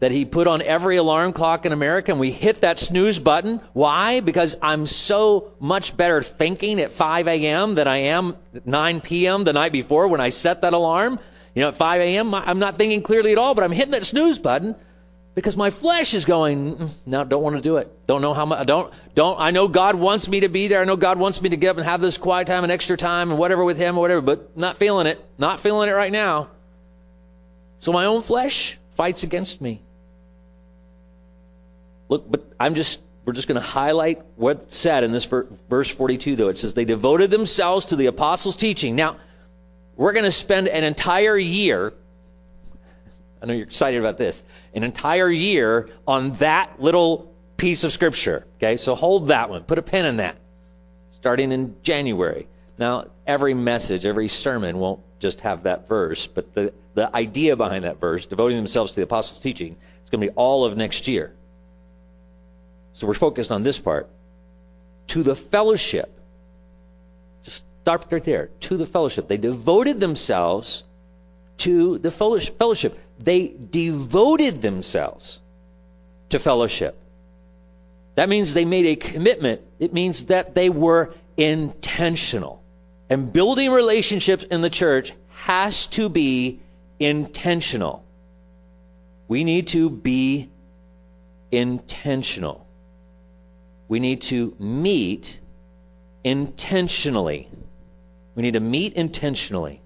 that 0.00 0.10
he 0.10 0.24
put 0.24 0.46
on 0.46 0.62
every 0.62 0.96
alarm 0.96 1.32
clock 1.32 1.66
in 1.66 1.72
America, 1.72 2.10
and 2.10 2.20
we 2.20 2.30
hit 2.30 2.62
that 2.62 2.78
snooze 2.78 3.18
button. 3.18 3.60
Why? 3.74 4.20
Because 4.20 4.56
I'm 4.62 4.86
so 4.86 5.52
much 5.60 5.96
better 5.96 6.22
thinking 6.22 6.80
at 6.80 6.92
5 6.92 7.28
a.m. 7.28 7.74
than 7.74 7.86
I 7.86 7.98
am 7.98 8.36
at 8.54 8.66
9 8.66 9.00
p.m. 9.02 9.44
the 9.44 9.52
night 9.52 9.72
before 9.72 10.08
when 10.08 10.20
I 10.20 10.30
set 10.30 10.62
that 10.62 10.72
alarm. 10.72 11.20
You 11.54 11.62
know, 11.62 11.68
at 11.68 11.76
5 11.76 12.00
a.m., 12.00 12.34
I'm 12.34 12.58
not 12.58 12.78
thinking 12.78 13.02
clearly 13.02 13.32
at 13.32 13.38
all, 13.38 13.54
but 13.54 13.62
I'm 13.62 13.72
hitting 13.72 13.92
that 13.92 14.04
snooze 14.04 14.38
button 14.38 14.74
because 15.34 15.56
my 15.56 15.70
flesh 15.70 16.14
is 16.14 16.24
going, 16.24 16.76
mm, 16.76 16.90
no, 17.04 17.24
don't 17.24 17.42
want 17.42 17.56
to 17.56 17.62
do 17.62 17.76
it. 17.76 18.06
Don't 18.06 18.22
know 18.22 18.32
how 18.32 18.46
much. 18.46 18.66
Don't, 18.66 18.92
don't. 19.14 19.38
I 19.38 19.50
know 19.50 19.68
God 19.68 19.96
wants 19.96 20.28
me 20.28 20.40
to 20.40 20.48
be 20.48 20.68
there. 20.68 20.80
I 20.80 20.84
know 20.84 20.96
God 20.96 21.18
wants 21.18 21.42
me 21.42 21.50
to 21.50 21.56
get 21.56 21.70
up 21.70 21.76
and 21.76 21.84
have 21.84 22.00
this 22.00 22.16
quiet 22.16 22.46
time 22.46 22.62
and 22.62 22.72
extra 22.72 22.96
time 22.96 23.30
and 23.30 23.38
whatever 23.38 23.64
with 23.64 23.76
Him 23.76 23.98
or 23.98 24.00
whatever, 24.00 24.22
but 24.22 24.56
not 24.56 24.76
feeling 24.76 25.06
it. 25.06 25.22
Not 25.36 25.60
feeling 25.60 25.90
it 25.90 25.92
right 25.92 26.12
now. 26.12 26.48
So 27.80 27.92
my 27.92 28.06
own 28.06 28.22
flesh 28.22 28.78
fights 28.92 29.22
against 29.22 29.60
me. 29.60 29.82
Look, 32.10 32.30
but 32.30 32.44
I'm 32.60 32.74
just 32.74 33.00
we're 33.24 33.32
just 33.32 33.48
going 33.48 33.60
to 33.60 33.66
highlight 33.66 34.22
what's 34.36 34.76
said 34.76 35.04
in 35.04 35.12
this 35.12 35.24
verse 35.24 35.90
42 35.90 36.36
though. 36.36 36.48
It 36.48 36.58
says 36.58 36.74
they 36.74 36.84
devoted 36.84 37.30
themselves 37.30 37.86
to 37.86 37.96
the 37.96 38.06
apostles' 38.06 38.56
teaching. 38.56 38.96
Now, 38.96 39.16
we're 39.96 40.12
going 40.12 40.24
to 40.26 40.32
spend 40.32 40.68
an 40.68 40.84
entire 40.84 41.38
year 41.38 41.94
I 43.42 43.46
know 43.46 43.54
you're 43.54 43.66
excited 43.66 43.98
about 43.98 44.18
this. 44.18 44.42
An 44.74 44.84
entire 44.84 45.30
year 45.30 45.88
on 46.06 46.32
that 46.36 46.80
little 46.80 47.32
piece 47.56 47.84
of 47.84 47.92
scripture. 47.92 48.46
Okay? 48.58 48.76
So 48.76 48.94
hold 48.94 49.28
that 49.28 49.50
one. 49.50 49.64
Put 49.64 49.78
a 49.78 49.82
pin 49.82 50.04
in 50.04 50.18
that. 50.18 50.36
Starting 51.10 51.52
in 51.52 51.76
January. 51.82 52.48
Now, 52.78 53.06
every 53.26 53.54
message, 53.54 54.04
every 54.04 54.28
sermon 54.28 54.78
won't 54.78 55.00
just 55.18 55.40
have 55.40 55.64
that 55.64 55.86
verse, 55.86 56.26
but 56.26 56.54
the, 56.54 56.72
the 56.94 57.14
idea 57.14 57.56
behind 57.56 57.84
that 57.84 58.00
verse, 58.00 58.24
devoting 58.24 58.56
themselves 58.56 58.92
to 58.92 58.96
the 58.96 59.02
apostles' 59.02 59.38
teaching, 59.38 59.76
is 60.04 60.10
going 60.10 60.22
to 60.22 60.28
be 60.28 60.32
all 60.34 60.64
of 60.64 60.76
next 60.76 61.06
year. 61.08 61.34
So 63.00 63.06
we're 63.06 63.14
focused 63.14 63.50
on 63.50 63.62
this 63.62 63.78
part. 63.78 64.10
To 65.08 65.22
the 65.22 65.34
fellowship. 65.34 66.12
Just 67.44 67.64
start 67.80 68.04
right 68.10 68.22
there. 68.22 68.50
To 68.68 68.76
the 68.76 68.84
fellowship. 68.84 69.26
They 69.26 69.38
devoted 69.38 70.00
themselves 70.00 70.84
to 71.58 71.96
the 71.96 72.10
fellowship. 72.10 72.98
They 73.18 73.56
devoted 73.70 74.60
themselves 74.60 75.40
to 76.28 76.38
fellowship. 76.38 76.94
That 78.16 78.28
means 78.28 78.52
they 78.52 78.66
made 78.66 78.84
a 78.84 78.96
commitment. 78.96 79.62
It 79.78 79.94
means 79.94 80.26
that 80.26 80.54
they 80.54 80.68
were 80.68 81.14
intentional. 81.38 82.62
And 83.08 83.32
building 83.32 83.70
relationships 83.70 84.44
in 84.44 84.60
the 84.60 84.68
church 84.68 85.14
has 85.30 85.86
to 85.98 86.10
be 86.10 86.60
intentional. 86.98 88.04
We 89.26 89.42
need 89.44 89.68
to 89.68 89.88
be 89.88 90.50
intentional 91.50 92.66
we 93.90 93.98
need 93.98 94.22
to 94.22 94.54
meet 94.60 95.40
intentionally. 96.22 97.48
We 98.36 98.42
need 98.44 98.52
to 98.52 98.60
meet 98.60 98.92
intentionally. 98.92 99.82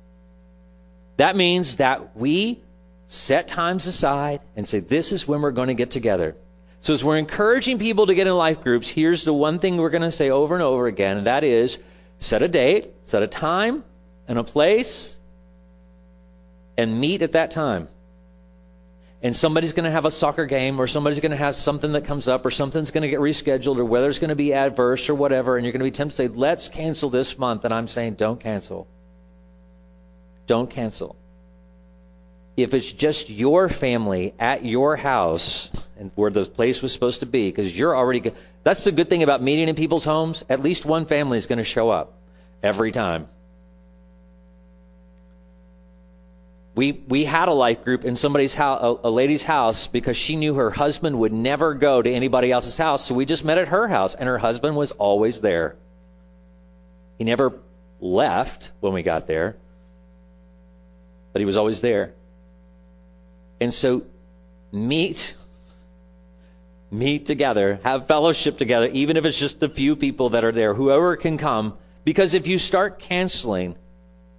That 1.16 1.36
means 1.36 1.76
that 1.76 2.14
we 2.14 2.60
set 3.06 3.48
times 3.48 3.86
aside 3.86 4.40
and 4.56 4.68
say, 4.68 4.80
this 4.80 5.12
is 5.12 5.26
when 5.26 5.40
we're 5.40 5.52
going 5.52 5.68
to 5.68 5.74
get 5.74 5.90
together. 5.90 6.36
So 6.80 6.92
as 6.92 7.02
we're 7.02 7.16
encouraging 7.16 7.78
people 7.78 8.08
to 8.08 8.14
get 8.14 8.26
in 8.26 8.36
life 8.36 8.62
groups, 8.62 8.90
here's 8.90 9.24
the 9.24 9.32
one 9.32 9.58
thing 9.58 9.78
we're 9.78 9.88
going 9.88 10.02
to 10.02 10.10
say 10.10 10.28
over 10.28 10.52
and 10.52 10.62
over 10.62 10.86
again, 10.86 11.16
and 11.16 11.26
that 11.26 11.42
is 11.42 11.78
set 12.18 12.42
a 12.42 12.48
date, 12.48 12.92
set 13.04 13.22
a 13.22 13.26
time 13.26 13.84
and 14.28 14.38
a 14.38 14.44
place, 14.44 15.18
and 16.76 17.00
meet 17.00 17.22
at 17.22 17.32
that 17.32 17.52
time 17.52 17.88
and 19.24 19.34
somebody's 19.34 19.72
going 19.72 19.86
to 19.86 19.90
have 19.90 20.04
a 20.04 20.10
soccer 20.10 20.44
game 20.44 20.78
or 20.78 20.86
somebody's 20.86 21.20
going 21.20 21.30
to 21.30 21.38
have 21.38 21.56
something 21.56 21.92
that 21.92 22.04
comes 22.04 22.28
up 22.28 22.44
or 22.44 22.50
something's 22.50 22.90
going 22.90 23.02
to 23.02 23.08
get 23.08 23.20
rescheduled 23.20 23.78
or 23.78 23.84
weather's 23.86 24.18
going 24.18 24.28
to 24.28 24.36
be 24.36 24.52
adverse 24.52 25.08
or 25.08 25.14
whatever, 25.14 25.56
and 25.56 25.64
you're 25.64 25.72
going 25.72 25.80
to 25.80 25.84
be 25.84 25.90
tempted 25.90 26.16
to 26.16 26.22
say, 26.24 26.28
let's 26.28 26.68
cancel 26.68 27.08
this 27.08 27.38
month. 27.38 27.64
And 27.64 27.72
I'm 27.72 27.88
saying, 27.88 28.14
don't 28.14 28.38
cancel. 28.38 28.86
Don't 30.46 30.68
cancel. 30.68 31.16
If 32.58 32.74
it's 32.74 32.92
just 32.92 33.30
your 33.30 33.70
family 33.70 34.34
at 34.38 34.62
your 34.62 34.94
house 34.94 35.70
and 35.98 36.10
where 36.16 36.30
the 36.30 36.44
place 36.44 36.82
was 36.82 36.92
supposed 36.92 37.20
to 37.20 37.26
be, 37.26 37.48
because 37.48 37.76
you're 37.76 37.96
already, 37.96 38.20
go- 38.20 38.34
that's 38.62 38.84
the 38.84 38.92
good 38.92 39.08
thing 39.08 39.22
about 39.22 39.42
meeting 39.42 39.68
in 39.70 39.74
people's 39.74 40.04
homes. 40.04 40.44
At 40.50 40.62
least 40.62 40.84
one 40.84 41.06
family 41.06 41.38
is 41.38 41.46
going 41.46 41.56
to 41.56 41.64
show 41.64 41.88
up 41.88 42.12
every 42.62 42.92
time. 42.92 43.28
We 46.74 46.92
we 46.92 47.24
had 47.24 47.48
a 47.48 47.52
life 47.52 47.84
group 47.84 48.04
in 48.04 48.16
somebody's 48.16 48.54
house, 48.54 48.80
a, 48.82 49.08
a 49.08 49.10
lady's 49.10 49.42
house, 49.42 49.86
because 49.86 50.16
she 50.16 50.36
knew 50.36 50.54
her 50.54 50.70
husband 50.70 51.18
would 51.20 51.32
never 51.32 51.74
go 51.74 52.02
to 52.02 52.10
anybody 52.10 52.50
else's 52.50 52.76
house. 52.76 53.04
So 53.04 53.14
we 53.14 53.26
just 53.26 53.44
met 53.44 53.58
at 53.58 53.68
her 53.68 53.86
house, 53.86 54.14
and 54.14 54.28
her 54.28 54.38
husband 54.38 54.76
was 54.76 54.90
always 54.90 55.40
there. 55.40 55.76
He 57.18 57.24
never 57.24 57.52
left 58.00 58.72
when 58.80 58.92
we 58.92 59.02
got 59.02 59.28
there, 59.28 59.56
but 61.32 61.40
he 61.40 61.46
was 61.46 61.56
always 61.56 61.80
there. 61.80 62.12
And 63.60 63.72
so 63.72 64.02
meet 64.72 65.36
meet 66.90 67.26
together, 67.26 67.80
have 67.82 68.06
fellowship 68.06 68.58
together, 68.58 68.88
even 68.88 69.16
if 69.16 69.24
it's 69.24 69.38
just 69.38 69.60
the 69.60 69.68
few 69.68 69.96
people 69.96 70.30
that 70.30 70.44
are 70.44 70.52
there, 70.52 70.74
whoever 70.74 71.16
can 71.16 71.38
come. 71.38 71.76
Because 72.04 72.34
if 72.34 72.46
you 72.46 72.58
start 72.58 72.98
canceling 72.98 73.76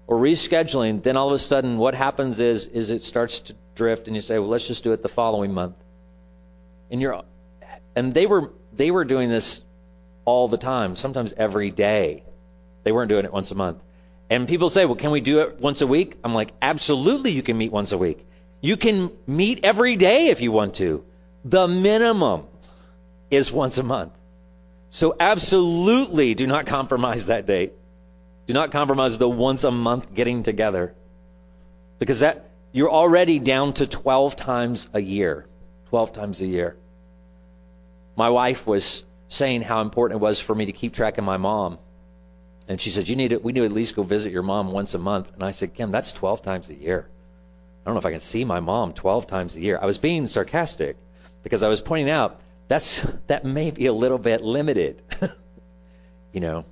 or 0.07 0.17
rescheduling, 0.17 1.01
then 1.01 1.17
all 1.17 1.27
of 1.27 1.33
a 1.33 1.39
sudden 1.39 1.77
what 1.77 1.95
happens 1.95 2.39
is 2.39 2.67
is 2.67 2.91
it 2.91 3.03
starts 3.03 3.39
to 3.39 3.55
drift 3.75 4.07
and 4.07 4.15
you 4.15 4.21
say, 4.21 4.39
well, 4.39 4.49
let's 4.49 4.67
just 4.67 4.83
do 4.83 4.93
it 4.93 5.01
the 5.01 5.09
following 5.09 5.53
month. 5.53 5.75
And 6.91 7.01
you're 7.01 7.23
and 7.95 8.13
they 8.13 8.25
were 8.25 8.51
they 8.73 8.91
were 8.91 9.05
doing 9.05 9.29
this 9.29 9.61
all 10.25 10.47
the 10.47 10.57
time, 10.57 10.95
sometimes 10.95 11.33
every 11.33 11.71
day. 11.71 12.23
They 12.83 12.91
weren't 12.91 13.09
doing 13.09 13.25
it 13.25 13.33
once 13.33 13.51
a 13.51 13.55
month. 13.55 13.79
And 14.29 14.47
people 14.47 14.69
say, 14.69 14.85
well, 14.85 14.95
can 14.95 15.11
we 15.11 15.21
do 15.21 15.39
it 15.39 15.59
once 15.59 15.81
a 15.81 15.87
week? 15.87 16.17
I'm 16.23 16.33
like, 16.33 16.51
absolutely, 16.61 17.31
you 17.31 17.43
can 17.43 17.57
meet 17.57 17.71
once 17.71 17.91
a 17.91 17.97
week. 17.97 18.25
You 18.61 18.77
can 18.77 19.11
meet 19.27 19.63
every 19.63 19.95
day 19.95 20.27
if 20.27 20.41
you 20.41 20.51
want 20.51 20.75
to. 20.75 21.03
The 21.43 21.67
minimum 21.67 22.45
is 23.29 23.51
once 23.51 23.77
a 23.77 23.83
month. 23.83 24.13
So 24.89 25.15
absolutely 25.19 26.33
do 26.33 26.47
not 26.47 26.65
compromise 26.77 27.27
that 27.27 27.45
date. 27.45 27.73
Do 28.45 28.53
not 28.53 28.71
compromise 28.71 29.17
the 29.17 29.29
once 29.29 29.63
a 29.63 29.71
month 29.71 30.13
getting 30.13 30.43
together. 30.43 30.93
Because 31.99 32.19
that 32.19 32.49
you're 32.71 32.91
already 32.91 33.39
down 33.39 33.73
to 33.73 33.88
12 33.88 34.36
times 34.36 34.89
a 34.93 35.01
year. 35.01 35.45
12 35.89 36.13
times 36.13 36.41
a 36.41 36.45
year. 36.45 36.75
My 38.15 38.29
wife 38.29 38.67
was 38.67 39.03
saying 39.27 39.62
how 39.62 39.81
important 39.81 40.19
it 40.19 40.21
was 40.21 40.39
for 40.39 40.53
me 40.53 40.65
to 40.65 40.71
keep 40.71 40.93
track 40.93 41.17
of 41.17 41.23
my 41.23 41.38
mom. 41.38 41.79
And 42.67 42.81
she 42.81 42.89
said, 42.89 43.08
"You 43.08 43.15
need 43.15 43.29
to, 43.29 43.38
we 43.38 43.53
need 43.53 43.62
to 43.62 43.65
at 43.65 43.71
least 43.71 43.95
go 43.95 44.03
visit 44.03 44.31
your 44.31 44.43
mom 44.43 44.71
once 44.71 44.93
a 44.93 44.97
month." 44.97 45.34
And 45.34 45.43
I 45.43 45.51
said, 45.51 45.73
"Kim, 45.73 45.91
that's 45.91 46.12
12 46.12 46.41
times 46.41 46.69
a 46.69 46.73
year. 46.73 47.08
I 47.08 47.86
don't 47.86 47.95
know 47.95 47.99
if 47.99 48.05
I 48.05 48.12
can 48.12 48.19
see 48.19 48.43
my 48.43 48.60
mom 48.60 48.93
12 48.93 49.27
times 49.27 49.55
a 49.55 49.62
year." 49.62 49.79
I 49.81 49.86
was 49.86 49.97
being 49.97 50.25
sarcastic 50.27 50.97
because 51.43 51.63
I 51.63 51.69
was 51.69 51.81
pointing 51.81 52.10
out 52.10 52.39
that's 52.67 53.05
that 53.27 53.45
may 53.45 53.71
be 53.71 53.86
a 53.86 53.93
little 53.93 54.17
bit 54.17 54.41
limited. 54.41 55.01
you 56.34 56.41
know, 56.41 56.65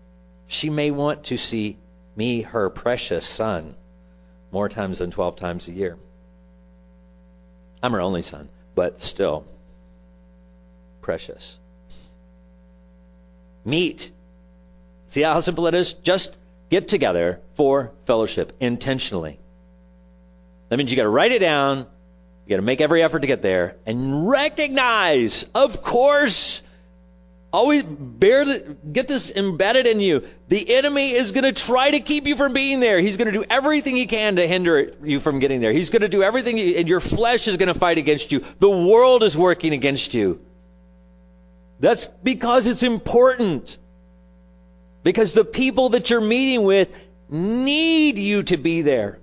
she 0.53 0.69
may 0.69 0.91
want 0.91 1.25
to 1.25 1.37
see 1.37 1.77
me, 2.15 2.43
her 2.43 2.69
precious 2.69 3.25
son, 3.25 3.75
more 4.51 4.69
times 4.69 4.99
than 4.99 5.09
12 5.09 5.35
times 5.35 5.67
a 5.67 5.71
year. 5.71 5.97
I'm 7.81 7.91
her 7.91 8.01
only 8.01 8.21
son, 8.21 8.49
but 8.75 9.01
still 9.01 9.45
precious. 11.01 11.57
Meet. 13.65 14.11
See 15.07 15.21
how 15.21 15.39
simple 15.39 15.65
it 15.65 15.73
is? 15.73 15.93
Just 15.93 16.37
get 16.69 16.87
together 16.87 17.39
for 17.55 17.91
fellowship 18.05 18.53
intentionally. 18.59 19.39
That 20.69 20.77
means 20.77 20.91
you 20.91 20.97
got 20.97 21.03
to 21.03 21.09
write 21.09 21.31
it 21.31 21.39
down, 21.39 21.79
you 21.79 22.49
got 22.49 22.57
to 22.57 22.61
make 22.61 22.79
every 22.79 23.01
effort 23.01 23.21
to 23.21 23.27
get 23.27 23.41
there, 23.41 23.75
and 23.87 24.29
recognize, 24.29 25.45
of 25.55 25.81
course, 25.81 26.61
Always 27.53 27.83
bear 27.83 28.45
the, 28.45 28.75
get 28.91 29.07
this 29.07 29.29
embedded 29.29 29.85
in 29.85 29.99
you. 29.99 30.23
The 30.47 30.75
enemy 30.75 31.11
is 31.11 31.33
going 31.33 31.43
to 31.43 31.53
try 31.53 31.91
to 31.91 31.99
keep 31.99 32.25
you 32.25 32.35
from 32.35 32.51
being 32.51 32.79
there. 32.79 32.99
He's 32.99 33.15
going 33.15 33.27
to 33.27 33.31
do 33.31 33.45
everything 33.47 33.95
he 33.95 34.07
can 34.07 34.37
to 34.37 34.47
hinder 34.47 34.91
you 35.03 35.19
from 35.19 35.37
getting 35.37 35.61
there. 35.61 35.71
He's 35.71 35.91
going 35.91 36.01
to 36.01 36.09
do 36.09 36.23
everything, 36.23 36.59
and 36.59 36.87
your 36.87 36.99
flesh 36.99 37.47
is 37.47 37.57
going 37.57 37.71
to 37.71 37.79
fight 37.79 37.99
against 37.99 38.31
you. 38.31 38.43
The 38.59 38.69
world 38.71 39.21
is 39.21 39.37
working 39.37 39.73
against 39.73 40.15
you. 40.15 40.41
That's 41.79 42.07
because 42.07 42.65
it's 42.65 42.81
important. 42.81 43.77
Because 45.03 45.33
the 45.33 45.45
people 45.45 45.89
that 45.89 46.09
you're 46.09 46.21
meeting 46.21 46.63
with 46.63 47.05
need 47.29 48.17
you 48.17 48.41
to 48.43 48.57
be 48.57 48.81
there. 48.81 49.19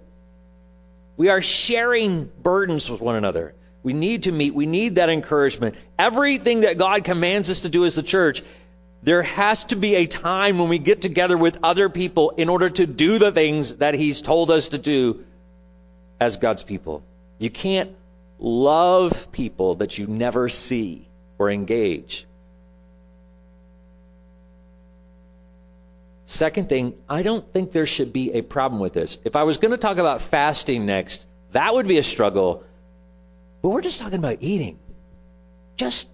We 1.16 1.31
are 1.31 1.43
sharing 1.43 2.31
burdens 2.40 2.88
with 2.88 3.01
one 3.01 3.16
another. 3.16 3.57
We 3.83 3.93
need 3.93 4.25
to 4.25 4.33
meet. 4.33 4.55
We 4.55 4.66
need 4.66 4.97
that 4.97 5.09
encouragement. 5.09 5.75
Everything 5.99 6.61
that 6.61 6.77
God 6.77 7.05
commands 7.05 7.49
us 7.49 7.61
to 7.61 7.69
do 7.69 7.85
as 7.85 7.95
the 7.95 8.03
church, 8.03 8.43
there 9.03 9.23
has 9.23 9.64
to 9.64 9.77
be 9.77 9.95
a 9.95 10.07
time 10.07 10.59
when 10.59 10.69
we 10.69 10.79
get 10.79 11.01
together 11.01 11.38
with 11.38 11.59
other 11.62 11.88
people 11.88 12.31
in 12.31 12.49
order 12.49 12.69
to 12.69 12.87
do 12.87 13.19
the 13.19 13.33
things 13.33 13.77
that 13.77 13.95
He's 13.95 14.21
told 14.21 14.51
us 14.51 14.71
to 14.71 14.79
do 14.79 15.25
as 16.21 16.37
God's 16.37 16.62
people. 16.62 17.03
You 17.38 17.49
can't 17.49 17.97
love 18.38 19.33
people 19.33 19.77
that 19.77 19.97
you 19.97 20.07
never 20.07 20.49
see 20.51 21.09
or 21.38 21.51
engage. 21.51 22.27
Second 26.27 26.69
thing, 26.69 26.95
I 27.09 27.23
don't 27.23 27.51
think 27.53 27.73
there 27.73 27.87
should 27.87 28.12
be 28.12 28.35
a 28.35 28.43
problem 28.43 28.81
with 28.81 28.93
this. 28.93 29.19
If 29.25 29.35
I 29.35 29.43
was 29.45 29.57
going 29.57 29.73
to 29.73 29.79
talk 29.79 29.97
about 29.97 30.23
fasting 30.23 30.87
next, 30.87 31.27
that 31.53 31.75
would 31.75 31.88
be 31.88 31.99
a 31.99 32.03
struggle 32.03 32.62
but 33.62 33.68
we're 33.68 33.83
just 33.83 34.01
talking 34.01 34.18
about 34.18 34.38
eating. 34.40 34.79
Just 35.77 36.09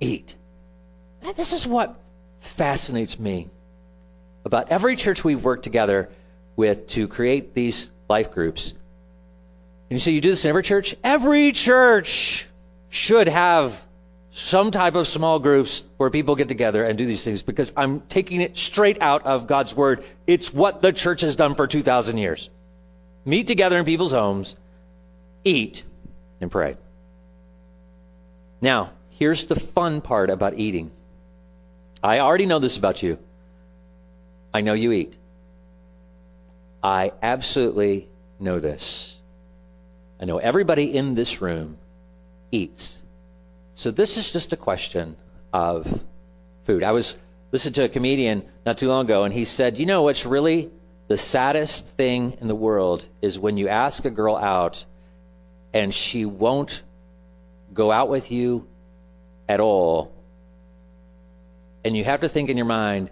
eat. 0.00 0.34
this 1.36 1.52
is 1.52 1.66
what 1.66 1.96
fascinates 2.40 3.18
me 3.18 3.48
about 4.44 4.70
every 4.70 4.96
church 4.96 5.24
we've 5.24 5.42
worked 5.42 5.64
together 5.64 6.10
with 6.56 6.88
to 6.88 7.08
create 7.08 7.54
these 7.54 7.90
life 8.08 8.30
groups. 8.32 8.70
And 8.70 9.98
you 9.98 9.98
say 9.98 10.12
you 10.12 10.20
do 10.20 10.30
this 10.30 10.44
in 10.44 10.50
every 10.50 10.62
church? 10.62 10.94
Every 11.02 11.52
church 11.52 12.46
should 12.90 13.28
have 13.28 13.80
some 14.30 14.72
type 14.72 14.96
of 14.96 15.06
small 15.06 15.38
groups 15.38 15.84
where 15.96 16.10
people 16.10 16.34
get 16.34 16.48
together 16.48 16.84
and 16.84 16.98
do 16.98 17.06
these 17.06 17.24
things 17.24 17.42
because 17.42 17.72
I'm 17.76 18.00
taking 18.00 18.40
it 18.40 18.58
straight 18.58 19.00
out 19.00 19.24
of 19.26 19.46
God's 19.46 19.74
Word. 19.74 20.04
It's 20.26 20.52
what 20.52 20.82
the 20.82 20.92
church 20.92 21.20
has 21.20 21.36
done 21.36 21.54
for 21.54 21.66
2,000 21.66 22.18
years. 22.18 22.50
Meet 23.24 23.46
together 23.46 23.78
in 23.78 23.84
people's 23.84 24.10
homes, 24.12 24.56
eat, 25.44 25.84
and 26.44 26.52
pray. 26.52 26.76
Now, 28.60 28.92
here's 29.18 29.46
the 29.46 29.56
fun 29.56 30.00
part 30.00 30.30
about 30.30 30.54
eating. 30.54 30.90
I 32.02 32.20
already 32.20 32.46
know 32.46 32.60
this 32.60 32.76
about 32.76 33.02
you. 33.02 33.18
I 34.52 34.60
know 34.60 34.74
you 34.74 34.92
eat. 34.92 35.18
I 36.82 37.12
absolutely 37.22 38.08
know 38.38 38.60
this. 38.60 39.16
I 40.20 40.26
know 40.26 40.38
everybody 40.38 40.94
in 40.94 41.14
this 41.14 41.40
room 41.40 41.78
eats. 42.52 43.02
So 43.74 43.90
this 43.90 44.16
is 44.16 44.32
just 44.32 44.52
a 44.52 44.56
question 44.56 45.16
of 45.52 46.02
food. 46.64 46.84
I 46.84 46.92
was 46.92 47.16
listening 47.52 47.74
to 47.74 47.84
a 47.84 47.88
comedian 47.88 48.44
not 48.64 48.78
too 48.78 48.88
long 48.88 49.06
ago, 49.06 49.24
and 49.24 49.32
he 49.32 49.46
said, 49.46 49.78
You 49.78 49.86
know 49.86 50.02
what's 50.02 50.26
really 50.26 50.70
the 51.08 51.18
saddest 51.18 51.86
thing 51.96 52.36
in 52.40 52.48
the 52.48 52.54
world 52.54 53.04
is 53.22 53.38
when 53.38 53.56
you 53.56 53.68
ask 53.68 54.04
a 54.04 54.10
girl 54.10 54.36
out 54.36 54.84
and 55.74 55.92
she 55.92 56.24
won't 56.24 56.82
go 57.74 57.90
out 57.90 58.08
with 58.08 58.30
you 58.30 58.66
at 59.48 59.60
all. 59.60 60.12
And 61.84 61.96
you 61.96 62.04
have 62.04 62.20
to 62.20 62.28
think 62.28 62.48
in 62.48 62.56
your 62.56 62.64
mind, 62.64 63.10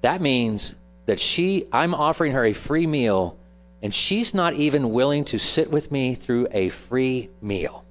that 0.00 0.20
means 0.22 0.74
that 1.06 1.20
she, 1.20 1.66
I'm 1.70 1.94
offering 1.94 2.32
her 2.32 2.44
a 2.44 2.54
free 2.54 2.86
meal, 2.86 3.38
and 3.82 3.94
she's 3.94 4.32
not 4.32 4.54
even 4.54 4.90
willing 4.90 5.26
to 5.26 5.38
sit 5.38 5.70
with 5.70 5.92
me 5.92 6.14
through 6.14 6.48
a 6.50 6.70
free 6.70 7.28
meal. 7.42 7.84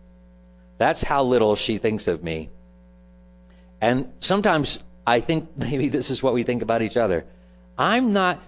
That's 0.80 1.03
how 1.03 1.23
little 1.23 1.56
she 1.56 1.77
thinks 1.77 2.08
of 2.08 2.23
me. 2.23 2.49
And 3.80 4.12
sometimes 4.19 4.84
I 5.06 5.19
think 5.19 5.49
maybe 5.56 5.89
this 5.89 6.10
is 6.10 6.23
what 6.23 6.34
we 6.34 6.41
think 6.41 6.63
about 6.63 6.82
each 6.82 6.97
other. 6.97 7.25
I'm 7.77 8.13
not, 8.13 8.41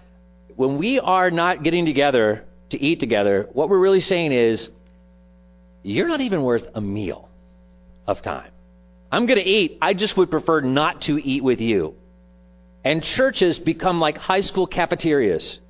when 0.56 0.78
we 0.78 0.98
are 0.98 1.30
not 1.30 1.62
getting 1.62 1.86
together 1.86 2.44
to 2.70 2.80
eat 2.80 2.98
together, 2.98 3.48
what 3.52 3.68
we're 3.68 3.78
really 3.78 4.00
saying 4.00 4.32
is, 4.32 4.70
you're 5.82 6.08
not 6.08 6.20
even 6.20 6.42
worth 6.42 6.68
a 6.74 6.80
meal 6.80 7.28
of 8.06 8.22
time. 8.22 8.50
I'm 9.12 9.26
going 9.26 9.40
to 9.40 9.46
eat. 9.46 9.78
I 9.82 9.94
just 9.94 10.16
would 10.16 10.30
prefer 10.30 10.60
not 10.60 11.02
to 11.02 11.18
eat 11.18 11.42
with 11.42 11.60
you. 11.60 11.96
And 12.84 13.02
churches 13.02 13.58
become 13.58 14.00
like 14.00 14.16
high 14.16 14.40
school 14.40 14.66
cafeterias 14.66 15.60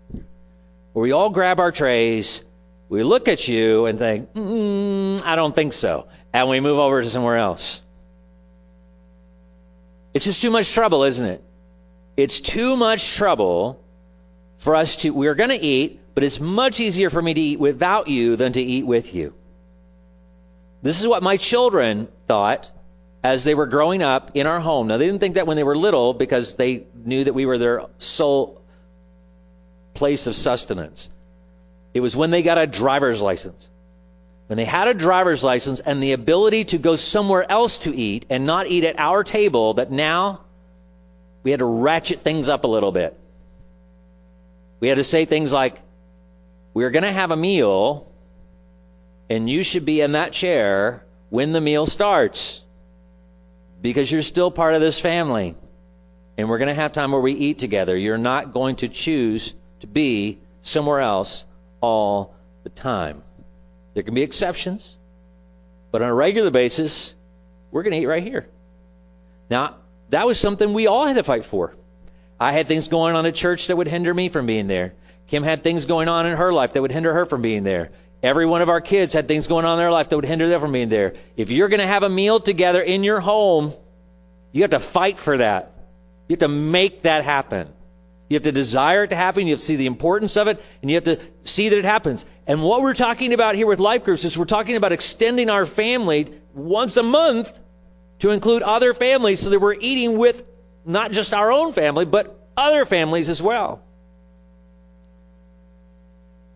where 0.93 1.03
we 1.03 1.13
all 1.13 1.31
grab 1.31 1.61
our 1.61 1.73
trays, 1.73 2.45
we 2.89 3.03
look 3.03 3.29
at 3.29 3.47
you 3.47 3.87
and 3.87 3.99
think, 3.99 4.33
mm, 4.35 5.23
I 5.23 5.37
don't 5.37 5.55
think 5.55 5.73
so. 5.73 6.09
And 6.33 6.49
we 6.49 6.61
move 6.61 6.79
over 6.79 7.03
to 7.03 7.09
somewhere 7.09 7.37
else. 7.37 7.83
It's 10.13 10.25
just 10.25 10.43
too 10.43 10.51
much 10.51 10.73
trouble, 10.73 11.05
isn't 11.05 11.27
it? 11.27 11.45
It's 12.17 12.41
too 12.41 12.77
much 12.77 13.15
trouble 13.15 13.83
for 14.59 14.75
us 14.75 14.97
to, 14.97 15.11
we're 15.11 15.37
going 15.37 15.51
to 15.51 15.65
eat, 15.65 16.01
but 16.15 16.25
it's 16.25 16.41
much 16.41 16.81
easier 16.81 17.11
for 17.11 17.23
me 17.23 17.33
to 17.33 17.41
eat 17.41 17.61
without 17.61 18.09
you 18.09 18.37
than 18.37 18.53
to 18.53 18.61
eat 18.61 18.85
with 18.85 19.15
you. 19.15 19.33
This 20.83 21.01
is 21.01 21.07
what 21.07 21.23
my 21.23 21.37
children 21.37 22.09
thought 22.27 22.71
as 23.23 23.45
they 23.45 23.55
were 23.55 23.67
growing 23.67 24.03
up 24.03 24.31
in 24.35 24.47
our 24.47 24.61
home. 24.61 24.87
Now, 24.87 24.97
they 24.97 25.07
didn't 25.07 25.21
think 25.21 25.35
that 25.35 25.47
when 25.47 25.57
they 25.57 25.63
were 25.63 25.77
little 25.77 26.15
because 26.15 26.57
they 26.57 26.87
knew 26.95 27.25
that 27.25 27.35
we 27.35 27.45
were 27.45 27.59
their 27.59 27.83
sole 27.99 28.63
place 29.93 30.27
of 30.27 30.35
sustenance. 30.35 31.11
It 31.93 32.01
was 32.01 32.17
when 32.17 32.31
they 32.31 32.43
got 32.43 32.57
a 32.57 32.67
driver's 32.67 33.21
license. 33.21 33.69
When 34.47 34.57
they 34.57 34.65
had 34.65 34.89
a 34.89 34.95
driver's 34.95 35.45
license 35.45 35.81
and 35.81 36.03
the 36.03 36.13
ability 36.13 36.65
to 36.67 36.79
go 36.79 36.97
somewhere 36.97 37.49
else 37.49 37.81
to 37.81 37.95
eat 37.95 38.27
and 38.31 38.47
not 38.47 38.67
eat 38.67 38.85
at 38.85 38.99
our 38.99 39.23
table, 39.23 39.75
that 39.75 39.91
now 39.91 40.41
we 41.43 41.51
had 41.51 41.61
to 41.61 41.67
ratchet 41.67 42.21
things 42.21 42.49
up 42.49 42.65
a 42.65 42.69
little 42.69 42.91
bit. 42.91 43.17
We 44.81 44.89
had 44.89 44.97
to 44.97 45.05
say 45.05 45.25
things 45.25 45.53
like, 45.53 45.81
we're 46.73 46.91
going 46.91 47.05
to 47.05 47.13
have 47.13 47.31
a 47.31 47.37
meal 47.37 48.10
and 49.31 49.49
you 49.49 49.63
should 49.63 49.85
be 49.85 50.01
in 50.01 50.13
that 50.13 50.33
chair 50.33 51.05
when 51.31 51.53
the 51.53 51.61
meal 51.61 51.87
starts 51.87 52.61
because 53.81 54.11
you're 54.11 54.23
still 54.23 54.51
part 54.51 54.75
of 54.75 54.81
this 54.81 54.99
family. 54.99 55.55
And 56.37 56.49
we're 56.49 56.59
going 56.59 56.69
to 56.69 56.75
have 56.75 56.93
time 56.93 57.13
where 57.13 57.21
we 57.21 57.33
eat 57.33 57.59
together. 57.59 57.97
You're 57.97 58.19
not 58.19 58.53
going 58.53 58.77
to 58.77 58.89
choose 58.89 59.55
to 59.81 59.87
be 59.87 60.39
somewhere 60.63 61.01
else 61.01 61.45
all 61.81 62.35
the 62.65 62.71
time. 62.71 63.23
There 63.95 64.03
can 64.03 64.15
be 64.15 64.23
exceptions, 64.23 64.97
but 65.93 66.03
on 66.03 66.09
a 66.09 66.15
regular 66.15 66.51
basis, 66.51 67.15
we're 67.71 67.83
going 67.83 67.93
to 67.93 67.99
eat 67.99 68.07
right 68.07 68.23
here. 68.23 68.49
Now, 69.49 69.77
that 70.11 70.27
was 70.27 70.41
something 70.41 70.73
we 70.73 70.89
all 70.89 71.07
had 71.07 71.17
to 71.17 71.23
fight 71.23 71.45
for. 71.45 71.75
I 72.39 72.53
had 72.53 72.67
things 72.67 72.89
going 72.89 73.15
on 73.15 73.27
at 73.27 73.35
church 73.35 73.69
that 73.69 73.77
would 73.77 73.89
hinder 73.89 74.13
me 74.13 74.29
from 74.29 74.47
being 74.47 74.67
there. 74.67 74.95
Kim 75.29 75.43
had 75.43 75.63
things 75.63 75.85
going 75.85 76.09
on 76.09 76.27
in 76.27 76.37
her 76.37 76.53
life 76.53 76.73
that 76.73 76.83
would 76.83 76.91
hinder 76.91 77.13
her 77.15 77.27
from 77.27 77.43
being 77.43 77.63
there. 77.63 77.91
Every 78.23 78.45
one 78.45 78.61
of 78.61 78.69
our 78.69 78.81
kids 78.81 79.15
had 79.15 79.29
things 79.29 79.47
going 79.47 79.65
on 79.65 79.79
in 79.79 79.79
their 79.79 79.91
life 79.91 80.11
that 80.11 80.17
would 80.17 80.27
hinder 80.27 80.49
them 80.49 80.61
from 80.61 80.73
being 80.73 80.91
there. 80.91 81.15
If 81.37 81.51
you're 81.51 81.69
going 81.69 81.81
to 81.81 81.87
have 81.87 82.03
a 82.03 82.09
meal 82.09 82.39
together 82.39 82.83
in 82.83 83.03
your 83.03 83.21
home, 83.21 83.73
you 84.53 84.63
have 84.63 84.73
to 84.73 84.81
fight 84.81 85.19
for 85.19 85.39
that. 85.39 85.73
You 86.29 86.35
have 86.35 86.41
to 86.41 86.49
make 86.49 87.03
that 87.03 87.25
happen. 87.25 87.69
You 88.29 88.37
have 88.37 88.43
to 88.43 88.53
desire 88.53 89.05
it 89.05 89.09
to 89.09 89.17
happen. 89.17 89.47
You 89.47 89.55
have 89.55 89.61
to 89.61 89.65
see 89.65 89.77
the 89.77 89.87
importance 89.87 90.37
of 90.37 90.49
it, 90.49 90.63
and 90.83 90.91
you 90.91 90.97
have 90.97 91.05
to 91.05 91.19
see 91.45 91.71
that 91.71 91.79
it 91.79 91.85
happens. 91.85 92.25
And 92.47 92.63
what 92.63 92.83
we're 92.83 92.95
talking 92.95 93.33
about 93.33 93.55
here 93.55 93.67
with 93.67 93.81
life 93.81 94.05
groups 94.05 94.25
is 94.25 94.39
we're 94.39 94.45
talking 94.45 94.77
about 94.77 94.93
extending 94.93 95.51
our 95.51 95.67
family 95.67 96.29
once 96.55 96.97
a 96.97 97.03
month 97.03 97.59
to 98.21 98.31
include 98.31 98.63
other 98.63 98.93
families 98.93 99.41
so 99.41 99.51
that 99.51 99.59
we're 99.59 99.75
eating 99.75 100.19
with 100.19 100.49
not 100.85 101.11
just 101.11 101.33
our 101.33 101.51
own 101.51 101.73
family, 101.73 102.05
but 102.05 102.39
other 102.57 102.85
families 102.85 103.31
as 103.31 103.43
well. 103.43 103.83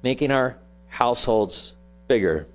Making 0.03 0.31
our 0.31 0.57
households 0.94 1.74
bigger. 2.07 2.46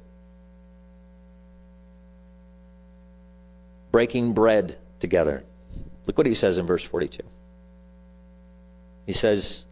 Breaking 3.91 4.33
bread 4.33 4.77
together. 4.99 5.43
Look 6.07 6.17
what 6.17 6.25
he 6.25 6.33
says 6.33 6.57
in 6.57 6.65
verse 6.65 6.83
42. 6.83 7.21
He 9.05 9.11
says, 9.11 9.65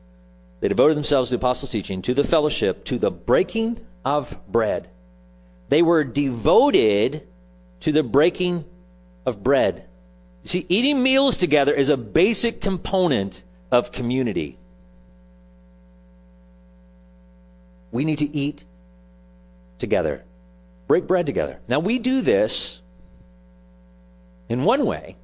They 0.60 0.68
devoted 0.68 0.98
themselves 0.98 1.30
to 1.30 1.38
the 1.38 1.40
apostles' 1.40 1.72
teaching, 1.72 2.02
to 2.04 2.14
the 2.14 2.26
fellowship, 2.26 2.84
to 2.86 2.98
the 2.98 3.12
breaking 3.12 3.80
of 4.04 4.38
bread. 4.48 4.90
They 5.70 5.82
were 5.82 6.04
devoted 6.04 7.26
to 7.82 7.92
the 7.92 8.04
breaking 8.04 8.66
of 9.26 9.42
bread. 9.42 9.86
You 10.44 10.50
see, 10.50 10.66
eating 10.68 11.02
meals 11.02 11.38
together 11.38 11.74
is 11.74 11.90
a 11.90 11.98
basic 11.98 12.60
component 12.60 13.44
of 13.72 13.92
community. 13.92 14.58
We 17.92 18.06
need 18.06 18.20
to 18.20 18.36
eat 18.36 18.64
together, 19.80 20.24
break 20.88 21.08
bread 21.08 21.26
together. 21.26 21.60
Now, 21.68 21.80
we 21.80 22.00
do 22.00 22.22
this 22.22 22.82
in 24.50 24.64
one 24.64 24.86
way 24.86 25.16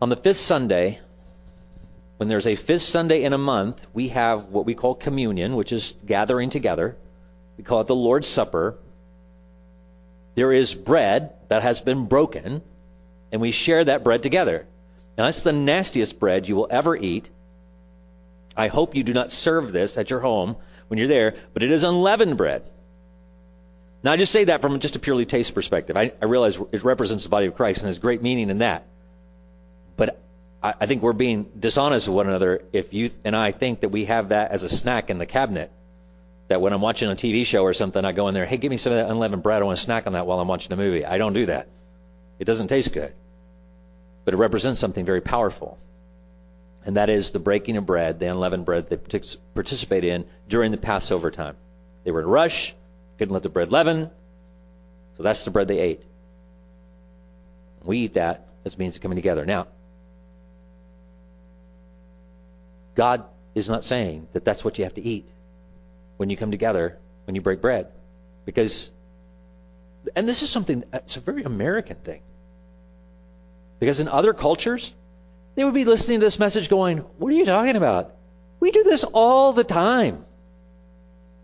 on 0.00 0.08
the 0.08 0.16
fifth 0.16 0.38
Sunday 0.38 1.00
when 2.22 2.28
there's 2.28 2.46
a 2.46 2.54
fifth 2.54 2.82
Sunday 2.82 3.24
in 3.24 3.32
a 3.32 3.38
month, 3.38 3.84
we 3.92 4.06
have 4.10 4.44
what 4.44 4.64
we 4.64 4.76
call 4.76 4.94
communion, 4.94 5.56
which 5.56 5.72
is 5.72 5.96
gathering 6.06 6.50
together. 6.50 6.96
We 7.58 7.64
call 7.64 7.80
it 7.80 7.88
the 7.88 7.96
Lord's 7.96 8.28
Supper. 8.28 8.78
There 10.36 10.52
is 10.52 10.72
bread 10.72 11.32
that 11.48 11.62
has 11.62 11.80
been 11.80 12.06
broken, 12.06 12.62
and 13.32 13.40
we 13.40 13.50
share 13.50 13.82
that 13.82 14.04
bread 14.04 14.22
together. 14.22 14.66
Now, 15.18 15.24
that's 15.24 15.42
the 15.42 15.52
nastiest 15.52 16.20
bread 16.20 16.46
you 16.46 16.54
will 16.54 16.68
ever 16.70 16.94
eat. 16.94 17.28
I 18.56 18.68
hope 18.68 18.94
you 18.94 19.02
do 19.02 19.14
not 19.14 19.32
serve 19.32 19.72
this 19.72 19.98
at 19.98 20.10
your 20.10 20.20
home 20.20 20.54
when 20.92 20.98
you're 20.98 21.08
there, 21.08 21.36
but 21.54 21.62
it 21.62 21.70
is 21.70 21.84
unleavened 21.84 22.36
bread. 22.36 22.62
Now, 24.02 24.12
I 24.12 24.18
just 24.18 24.30
say 24.30 24.44
that 24.44 24.60
from 24.60 24.78
just 24.78 24.94
a 24.94 24.98
purely 24.98 25.24
taste 25.24 25.54
perspective. 25.54 25.96
I, 25.96 26.12
I 26.20 26.26
realize 26.26 26.60
it 26.70 26.84
represents 26.84 27.22
the 27.22 27.30
body 27.30 27.46
of 27.46 27.54
Christ 27.54 27.80
and 27.80 27.86
has 27.86 27.98
great 27.98 28.20
meaning 28.20 28.50
in 28.50 28.58
that. 28.58 28.84
But 29.96 30.20
I, 30.62 30.74
I 30.82 30.84
think 30.84 31.00
we're 31.00 31.14
being 31.14 31.50
dishonest 31.58 32.08
with 32.08 32.14
one 32.14 32.28
another 32.28 32.62
if 32.74 32.92
you 32.92 33.08
and 33.24 33.34
I 33.34 33.52
think 33.52 33.80
that 33.80 33.88
we 33.88 34.04
have 34.04 34.28
that 34.28 34.50
as 34.50 34.64
a 34.64 34.68
snack 34.68 35.08
in 35.08 35.16
the 35.16 35.24
cabinet. 35.24 35.72
That 36.48 36.60
when 36.60 36.74
I'm 36.74 36.82
watching 36.82 37.10
a 37.10 37.14
TV 37.14 37.46
show 37.46 37.62
or 37.62 37.72
something, 37.72 38.04
I 38.04 38.12
go 38.12 38.28
in 38.28 38.34
there, 38.34 38.44
hey, 38.44 38.58
give 38.58 38.68
me 38.68 38.76
some 38.76 38.92
of 38.92 38.98
that 38.98 39.10
unleavened 39.10 39.42
bread. 39.42 39.62
I 39.62 39.64
want 39.64 39.78
to 39.78 39.82
snack 39.82 40.06
on 40.06 40.12
that 40.12 40.26
while 40.26 40.40
I'm 40.40 40.48
watching 40.48 40.74
a 40.74 40.76
movie. 40.76 41.06
I 41.06 41.16
don't 41.16 41.32
do 41.32 41.46
that. 41.46 41.68
It 42.38 42.44
doesn't 42.44 42.68
taste 42.68 42.92
good. 42.92 43.14
But 44.26 44.34
it 44.34 44.36
represents 44.36 44.78
something 44.78 45.06
very 45.06 45.22
powerful. 45.22 45.78
And 46.84 46.96
that 46.96 47.10
is 47.10 47.30
the 47.30 47.38
breaking 47.38 47.76
of 47.76 47.86
bread, 47.86 48.18
the 48.18 48.26
unleavened 48.26 48.64
bread 48.64 48.88
they 48.88 48.96
participate 49.54 50.04
in 50.04 50.24
during 50.48 50.72
the 50.72 50.78
Passover 50.78 51.30
time. 51.30 51.56
They 52.04 52.10
were 52.10 52.20
in 52.20 52.26
a 52.26 52.28
rush, 52.28 52.74
couldn't 53.18 53.32
let 53.32 53.44
the 53.44 53.48
bread 53.48 53.70
leaven, 53.70 54.10
so 55.16 55.22
that's 55.22 55.44
the 55.44 55.50
bread 55.50 55.68
they 55.68 55.78
ate. 55.78 56.02
We 57.84 57.98
eat 57.98 58.14
that 58.14 58.46
as 58.64 58.78
means 58.78 58.96
of 58.96 59.02
coming 59.02 59.16
together. 59.16 59.44
Now, 59.44 59.68
God 62.94 63.24
is 63.54 63.68
not 63.68 63.84
saying 63.84 64.28
that 64.32 64.44
that's 64.44 64.64
what 64.64 64.78
you 64.78 64.84
have 64.84 64.94
to 64.94 65.02
eat 65.02 65.28
when 66.16 66.30
you 66.30 66.36
come 66.36 66.50
together, 66.50 66.98
when 67.26 67.34
you 67.34 67.40
break 67.40 67.60
bread. 67.60 67.88
Because, 68.44 68.92
and 70.16 70.28
this 70.28 70.42
is 70.42 70.50
something, 70.50 70.84
it's 70.92 71.16
a 71.16 71.20
very 71.20 71.42
American 71.44 71.96
thing. 71.96 72.22
Because 73.78 74.00
in 74.00 74.08
other 74.08 74.32
cultures, 74.32 74.94
they 75.54 75.64
would 75.64 75.74
be 75.74 75.84
listening 75.84 76.20
to 76.20 76.26
this 76.26 76.38
message 76.38 76.68
going, 76.68 76.98
What 77.18 77.32
are 77.32 77.36
you 77.36 77.46
talking 77.46 77.76
about? 77.76 78.14
We 78.60 78.70
do 78.70 78.82
this 78.84 79.04
all 79.04 79.52
the 79.52 79.64
time. 79.64 80.24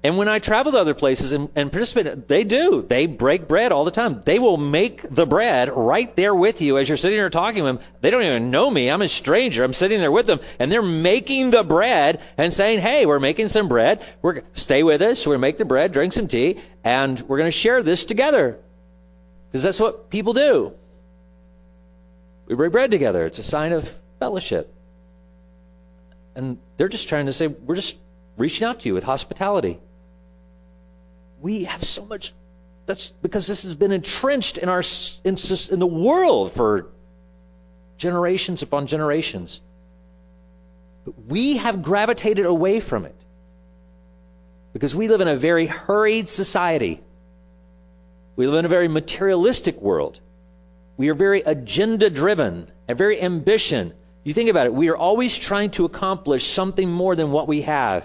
And 0.05 0.17
when 0.17 0.29
I 0.29 0.39
travel 0.39 0.71
to 0.73 0.79
other 0.79 0.95
places 0.95 1.33
and, 1.33 1.51
and 1.57 1.73
participate, 1.73 2.29
they 2.29 2.45
do. 2.45 2.83
They 2.83 3.07
break 3.07 3.49
bread 3.49 3.73
all 3.73 3.85
the 3.85 3.91
time. 3.91 4.23
They 4.25 4.39
will 4.39 4.57
make 4.57 5.03
the 5.03 5.27
bread 5.27 5.71
right 5.75 6.15
there 6.15 6.33
with 6.33 6.63
you 6.63 6.79
as 6.79 6.89
you're 6.89 6.97
sitting 6.97 7.19
there 7.19 7.31
talking 7.31 7.59
to 7.59 7.65
them. 7.65 7.81
They 8.01 8.11
don't 8.11 8.23
even 8.23 8.53
know 8.53 8.71
me. 8.71 8.89
I'm 8.89 9.03
a 9.03 9.09
stranger. 9.09 9.65
I'm 9.65 9.73
sitting 9.73 9.99
there 9.99 10.13
with 10.13 10.29
them, 10.29 10.39
and 10.61 10.71
they're 10.71 10.83
making 10.83 11.51
the 11.51 11.65
bread 11.65 12.21
and 12.37 12.55
saying, 12.55 12.79
"Hey, 12.79 13.07
we're 13.07 13.19
making 13.19 13.49
some 13.49 13.67
bread. 13.67 14.05
We're 14.23 14.43
stay 14.53 14.85
with 14.85 15.03
us. 15.03 15.27
We're 15.27 15.37
make 15.37 15.59
the 15.59 15.65
bread, 15.65 15.91
drink 15.91 16.13
some 16.13 16.29
tea, 16.29 16.59
and 16.85 17.19
we're 17.21 17.39
going 17.39 17.49
to 17.49 17.53
share 17.59 17.83
this 17.83 18.05
together." 18.05 18.61
Because 19.51 19.65
that's 19.65 19.81
what 19.81 20.11
people 20.11 20.33
do. 20.33 20.75
We 22.49 22.57
break 22.57 22.73
bread 22.73 22.91
together. 22.91 23.25
It's 23.27 23.39
a 23.39 23.43
sign 23.45 23.73
of 23.73 23.89
fellowship. 24.19 24.73
And 26.35 26.59
they're 26.77 26.89
just 26.89 27.09
trying 27.09 27.27
to 27.27 27.33
say, 27.33 27.47
we're 27.47 27.75
just 27.75 27.99
reaching 28.37 28.67
out 28.67 28.81
to 28.81 28.89
you 28.89 28.95
with 28.95 29.05
hospitality 29.05 29.79
we 31.41 31.65
have 31.65 31.85
so 31.85 32.05
much. 32.05 32.33
That's 32.87 33.09
because 33.09 33.47
this 33.47 33.63
has 33.63 33.75
been 33.75 33.93
entrenched 33.93 34.59
in 34.59 34.69
our 34.69 34.83
in, 35.25 35.37
in 35.71 35.79
the 35.79 35.87
world 35.87 36.53
for 36.53 36.89
generations 37.97 38.63
upon 38.63 38.87
generations. 38.87 39.61
But 41.05 41.15
we 41.27 41.59
have 41.59 41.83
gravitated 41.83 42.47
away 42.47 42.81
from 42.81 43.05
it 43.05 43.25
because 44.73 44.95
we 44.97 45.09
live 45.09 45.21
in 45.21 45.29
a 45.29 45.37
very 45.37 45.67
hurried 45.67 46.29
society. 46.29 47.01
We 48.37 48.47
live 48.47 48.61
in 48.61 48.65
a 48.65 48.69
very 48.69 48.89
materialistic 48.89 49.81
world. 49.81 50.21
We 50.99 51.11
are 51.11 51.15
very 51.15 51.41
agenda 51.41 52.11
driven 52.11 52.71
and 52.89 52.99
very 52.99 53.23
ambition. 53.23 53.95
You 54.25 54.35
think 54.35 54.51
about 54.51 54.67
it, 54.67 54.75
we 54.75 54.91
are 54.91 54.97
always 54.97 55.39
trying 55.39 55.71
to 55.71 55.85
accomplish 55.85 56.45
something 56.45 56.91
more 56.91 57.15
than 57.15 57.31
what 57.31 57.47
we 57.47 57.63
have. 57.63 58.05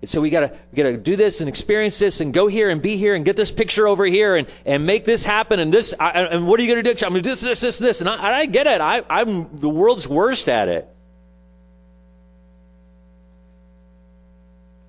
And 0.00 0.08
so 0.08 0.20
we 0.20 0.30
gotta 0.30 0.52
we 0.70 0.76
gotta 0.76 0.96
do 0.96 1.16
this 1.16 1.40
and 1.40 1.48
experience 1.48 1.98
this 1.98 2.20
and 2.20 2.32
go 2.32 2.46
here 2.46 2.70
and 2.70 2.80
be 2.80 2.96
here 2.96 3.14
and 3.14 3.24
get 3.24 3.36
this 3.36 3.50
picture 3.50 3.88
over 3.88 4.06
here 4.06 4.36
and, 4.36 4.46
and 4.64 4.86
make 4.86 5.04
this 5.04 5.24
happen 5.24 5.58
and 5.58 5.74
this 5.74 5.92
I, 5.98 6.10
and 6.10 6.46
what 6.46 6.60
are 6.60 6.62
you 6.62 6.68
gonna 6.68 6.82
do? 6.82 6.90
I'm 7.04 7.12
gonna 7.12 7.22
do 7.22 7.30
this 7.30 7.40
this 7.40 7.60
this 7.60 7.78
this 7.78 8.00
and 8.00 8.08
I, 8.08 8.40
I 8.40 8.46
get 8.46 8.68
it. 8.68 8.80
I, 8.80 9.02
I'm 9.10 9.58
the 9.58 9.68
world's 9.68 10.06
worst 10.06 10.48
at 10.48 10.68
it. 10.68 10.88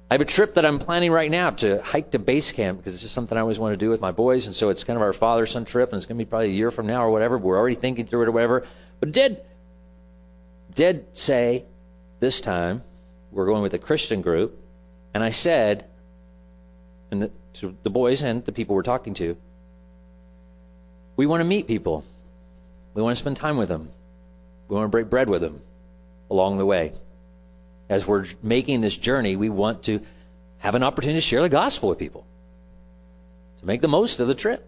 I 0.09 0.13
have 0.13 0.21
a 0.21 0.25
trip 0.25 0.53
that 0.53 0.65
I'm 0.65 0.77
planning 0.77 1.11
right 1.11 1.31
now 1.31 1.49
to 1.49 1.81
hike 1.81 2.11
to 2.11 2.19
base 2.19 2.51
camp 2.51 2.77
because 2.77 2.93
it's 2.93 3.01
just 3.01 3.15
something 3.15 3.37
I 3.37 3.41
always 3.41 3.57
want 3.57 3.73
to 3.73 3.77
do 3.77 3.89
with 3.89 4.01
my 4.01 4.11
boys, 4.11 4.45
and 4.45 4.55
so 4.55 4.69
it's 4.69 4.83
kind 4.83 4.97
of 4.97 5.01
our 5.01 5.13
father 5.13 5.47
son 5.47 5.65
trip, 5.65 5.89
and 5.89 5.97
it's 5.97 6.05
going 6.05 6.17
to 6.17 6.23
be 6.23 6.29
probably 6.29 6.49
a 6.49 6.53
year 6.53 6.69
from 6.69 6.85
now 6.85 7.03
or 7.03 7.09
whatever. 7.09 7.37
We're 7.37 7.57
already 7.57 7.75
thinking 7.75 8.05
through 8.05 8.23
it 8.23 8.27
or 8.27 8.31
whatever. 8.31 8.65
But 8.99 9.11
did 9.11 9.41
did 10.73 11.17
say 11.17 11.65
this 12.19 12.41
time 12.41 12.83
we're 13.31 13.45
going 13.45 13.63
with 13.63 13.73
a 13.73 13.79
Christian 13.79 14.21
group 14.21 14.59
and 15.15 15.23
I 15.23 15.29
said, 15.29 15.85
and 17.09 17.21
the, 17.21 17.31
to 17.53 17.73
the 17.83 17.89
boys 17.89 18.21
and 18.21 18.43
the 18.43 18.51
people 18.51 18.75
we're 18.75 18.83
talking 18.83 19.13
to, 19.13 19.37
we 21.15 21.25
want 21.25 21.39
to 21.39 21.45
meet 21.45 21.67
people. 21.67 22.03
We 22.93 23.01
want 23.01 23.15
to 23.15 23.21
spend 23.21 23.37
time 23.37 23.55
with 23.55 23.69
them. 23.69 23.89
We 24.67 24.75
want 24.75 24.87
to 24.87 24.89
break 24.89 25.09
bread 25.09 25.29
with 25.29 25.41
them 25.41 25.61
along 26.29 26.57
the 26.57 26.65
way. 26.65 26.91
As 27.87 28.07
we're 28.07 28.25
making 28.41 28.81
this 28.81 28.97
journey, 28.97 29.35
we 29.35 29.49
want 29.49 29.83
to 29.83 30.01
have 30.57 30.75
an 30.75 30.83
opportunity 30.83 31.17
to 31.17 31.21
share 31.21 31.41
the 31.41 31.49
gospel 31.49 31.89
with 31.89 31.99
people, 31.99 32.25
to 33.59 33.65
make 33.65 33.81
the 33.81 33.87
most 33.87 34.19
of 34.19 34.27
the 34.27 34.35
trip. 34.35 34.67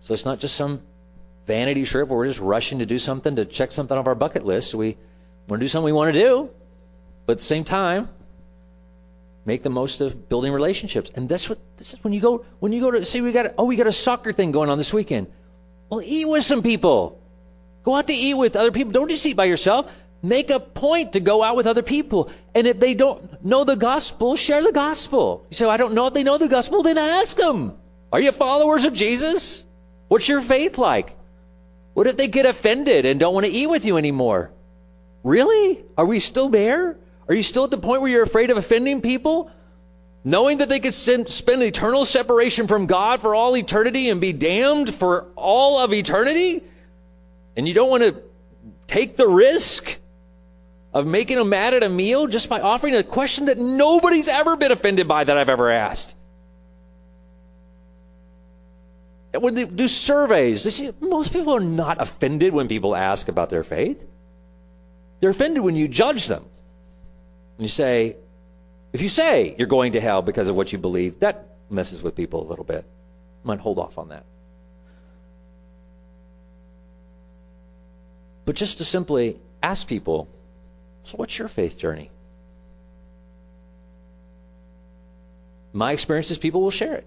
So 0.00 0.14
it's 0.14 0.24
not 0.24 0.40
just 0.40 0.56
some 0.56 0.80
vanity 1.46 1.84
trip 1.84 2.08
where 2.08 2.18
we're 2.18 2.26
just 2.26 2.40
rushing 2.40 2.78
to 2.78 2.86
do 2.86 2.98
something 2.98 3.36
to 3.36 3.44
check 3.44 3.72
something 3.72 3.96
off 3.96 4.06
our 4.06 4.14
bucket 4.14 4.44
list. 4.44 4.74
We 4.74 4.96
want 5.48 5.60
to 5.60 5.64
do 5.64 5.68
something 5.68 5.84
we 5.84 5.92
want 5.92 6.14
to 6.14 6.20
do, 6.20 6.50
but 7.26 7.32
at 7.32 7.38
the 7.38 7.44
same 7.44 7.64
time, 7.64 8.08
make 9.44 9.62
the 9.62 9.70
most 9.70 10.00
of 10.00 10.28
building 10.28 10.52
relationships. 10.52 11.10
And 11.14 11.28
that's 11.28 11.48
what 11.48 11.58
this 11.76 11.94
is 11.94 12.04
when 12.04 12.12
you 12.12 12.20
go 12.20 12.44
when 12.60 12.72
you 12.72 12.80
go 12.80 12.90
to 12.90 13.04
say 13.04 13.20
we 13.20 13.32
got 13.32 13.54
oh 13.58 13.66
we 13.66 13.76
got 13.76 13.86
a 13.86 13.92
soccer 13.92 14.32
thing 14.32 14.52
going 14.52 14.70
on 14.70 14.78
this 14.78 14.92
weekend. 14.92 15.26
Well, 15.90 16.00
eat 16.02 16.26
with 16.26 16.44
some 16.44 16.62
people. 16.62 17.20
Go 17.82 17.96
out 17.96 18.06
to 18.06 18.14
eat 18.14 18.34
with 18.34 18.56
other 18.56 18.70
people. 18.70 18.92
Don't 18.92 19.10
just 19.10 19.26
eat 19.26 19.34
by 19.34 19.44
yourself. 19.44 19.92
Make 20.22 20.50
a 20.50 20.60
point 20.60 21.14
to 21.14 21.20
go 21.20 21.42
out 21.42 21.56
with 21.56 21.66
other 21.66 21.82
people. 21.82 22.30
And 22.54 22.68
if 22.68 22.78
they 22.78 22.94
don't 22.94 23.44
know 23.44 23.64
the 23.64 23.74
gospel, 23.74 24.36
share 24.36 24.62
the 24.62 24.70
gospel. 24.70 25.44
You 25.50 25.56
say, 25.56 25.66
I 25.66 25.76
don't 25.76 25.94
know 25.94 26.06
if 26.06 26.14
they 26.14 26.22
know 26.22 26.38
the 26.38 26.48
gospel, 26.48 26.84
then 26.84 26.96
ask 26.96 27.36
them. 27.36 27.76
Are 28.12 28.20
you 28.20 28.30
followers 28.30 28.84
of 28.84 28.92
Jesus? 28.92 29.64
What's 30.06 30.28
your 30.28 30.40
faith 30.40 30.78
like? 30.78 31.16
What 31.94 32.06
if 32.06 32.16
they 32.16 32.28
get 32.28 32.46
offended 32.46 33.04
and 33.04 33.18
don't 33.18 33.34
want 33.34 33.46
to 33.46 33.52
eat 33.52 33.66
with 33.66 33.84
you 33.84 33.96
anymore? 33.96 34.52
Really? 35.24 35.84
Are 35.96 36.06
we 36.06 36.20
still 36.20 36.50
there? 36.50 36.96
Are 37.28 37.34
you 37.34 37.42
still 37.42 37.64
at 37.64 37.70
the 37.70 37.78
point 37.78 38.02
where 38.02 38.10
you're 38.10 38.22
afraid 38.22 38.50
of 38.50 38.56
offending 38.56 39.00
people? 39.00 39.50
Knowing 40.24 40.58
that 40.58 40.68
they 40.68 40.78
could 40.78 40.94
spend 40.94 41.62
eternal 41.62 42.04
separation 42.04 42.68
from 42.68 42.86
God 42.86 43.20
for 43.20 43.34
all 43.34 43.56
eternity 43.56 44.08
and 44.08 44.20
be 44.20 44.32
damned 44.32 44.94
for 44.94 45.26
all 45.34 45.82
of 45.82 45.92
eternity? 45.92 46.62
And 47.56 47.66
you 47.66 47.74
don't 47.74 47.90
want 47.90 48.04
to 48.04 48.22
take 48.86 49.16
the 49.16 49.26
risk 49.26 49.98
of 50.92 51.06
making 51.06 51.38
them 51.38 51.48
mad 51.48 51.74
at 51.74 51.82
a 51.82 51.88
meal 51.88 52.26
just 52.26 52.48
by 52.48 52.60
offering 52.60 52.94
a 52.94 53.02
question 53.02 53.46
that 53.46 53.58
nobody's 53.58 54.28
ever 54.28 54.56
been 54.56 54.72
offended 54.72 55.08
by 55.08 55.24
that 55.24 55.38
I've 55.38 55.48
ever 55.48 55.70
asked. 55.70 56.14
And 59.32 59.42
when 59.42 59.54
they 59.54 59.64
do 59.64 59.88
surveys, 59.88 60.64
they 60.64 60.70
see 60.70 60.92
most 61.00 61.32
people 61.32 61.56
are 61.56 61.60
not 61.60 62.00
offended 62.00 62.52
when 62.52 62.68
people 62.68 62.94
ask 62.94 63.28
about 63.28 63.48
their 63.48 63.64
faith. 63.64 64.02
They're 65.20 65.30
offended 65.30 65.62
when 65.62 65.76
you 65.76 65.88
judge 65.88 66.26
them. 66.26 66.44
When 67.56 67.64
you 67.64 67.68
say, 67.68 68.16
if 68.92 69.00
you 69.00 69.08
say 69.08 69.54
you're 69.56 69.68
going 69.68 69.92
to 69.92 70.00
hell 70.00 70.20
because 70.20 70.48
of 70.48 70.56
what 70.56 70.72
you 70.72 70.78
believe, 70.78 71.20
that 71.20 71.46
messes 71.70 72.02
with 72.02 72.14
people 72.14 72.46
a 72.46 72.48
little 72.48 72.64
bit. 72.64 72.84
I 73.44 73.48
might 73.48 73.60
hold 73.60 73.78
off 73.78 73.96
on 73.96 74.10
that. 74.10 74.26
But 78.44 78.56
just 78.56 78.78
to 78.78 78.84
simply 78.84 79.38
ask 79.62 79.86
people, 79.86 80.28
so 81.04 81.16
what's 81.16 81.38
your 81.38 81.48
faith 81.48 81.78
journey? 81.78 82.10
My 85.72 85.92
experience 85.92 86.30
is 86.30 86.38
people 86.38 86.62
will 86.62 86.70
share 86.70 86.96
it. 86.96 87.06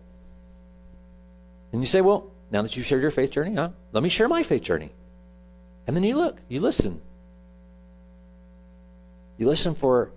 And 1.71 1.81
you 1.81 1.85
say, 1.85 2.01
well, 2.01 2.31
now 2.51 2.61
that 2.61 2.75
you've 2.75 2.85
shared 2.85 3.01
your 3.01 3.11
faith 3.11 3.31
journey, 3.31 3.55
huh, 3.55 3.69
let 3.91 4.01
me 4.01 4.09
share 4.09 4.27
my 4.27 4.43
faith 4.43 4.63
journey. 4.63 4.91
And 5.87 5.95
then 5.95 6.03
you 6.03 6.15
look, 6.15 6.37
you 6.47 6.61
listen. 6.61 7.01
You 9.37 9.47
listen 9.47 9.75
for 9.75 10.11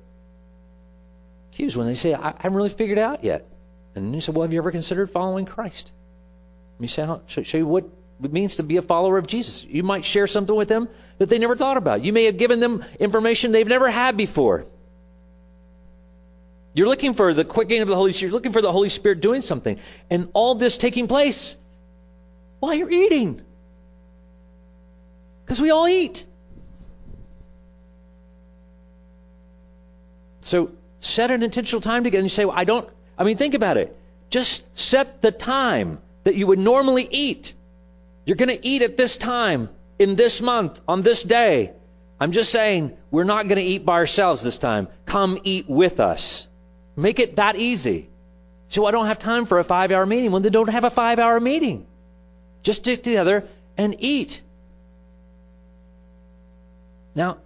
cues 1.53 1.77
when 1.77 1.87
they 1.87 1.95
say, 1.95 2.15
I, 2.15 2.35
haven't 2.39 2.55
really 2.55 2.69
figured 2.69 2.99
it 2.99 3.03
out 3.03 3.25
yet. 3.25 3.47
And 3.95 4.07
then 4.07 4.15
you 4.15 4.21
say, 4.21 4.33
well, 4.33 4.43
have 4.43 4.53
you 4.53 4.61
ever 4.61 4.71
considered 4.71 5.11
following 5.11 5.45
Christ? 5.45 5.93
Let 6.77 6.81
me 6.81 6.89
say, 6.89 7.43
show 7.43 7.59
you 7.59 7.67
what 7.67 7.85
it 8.23 8.33
means 8.33 8.57
to 8.57 8.63
be 8.63 8.77
a 8.77 8.83
follower 8.83 9.19
of 9.19 9.27
Jesus. 9.27 9.65
You 9.65 9.83
might 9.83 10.05
share 10.05 10.27
something 10.27 10.55
with 10.55 10.69
them 10.69 10.89
that 11.19 11.29
they 11.29 11.39
never 11.39 11.57
thought 11.57 11.77
about. 11.77 12.03
You 12.03 12.13
may 12.13 12.25
have 12.25 12.37
given 12.37 12.61
them 12.61 12.85
information 12.99 13.53
they've 13.53 13.67
never 13.67 13.91
had 13.91 14.17
before. 14.17 14.67
You're 16.75 16.89
looking 16.89 17.15
for 17.15 17.33
the 17.33 17.45
quickening 17.45 17.83
of 17.83 17.89
the 17.89 17.97
Holy 17.97 18.13
Spirit. 18.13 18.31
You're 18.31 18.37
looking 18.37 18.53
for 18.53 18.63
the 18.63 18.73
Holy 18.73 18.89
Spirit 18.89 19.21
doing 19.21 19.41
something. 19.41 19.79
And 20.11 20.29
all 20.33 20.55
this 20.55 20.79
taking 20.79 21.09
place 21.09 21.57
while 22.61 22.75
you're 22.75 22.91
eating. 22.91 23.41
Because 25.45 25.61
we 25.61 25.71
all 25.71 25.89
eat. 25.89 26.27
So 30.41 30.73
set 31.01 31.31
an 31.31 31.43
intentional 31.43 31.81
time 31.81 32.05
together 32.05 32.21
and 32.21 32.27
you 32.27 32.31
say, 32.31 32.45
well, 32.45 32.57
I 32.57 32.65
don't, 32.65 32.89
I 33.17 33.25
mean, 33.25 33.37
think 33.37 33.55
about 33.55 33.77
it. 33.77 33.97
Just 34.31 34.63
set 34.79 35.23
the 35.23 35.31
time 35.31 35.99
that 36.25 36.35
you 36.35 36.47
would 36.47 36.59
normally 36.59 37.09
eat. 37.11 37.55
You're 38.29 38.37
going 38.37 38.51
to 38.51 38.67
eat 38.67 38.83
at 38.83 38.99
this 38.99 39.17
time, 39.17 39.71
in 39.99 40.15
this 40.15 40.43
month, 40.43 40.83
on 40.87 41.01
this 41.01 41.23
day. 41.23 41.73
I'm 42.21 42.33
just 42.33 42.53
saying, 42.53 42.95
we're 43.11 43.25
not 43.25 43.49
going 43.49 43.57
to 43.57 43.65
eat 43.65 43.87
by 43.87 43.95
ourselves 43.95 44.43
this 44.43 44.59
time. 44.59 44.89
Come 45.07 45.39
eat 45.45 45.67
with 45.67 45.99
us. 45.99 46.47
Make 46.95 47.21
it 47.21 47.37
that 47.37 47.57
easy. 47.57 48.11
So 48.69 48.85
I 48.85 48.91
don't 48.91 49.07
have 49.07 49.19
time 49.19 49.47
for 49.47 49.59
a 49.59 49.65
five 49.65 49.93
hour 49.93 50.05
meeting. 50.05 50.31
when 50.31 50.43
they 50.43 50.51
don't 50.51 50.69
have 50.69 50.85
a 50.85 50.91
five 50.91 51.19
hour 51.19 51.41
meeting. 51.41 51.87
Just 52.63 52.81
stick 52.83 53.03
together 53.03 53.49
and 53.79 53.97
eat. 53.99 54.43
Now, 57.15 57.39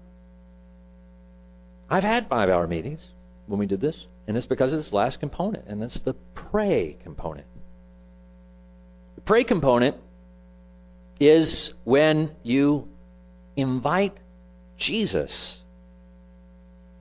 I've 1.88 2.02
had 2.02 2.26
five 2.26 2.48
hour 2.48 2.66
meetings 2.66 3.08
when 3.46 3.60
we 3.60 3.66
did 3.66 3.80
this, 3.80 4.04
and 4.26 4.36
it's 4.36 4.46
because 4.46 4.72
of 4.72 4.80
this 4.80 4.92
last 4.92 5.20
component, 5.20 5.68
and 5.68 5.80
that's 5.80 6.00
the 6.00 6.14
pray 6.34 6.96
component. 7.04 7.46
The 9.14 9.20
pray 9.20 9.44
component 9.44 9.96
is 11.28 11.74
when 11.84 12.34
you 12.42 12.88
invite 13.56 14.18
Jesus 14.76 15.60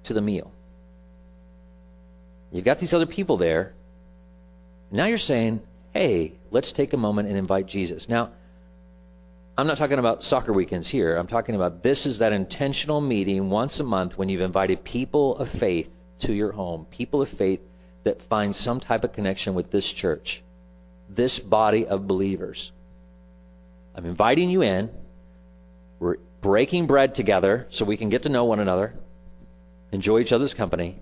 to 0.04 0.14
the 0.14 0.22
meal. 0.22 0.52
You've 2.52 2.66
got 2.66 2.80
these 2.80 2.94
other 2.94 3.06
people 3.06 3.38
there. 3.38 3.74
Now 4.92 5.06
you're 5.06 5.18
saying, 5.18 5.62
hey, 5.94 6.34
let's 6.52 6.72
take 6.72 6.94
a 6.94 6.98
moment 6.98 7.30
and 7.30 7.38
invite 7.38 7.66
Jesus. 7.66 8.10
Now, 8.10 8.32
I'm 9.58 9.68
not 9.68 9.78
talking 9.78 10.00
about 10.00 10.24
soccer 10.24 10.54
weekends 10.54 10.88
here. 10.88 11.16
I'm 11.16 11.28
talking 11.28 11.56
about 11.56 11.84
this 11.84 12.06
is 12.06 12.20
that 12.20 12.34
intentional 12.34 13.00
meeting 13.00 13.50
once 13.50 13.80
a 13.80 13.84
month 13.84 14.18
when 14.18 14.30
you've 14.30 14.42
invited 14.42 14.84
people 14.84 15.38
of 15.38 15.50
faith 15.50 15.94
to 16.20 16.34
your 16.34 16.52
home, 16.52 16.86
people 16.90 17.22
of 17.22 17.30
faith 17.30 17.62
that 18.04 18.22
find 18.24 18.56
some 18.56 18.80
type 18.80 19.04
of 19.04 19.14
connection 19.14 19.54
with 19.54 19.70
this 19.72 19.92
church, 19.92 20.42
this 21.10 21.40
body 21.40 21.86
of 21.86 22.08
believers. 22.08 22.72
I'm 23.96 24.06
inviting 24.06 24.50
you 24.50 24.62
in. 24.62 24.90
We're 26.00 26.18
breaking 26.42 26.88
bread 26.88 27.16
together 27.16 27.68
so 27.70 27.86
we 27.86 27.98
can 27.98 28.10
get 28.10 28.24
to 28.24 28.30
know 28.30 28.46
one 28.46 28.60
another, 28.60 28.94
enjoy 29.92 30.20
each 30.20 30.34
other's 30.34 30.54
company. 30.54 31.00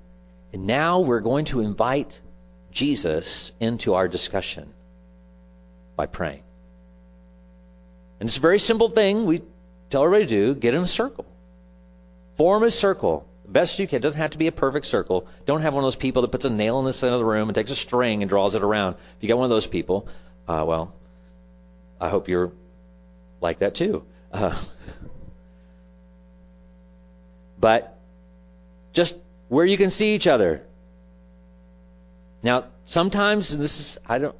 And 0.51 0.65
now 0.65 1.01
we're 1.01 1.21
going 1.21 1.45
to 1.45 1.61
invite 1.61 2.19
Jesus 2.71 3.51
into 3.59 3.93
our 3.93 4.07
discussion 4.07 4.73
by 5.95 6.07
praying. 6.07 6.43
And 8.19 8.27
it's 8.27 8.37
a 8.37 8.41
very 8.41 8.59
simple 8.59 8.89
thing 8.89 9.25
we 9.25 9.41
tell 9.89 10.03
everybody 10.03 10.25
to 10.25 10.29
do 10.29 10.55
get 10.55 10.73
in 10.73 10.81
a 10.81 10.87
circle. 10.87 11.25
Form 12.37 12.63
a 12.63 12.71
circle. 12.71 13.25
Best 13.47 13.79
you 13.79 13.87
can. 13.87 13.97
It 13.97 14.01
doesn't 14.01 14.19
have 14.19 14.31
to 14.31 14.37
be 14.37 14.47
a 14.47 14.51
perfect 14.51 14.85
circle. 14.85 15.27
Don't 15.45 15.61
have 15.61 15.73
one 15.73 15.83
of 15.83 15.85
those 15.85 15.95
people 15.95 16.21
that 16.21 16.31
puts 16.31 16.45
a 16.45 16.49
nail 16.49 16.79
in 16.79 16.85
the 16.85 16.93
center 16.93 17.13
of 17.13 17.19
the 17.19 17.25
room 17.25 17.49
and 17.49 17.55
takes 17.55 17.71
a 17.71 17.75
string 17.75 18.21
and 18.21 18.29
draws 18.29 18.55
it 18.55 18.61
around. 18.61 18.95
If 18.95 19.17
you 19.21 19.29
got 19.29 19.37
one 19.37 19.45
of 19.45 19.49
those 19.49 19.67
people, 19.67 20.07
uh, 20.47 20.63
well, 20.67 20.93
I 21.99 22.09
hope 22.09 22.27
you're 22.27 22.51
like 23.41 23.59
that 23.59 23.75
too. 23.75 24.05
Uh, 24.31 24.59
but 27.59 27.97
just 28.93 29.15
where 29.47 29.65
you 29.65 29.77
can 29.77 29.89
see 29.91 30.15
each 30.15 30.27
other. 30.27 30.65
Now, 32.41 32.65
sometimes 32.85 33.57
this 33.57 33.79
is 33.79 33.99
I 34.05 34.19
don't 34.19 34.35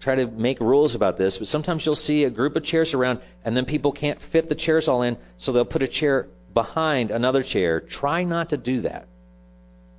try 0.00 0.16
to 0.16 0.26
make 0.26 0.60
rules 0.60 0.94
about 0.94 1.16
this, 1.16 1.38
but 1.38 1.48
sometimes 1.48 1.86
you'll 1.86 1.94
see 1.94 2.24
a 2.24 2.30
group 2.30 2.56
of 2.56 2.64
chairs 2.64 2.94
around 2.94 3.20
and 3.44 3.56
then 3.56 3.64
people 3.64 3.92
can't 3.92 4.20
fit 4.20 4.48
the 4.48 4.54
chairs 4.54 4.88
all 4.88 5.02
in, 5.02 5.16
so 5.38 5.52
they'll 5.52 5.64
put 5.64 5.82
a 5.82 5.88
chair 5.88 6.28
behind 6.52 7.10
another 7.10 7.42
chair. 7.42 7.80
Try 7.80 8.24
not 8.24 8.50
to 8.50 8.56
do 8.56 8.82
that. 8.82 9.08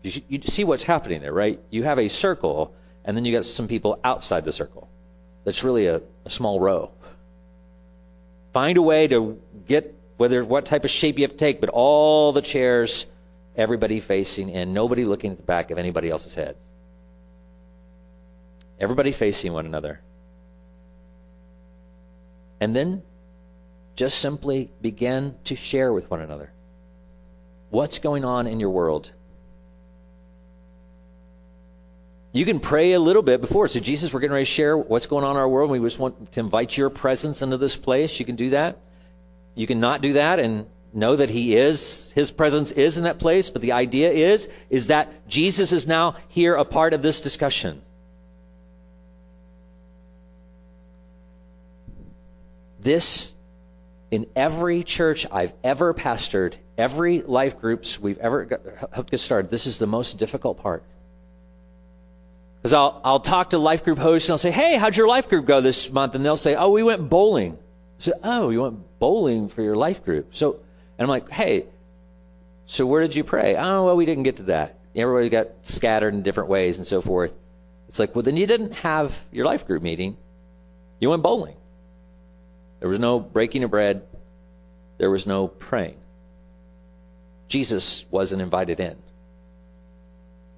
You, 0.04 0.22
you 0.28 0.42
see 0.44 0.64
what's 0.64 0.84
happening 0.84 1.22
there, 1.22 1.34
right? 1.34 1.60
You 1.70 1.84
have 1.84 2.00
a 2.00 2.08
circle, 2.08 2.74
and 3.04 3.18
then 3.18 3.26
you 3.26 3.32
got 3.32 3.46
some 3.46 3.68
people 3.68 4.00
outside 4.04 4.46
the 4.46 4.52
circle. 4.52 4.90
That's 5.44 5.64
really 5.64 5.88
a, 5.88 6.02
a 6.26 6.30
small 6.30 6.60
row. 6.60 6.92
Find 8.56 8.78
a 8.78 8.82
way 8.82 9.10
to 9.10 9.38
get 9.68 9.94
whether 10.16 10.42
what 10.46 10.64
type 10.64 10.86
of 10.86 10.90
shape 10.90 11.18
you 11.18 11.26
have 11.26 11.32
to 11.32 11.38
take, 11.38 11.60
but 11.60 11.70
all 11.70 12.32
the 12.32 12.42
chairs, 12.42 13.06
everybody 13.54 14.00
facing 14.00 14.48
in, 14.48 14.72
nobody 14.72 15.04
looking 15.04 15.32
at 15.32 15.38
the 15.38 15.44
back 15.44 15.72
of 15.72 15.78
anybody 15.78 16.10
else's 16.10 16.36
head. 16.36 16.56
Everybody 18.80 19.12
facing 19.12 19.52
one 19.52 19.66
another. 19.66 20.00
And 22.62 22.74
then 22.74 23.04
just 23.98 24.20
simply 24.20 24.72
begin 24.82 25.36
to 25.44 25.58
share 25.58 25.92
with 25.92 26.10
one 26.10 26.22
another. 26.22 26.50
What's 27.72 28.00
going 28.00 28.24
on 28.24 28.48
in 28.48 28.62
your 28.62 28.70
world? 28.70 29.12
You 32.36 32.44
can 32.44 32.60
pray 32.60 32.92
a 32.92 33.00
little 33.00 33.22
bit 33.22 33.40
before. 33.40 33.70
So, 33.70 33.80
Jesus, 33.80 34.12
we're 34.12 34.20
getting 34.20 34.34
ready 34.34 34.44
to 34.44 34.52
share 34.52 34.78
what's 34.78 35.06
going 35.06 35.24
on 35.24 35.32
in 35.32 35.38
our 35.38 35.48
world. 35.48 35.72
We 35.72 35.80
just 35.80 35.98
want 35.98 36.34
to 36.34 36.42
invite 36.42 36.76
your 36.76 36.90
presence 36.90 37.42
into 37.42 37.56
this 37.56 37.78
place. 37.78 38.20
You 38.20 38.26
can 38.26 38.36
do 38.36 38.50
that. 38.50 38.78
You 39.56 39.66
can 39.66 39.80
not 39.80 40.02
do 40.02 40.14
that 40.14 40.40
and 40.40 40.66
know 40.92 41.16
that 41.16 41.30
he 41.30 41.56
is, 41.56 42.12
his 42.12 42.32
presence 42.32 42.74
is 42.74 42.98
in 42.98 43.06
that 43.06 43.20
place, 43.20 43.50
but 43.50 43.62
the 43.62 43.72
idea 43.72 44.12
is, 44.12 44.50
is 44.70 44.88
that 44.88 45.30
Jesus 45.30 45.72
is 45.72 45.88
now 45.88 46.18
here 46.28 46.56
a 46.56 46.66
part 46.66 46.94
of 46.94 47.02
this 47.02 47.22
discussion. 47.22 47.82
This, 52.82 53.34
in 54.12 54.28
every 54.36 54.84
church 54.84 55.26
I've 55.32 55.54
ever 55.64 55.94
pastored, 55.94 56.56
every 56.78 57.22
life 57.22 57.62
groups 57.62 57.98
we've 57.98 58.18
ever 58.18 58.44
got, 58.44 58.60
helped 58.92 59.12
get 59.12 59.22
started, 59.22 59.50
this 59.50 59.68
is 59.68 59.78
the 59.78 59.88
most 59.88 60.20
difficult 60.20 60.60
part. 60.62 60.84
Because 62.66 62.74
I'll, 62.74 63.00
I'll 63.04 63.20
talk 63.20 63.52
to 63.52 63.60
life 63.60 63.84
group 63.84 64.00
hosts 64.00 64.28
and 64.28 64.34
I'll 64.34 64.40
say, 64.40 64.50
hey, 64.50 64.76
how'd 64.76 64.98
your 64.98 65.08
life 65.08 65.30
group 65.30 65.46
go 65.46 65.62
this 65.62 65.92
month? 65.92 66.16
And 66.16 66.26
they'll 66.26 66.36
say, 66.36 66.56
oh, 66.56 66.72
we 66.72 66.82
went 66.82 67.08
bowling. 67.08 67.54
I 67.54 68.00
say, 68.00 68.14
oh, 68.24 68.50
you 68.50 68.64
went 68.64 68.80
bowling 68.98 69.50
for 69.50 69.62
your 69.62 69.76
life 69.76 70.04
group. 70.04 70.34
So, 70.34 70.54
and 70.98 71.04
I'm 71.04 71.08
like, 71.08 71.30
hey, 71.30 71.68
so 72.66 72.88
where 72.88 73.04
did 73.04 73.16
you 73.16 73.24
pray? 73.24 73.56
Oh, 73.56 73.86
well, 73.86 73.96
we 73.96 74.08
didn't 74.08 74.24
get 74.24 74.38
to 74.38 74.44
that. 74.46 74.80
Everybody 74.96 75.30
got 75.30 75.50
scattered 75.62 76.16
in 76.16 76.24
different 76.24 76.50
ways 76.50 76.78
and 76.78 76.88
so 76.88 77.02
forth. 77.02 77.36
It's 77.88 78.00
like, 78.00 78.16
well, 78.16 78.24
then 78.24 78.36
you 78.36 78.48
didn't 78.48 78.72
have 78.78 79.16
your 79.32 79.46
life 79.46 79.68
group 79.68 79.84
meeting. 79.84 80.18
You 81.00 81.12
went 81.12 81.22
bowling. 81.22 81.58
There 82.80 82.90
was 82.90 82.98
no 82.98 83.20
breaking 83.20 83.64
of 83.64 83.70
bread. 83.70 84.02
There 84.98 85.12
was 85.12 85.28
no 85.28 85.48
praying. 85.48 85.98
Jesus 87.48 88.04
wasn't 88.10 88.42
invited 88.42 88.80
in. 88.80 88.98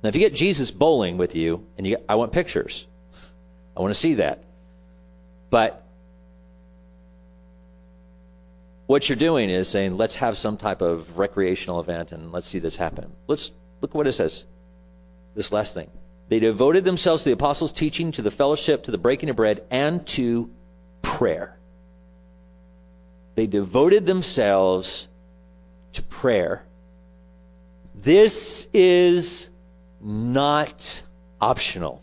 Now, 0.08 0.10
if 0.10 0.16
you 0.16 0.22
get 0.22 0.34
Jesus 0.34 0.72
bowling 0.72 1.18
with 1.18 1.36
you, 1.36 1.66
and 1.78 1.86
you, 1.86 1.98
I 2.08 2.16
want 2.16 2.32
pictures, 2.32 2.88
I 3.76 3.82
want 3.82 3.94
to 3.94 4.00
see 4.00 4.14
that. 4.14 4.42
But 5.50 5.86
what 8.86 9.10
you're 9.10 9.18
doing 9.18 9.50
is 9.50 9.68
saying, 9.68 9.98
let's 9.98 10.16
have 10.16 10.38
some 10.38 10.56
type 10.56 10.82
of 10.82 11.18
recreational 11.18 11.82
event 11.82 12.14
and 12.14 12.32
let's 12.32 12.48
see 12.48 12.60
this 12.60 12.78
happen. 12.78 13.12
Let's 13.28 13.52
look 13.82 13.94
what 13.94 14.08
it 14.08 14.14
says. 14.14 14.46
This 15.36 15.52
last 15.52 15.74
thing. 15.74 15.92
They 16.30 16.40
devoted 16.40 16.86
themselves 16.86 17.24
to 17.24 17.30
the 17.32 17.34
apostles' 17.34 17.74
teaching, 17.74 18.14
to 18.14 18.22
the 18.22 18.32
fellowship, 18.32 18.84
to 18.84 18.92
the 18.92 18.98
breaking 18.98 19.30
of 19.30 19.36
bread, 19.36 19.66
and 19.70 20.08
to 20.08 20.50
prayer. 21.02 21.58
They 23.36 23.48
devoted 23.48 24.06
themselves 24.06 25.10
to 25.92 26.02
prayer. 26.02 26.64
This 27.94 28.70
is 28.74 29.50
not 30.02 31.04
optional. 31.40 32.02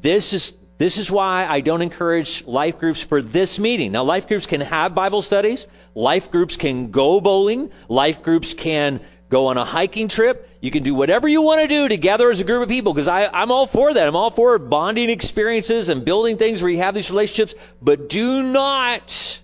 This 0.00 0.32
is 0.32 0.56
this 0.78 0.98
is 0.98 1.08
why 1.10 1.46
I 1.46 1.60
don't 1.60 1.80
encourage 1.80 2.44
life 2.44 2.80
groups 2.80 3.00
for 3.02 3.22
this 3.22 3.60
meeting. 3.60 3.92
Now, 3.92 4.02
life 4.02 4.26
groups 4.26 4.46
can 4.46 4.60
have 4.62 4.96
Bible 4.96 5.22
studies. 5.22 5.68
Life 5.94 6.32
groups 6.32 6.56
can 6.56 6.90
go 6.90 7.20
bowling. 7.20 7.70
Life 7.88 8.24
groups 8.24 8.52
can 8.52 9.00
go 9.28 9.46
on 9.46 9.58
a 9.58 9.64
hiking 9.64 10.08
trip. 10.08 10.48
You 10.60 10.70
can 10.70 10.82
do 10.82 10.94
whatever 10.94 11.28
you 11.28 11.42
want 11.42 11.62
to 11.62 11.68
do 11.68 11.88
together 11.88 12.30
as 12.30 12.40
a 12.40 12.44
group 12.44 12.62
of 12.62 12.68
people 12.68 12.92
because 12.92 13.08
I'm 13.08 13.50
all 13.52 13.66
for 13.66 13.94
that. 13.94 14.08
I'm 14.08 14.16
all 14.16 14.30
for 14.30 14.58
bonding 14.58 15.08
experiences 15.08 15.88
and 15.88 16.04
building 16.04 16.36
things 16.36 16.62
where 16.62 16.70
you 16.70 16.78
have 16.78 16.94
these 16.94 17.10
relationships. 17.10 17.54
But 17.80 18.08
do 18.08 18.42
not, 18.42 19.40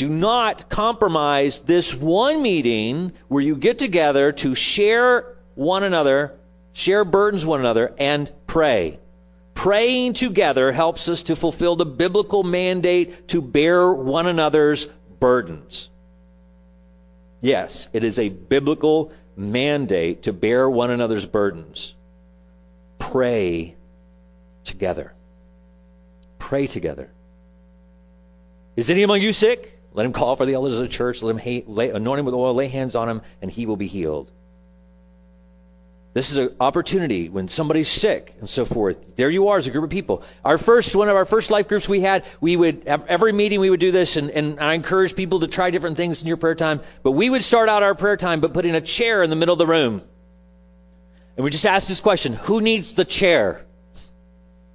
do 0.00 0.08
not 0.08 0.70
compromise 0.70 1.60
this 1.60 1.94
one 1.94 2.40
meeting 2.40 3.12
where 3.28 3.42
you 3.42 3.54
get 3.54 3.78
together 3.78 4.32
to 4.32 4.54
share 4.54 5.36
one 5.54 5.82
another, 5.82 6.32
share 6.72 7.04
burdens 7.04 7.44
one 7.44 7.60
another, 7.60 7.92
and 7.98 8.32
pray. 8.46 8.98
Praying 9.52 10.14
together 10.14 10.72
helps 10.72 11.10
us 11.10 11.24
to 11.24 11.36
fulfill 11.36 11.76
the 11.76 11.84
biblical 11.84 12.42
mandate 12.42 13.28
to 13.28 13.42
bear 13.42 13.92
one 13.92 14.26
another's 14.26 14.86
burdens. 15.18 15.90
Yes, 17.42 17.90
it 17.92 18.02
is 18.02 18.18
a 18.18 18.30
biblical 18.30 19.12
mandate 19.36 20.22
to 20.22 20.32
bear 20.32 20.70
one 20.70 20.90
another's 20.90 21.26
burdens. 21.26 21.94
Pray 22.98 23.76
together. 24.64 25.12
Pray 26.38 26.66
together. 26.66 27.10
Is 28.76 28.88
any 28.88 29.02
among 29.02 29.20
you 29.20 29.34
sick? 29.34 29.76
Let 29.92 30.06
him 30.06 30.12
call 30.12 30.36
for 30.36 30.46
the 30.46 30.54
elders 30.54 30.74
of 30.74 30.80
the 30.80 30.88
church. 30.88 31.22
Let 31.22 31.36
him 31.36 31.62
lay, 31.66 31.90
anoint 31.90 32.20
him 32.20 32.24
with 32.24 32.34
oil, 32.34 32.54
lay 32.54 32.68
hands 32.68 32.94
on 32.94 33.08
him, 33.08 33.22
and 33.42 33.50
he 33.50 33.66
will 33.66 33.76
be 33.76 33.88
healed. 33.88 34.30
This 36.12 36.32
is 36.32 36.38
an 36.38 36.56
opportunity 36.58 37.28
when 37.28 37.46
somebody's 37.46 37.88
sick 37.88 38.34
and 38.40 38.50
so 38.50 38.64
forth. 38.64 39.14
There 39.14 39.30
you 39.30 39.48
are 39.48 39.58
as 39.58 39.68
a 39.68 39.70
group 39.70 39.84
of 39.84 39.90
people. 39.90 40.24
Our 40.44 40.58
first, 40.58 40.96
one 40.96 41.08
of 41.08 41.14
our 41.14 41.24
first 41.24 41.52
life 41.52 41.68
groups 41.68 41.88
we 41.88 42.00
had, 42.00 42.24
we 42.40 42.56
would, 42.56 42.84
every 42.86 43.32
meeting 43.32 43.60
we 43.60 43.70
would 43.70 43.78
do 43.78 43.92
this, 43.92 44.16
and, 44.16 44.30
and 44.30 44.58
I 44.58 44.74
encourage 44.74 45.14
people 45.14 45.40
to 45.40 45.46
try 45.46 45.70
different 45.70 45.96
things 45.96 46.20
in 46.20 46.26
your 46.26 46.36
prayer 46.36 46.56
time. 46.56 46.80
But 47.04 47.12
we 47.12 47.30
would 47.30 47.44
start 47.44 47.68
out 47.68 47.84
our 47.84 47.94
prayer 47.94 48.16
time 48.16 48.40
by 48.40 48.48
putting 48.48 48.74
a 48.74 48.80
chair 48.80 49.22
in 49.22 49.30
the 49.30 49.36
middle 49.36 49.52
of 49.52 49.60
the 49.60 49.68
room. 49.68 50.02
And 51.36 51.44
we 51.44 51.50
just 51.50 51.64
asked 51.66 51.88
this 51.88 52.00
question 52.00 52.32
Who 52.32 52.60
needs 52.60 52.94
the 52.94 53.04
chair? 53.04 53.64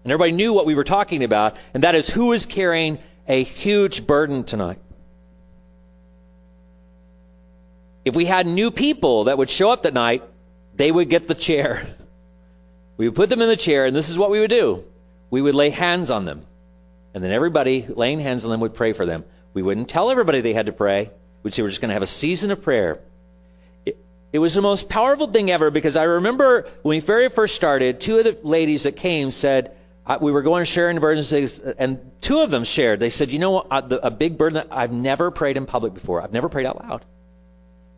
And 0.06 0.12
everybody 0.12 0.32
knew 0.32 0.54
what 0.54 0.66
we 0.66 0.76
were 0.76 0.86
talking 0.86 1.24
about, 1.24 1.58
and 1.74 1.84
that 1.84 1.96
is 1.96 2.10
who 2.10 2.32
is 2.32 2.46
carrying 2.46 3.00
a 3.28 3.44
huge 3.44 4.08
burden 4.08 4.46
tonight? 4.46 4.80
If 8.06 8.16
we 8.16 8.26
had 8.26 8.46
new 8.46 8.70
people 8.70 9.26
that 9.26 9.38
would 9.38 9.50
show 9.50 9.72
up 9.72 9.84
that 9.84 9.94
night, 9.94 10.24
they 10.76 10.92
would 10.92 11.10
get 11.10 11.28
the 11.28 11.36
chair. 11.36 11.88
We 12.98 13.10
would 13.10 13.16
put 13.18 13.28
them 13.28 13.42
in 13.42 13.50
the 13.50 13.58
chair, 13.58 13.86
and 13.86 13.94
this 13.94 14.08
is 14.08 14.18
what 14.18 14.30
we 14.30 14.40
would 14.40 14.50
do. 14.50 14.86
We 15.30 15.42
would 15.42 15.54
lay 15.54 15.70
hands 15.70 16.10
on 16.10 16.24
them. 16.24 16.46
And 17.14 17.22
then 17.22 17.34
everybody 17.34 17.86
laying 17.86 18.22
hands 18.22 18.46
on 18.46 18.52
them 18.52 18.62
would 18.62 18.74
pray 18.74 18.94
for 18.94 19.06
them. 19.06 19.26
We 19.54 19.62
wouldn't 19.62 19.90
tell 19.90 20.12
everybody 20.12 20.40
they 20.40 20.54
had 20.54 20.68
to 20.68 20.72
pray. 20.72 21.12
We'd 21.44 21.54
say 21.54 21.62
we're 21.62 21.68
just 21.68 21.82
going 21.82 21.90
to 21.90 21.94
have 21.96 22.04
a 22.04 22.08
season 22.08 22.52
of 22.52 22.62
prayer. 22.62 23.00
It, 23.86 23.98
it 24.32 24.40
was 24.40 24.54
the 24.54 24.62
most 24.62 24.88
powerful 24.88 25.28
thing 25.28 25.52
ever 25.52 25.72
because 25.72 25.98
I 25.98 26.04
remember 26.04 26.70
when 26.84 26.96
we 26.96 27.00
very 27.02 27.28
first 27.28 27.56
started, 27.56 28.00
two 28.00 28.18
of 28.18 28.24
the 28.24 28.38
ladies 28.44 28.84
that 28.84 28.96
came 28.96 29.32
said, 29.32 29.76
we 30.22 30.32
were 30.32 30.42
going 30.42 30.62
to 30.62 30.66
share 30.66 30.90
in 30.90 30.96
the 30.96 31.02
burdens, 31.02 31.34
and 31.60 32.12
two 32.22 32.40
of 32.40 32.50
them 32.50 32.64
shared. 32.64 33.02
They 33.02 33.10
said, 33.10 33.30
You 33.30 33.40
know 33.40 33.52
what? 33.52 33.68
A 33.72 34.12
big 34.12 34.38
burden, 34.38 34.68
I've 34.72 34.94
never 34.94 35.32
prayed 35.32 35.58
in 35.58 35.66
public 35.66 35.94
before. 35.94 36.22
I've 36.22 36.32
never 36.32 36.48
prayed 36.48 36.66
out 36.66 36.82
loud. 36.82 37.04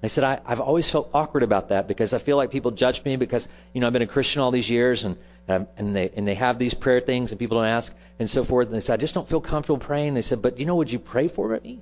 I 0.04 0.08
said, 0.08 0.24
I, 0.24 0.39
have 0.45 0.62
always 0.62 0.89
felt 0.89 1.10
awkward 1.14 1.41
about 1.41 1.70
that 1.70 1.88
because 1.88 2.14
I 2.14 2.20
feel 2.20 2.38
like 2.38 2.52
people 2.52 2.70
judge 2.72 3.04
me 3.04 3.16
because, 3.16 3.48
you 3.74 3.82
know, 3.82 3.88
I've 3.88 3.93
been 3.93 4.04
a 4.04 4.08
Christian 4.08 4.41
all 4.43 4.52
these 4.52 4.70
years 4.70 5.04
and, 5.04 5.18
um, 5.50 5.68
and 5.76 5.95
they, 5.95 6.12
and 6.16 6.28
they 6.28 6.36
have 6.36 6.60
these 6.60 6.76
prayer 6.76 7.02
things 7.02 7.32
and 7.32 7.39
people 7.39 7.58
don't 7.58 7.68
ask 7.68 7.95
and 8.20 8.30
so 8.30 8.43
forth. 8.43 8.68
And 8.68 8.76
they 8.76 8.80
said, 8.80 8.93
I 8.93 8.98
just 8.98 9.16
don't 9.16 9.28
feel 9.28 9.41
comfortable 9.41 9.80
praying. 9.80 10.14
They 10.14 10.22
said, 10.22 10.43
but 10.43 10.60
you 10.60 10.68
know, 10.68 10.76
would 10.76 10.91
you 10.91 11.00
pray 11.00 11.28
for 11.28 11.50
me? 11.50 11.82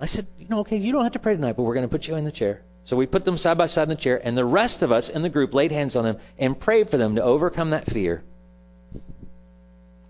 I 0.00 0.06
said, 0.06 0.26
you 0.36 0.48
know, 0.48 0.60
okay, 0.60 0.78
you 0.78 0.92
don't 0.92 1.04
have 1.04 1.12
to 1.12 1.20
pray 1.20 1.34
tonight, 1.34 1.52
but 1.56 1.62
we're 1.62 1.74
going 1.74 1.86
to 1.86 1.90
put 1.90 2.08
you 2.08 2.16
in 2.16 2.24
the 2.24 2.32
chair. 2.32 2.62
So 2.82 2.96
we 2.96 3.06
put 3.06 3.24
them 3.24 3.38
side 3.38 3.56
by 3.56 3.66
side 3.66 3.84
in 3.84 3.88
the 3.90 3.96
chair 3.96 4.20
and 4.22 4.36
the 4.36 4.44
rest 4.44 4.82
of 4.82 4.90
us 4.90 5.08
in 5.08 5.22
the 5.22 5.28
group 5.28 5.54
laid 5.54 5.70
hands 5.70 5.94
on 5.94 6.04
them 6.04 6.18
and 6.38 6.58
prayed 6.58 6.90
for 6.90 6.96
them 6.96 7.16
to 7.16 7.22
overcome 7.22 7.70
that 7.70 7.86
fear 7.86 8.24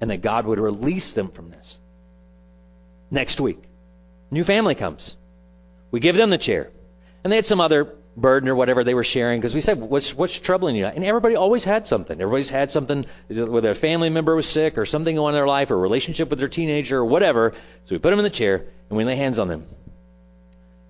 and 0.01 0.11
that 0.11 0.22
God 0.22 0.47
would 0.47 0.59
release 0.59 1.12
them 1.12 1.28
from 1.28 1.51
this. 1.51 1.78
Next 3.11 3.38
week, 3.38 3.62
new 4.30 4.44
family 4.44 4.74
comes. 4.74 5.16
We 5.90 6.01
give 6.01 6.16
them 6.16 6.30
the 6.30 6.38
chair. 6.38 6.70
And 7.27 7.33
they 7.33 7.39
had 7.39 7.45
some 7.45 7.61
other 7.61 7.93
burden 8.16 8.49
or 8.49 8.55
whatever 8.55 8.85
they 8.85 8.95
were 8.95 9.03
sharing 9.03 9.41
because 9.41 9.53
we 9.53 9.61
said, 9.61 9.81
what's, 9.81 10.14
what's 10.14 10.39
troubling 10.39 10.77
you? 10.77 10.87
And 10.87 11.05
everybody 11.05 11.35
always 11.35 11.64
had 11.64 11.85
something. 11.85 12.20
Everybody's 12.20 12.51
had 12.51 12.70
something, 12.70 13.05
whether 13.29 13.68
a 13.68 13.74
family 13.74 14.11
member 14.11 14.37
was 14.37 14.49
sick 14.49 14.79
or 14.79 14.87
something 14.87 15.16
going 15.16 15.24
on 15.24 15.35
in 15.35 15.35
their 15.35 15.49
life 15.49 15.72
or 15.72 15.74
a 15.74 15.79
relationship 15.79 16.31
with 16.31 16.39
their 16.39 16.47
teenager 16.47 16.99
or 16.99 17.05
whatever. 17.05 17.53
So 17.87 17.97
we 17.97 17.99
put 17.99 18.11
them 18.11 18.20
in 18.20 18.22
the 18.22 18.31
chair 18.31 18.64
and 18.89 18.97
we 18.97 19.03
lay 19.03 19.16
hands 19.16 19.41
on 19.41 19.49
them. 19.49 19.66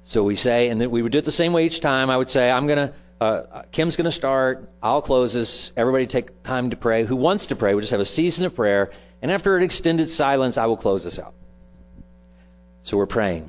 So 0.03 0.25
we 0.25 0.37
say, 0.37 0.69
and 0.69 0.79
then 0.79 0.91
we 0.91 1.01
would 1.01 1.11
do 1.11 1.17
it 1.17 1.25
the 1.25 1.33
same 1.33 1.55
way 1.55 1.65
each 1.65 1.81
time. 1.81 2.11
I 2.11 2.19
would 2.19 2.29
say, 2.29 2.51
I'm 2.51 2.67
going 2.67 2.89
to, 2.89 2.95
uh, 3.19 3.63
Kim's 3.73 3.97
going 3.97 4.05
to 4.05 4.13
start. 4.13 4.69
I'll 4.83 5.01
close 5.01 5.33
this. 5.33 5.73
Everybody 5.75 6.07
take 6.07 6.43
time 6.43 6.69
to 6.69 6.77
pray. 6.77 7.05
Who 7.05 7.17
wants 7.17 7.47
to 7.47 7.57
pray? 7.57 7.73
We'll 7.73 7.81
just 7.81 7.93
have 7.93 8.01
a 8.01 8.05
season 8.05 8.45
of 8.45 8.55
prayer. 8.55 8.91
And 9.23 9.33
after 9.33 9.57
an 9.57 9.63
extended 9.63 10.11
silence, 10.11 10.59
I 10.59 10.67
will 10.67 10.77
close 10.77 11.03
this 11.03 11.19
out. 11.19 11.33
So 12.83 12.99
we're 12.99 13.07
praying. 13.07 13.49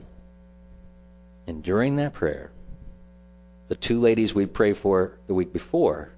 And 1.48 1.62
during 1.62 1.98
that 1.98 2.14
prayer, 2.14 2.50
the 3.68 3.76
two 3.76 4.00
ladies 4.00 4.34
we 4.34 4.46
prayed 4.46 4.78
for 4.78 5.18
the 5.28 5.34
week 5.34 5.52
before, 5.52 6.10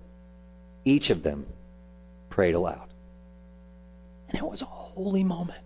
each 0.86 1.10
of 1.10 1.24
them 1.24 1.46
prayed 2.30 2.56
aloud. 2.56 2.88
And 4.30 4.38
it 4.38 4.46
was 4.46 4.62
a 4.62 4.66
holy 4.66 5.24
moment. 5.24 5.60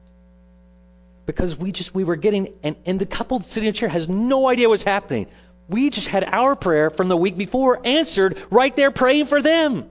Because 1.25 1.57
we 1.57 1.71
just 1.71 1.93
we 1.95 2.03
were 2.03 2.15
getting 2.15 2.53
and, 2.63 2.75
and 2.86 2.99
the 2.99 3.05
couple 3.05 3.39
sitting 3.41 3.67
in 3.67 3.73
the 3.73 3.79
chair 3.79 3.89
has 3.89 4.09
no 4.09 4.47
idea 4.47 4.67
what's 4.67 4.84
happening. 4.84 5.27
We 5.69 5.89
just 5.89 6.07
had 6.07 6.25
our 6.25 6.55
prayer 6.55 6.89
from 6.89 7.07
the 7.07 7.15
week 7.15 7.38
before 7.38 7.79
answered 7.86 8.38
right 8.51 8.75
there 8.75 8.91
praying 8.91 9.27
for 9.27 9.41
them. 9.41 9.89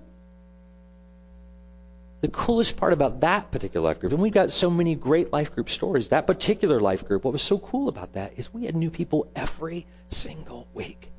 The 2.21 2.29
coolest 2.29 2.77
part 2.77 2.93
about 2.93 3.23
that 3.23 3.51
particular 3.51 3.89
life 3.89 3.99
group, 3.99 4.13
and 4.13 4.23
we've 4.23 4.33
got 4.33 4.51
so 4.51 4.71
many 4.71 4.95
great 4.95 5.33
life 5.33 5.55
group 5.55 5.69
stories, 5.69 6.11
that 6.11 6.27
particular 6.27 6.79
life 6.79 7.05
group, 7.05 7.25
what 7.25 7.33
was 7.33 7.43
so 7.43 7.59
cool 7.59 7.89
about 7.89 8.13
that 8.13 8.39
is 8.39 8.53
we 8.55 8.67
had 8.67 8.77
new 8.77 8.91
people 8.91 9.27
every 9.35 9.87
single 10.09 10.69
week. 10.73 11.11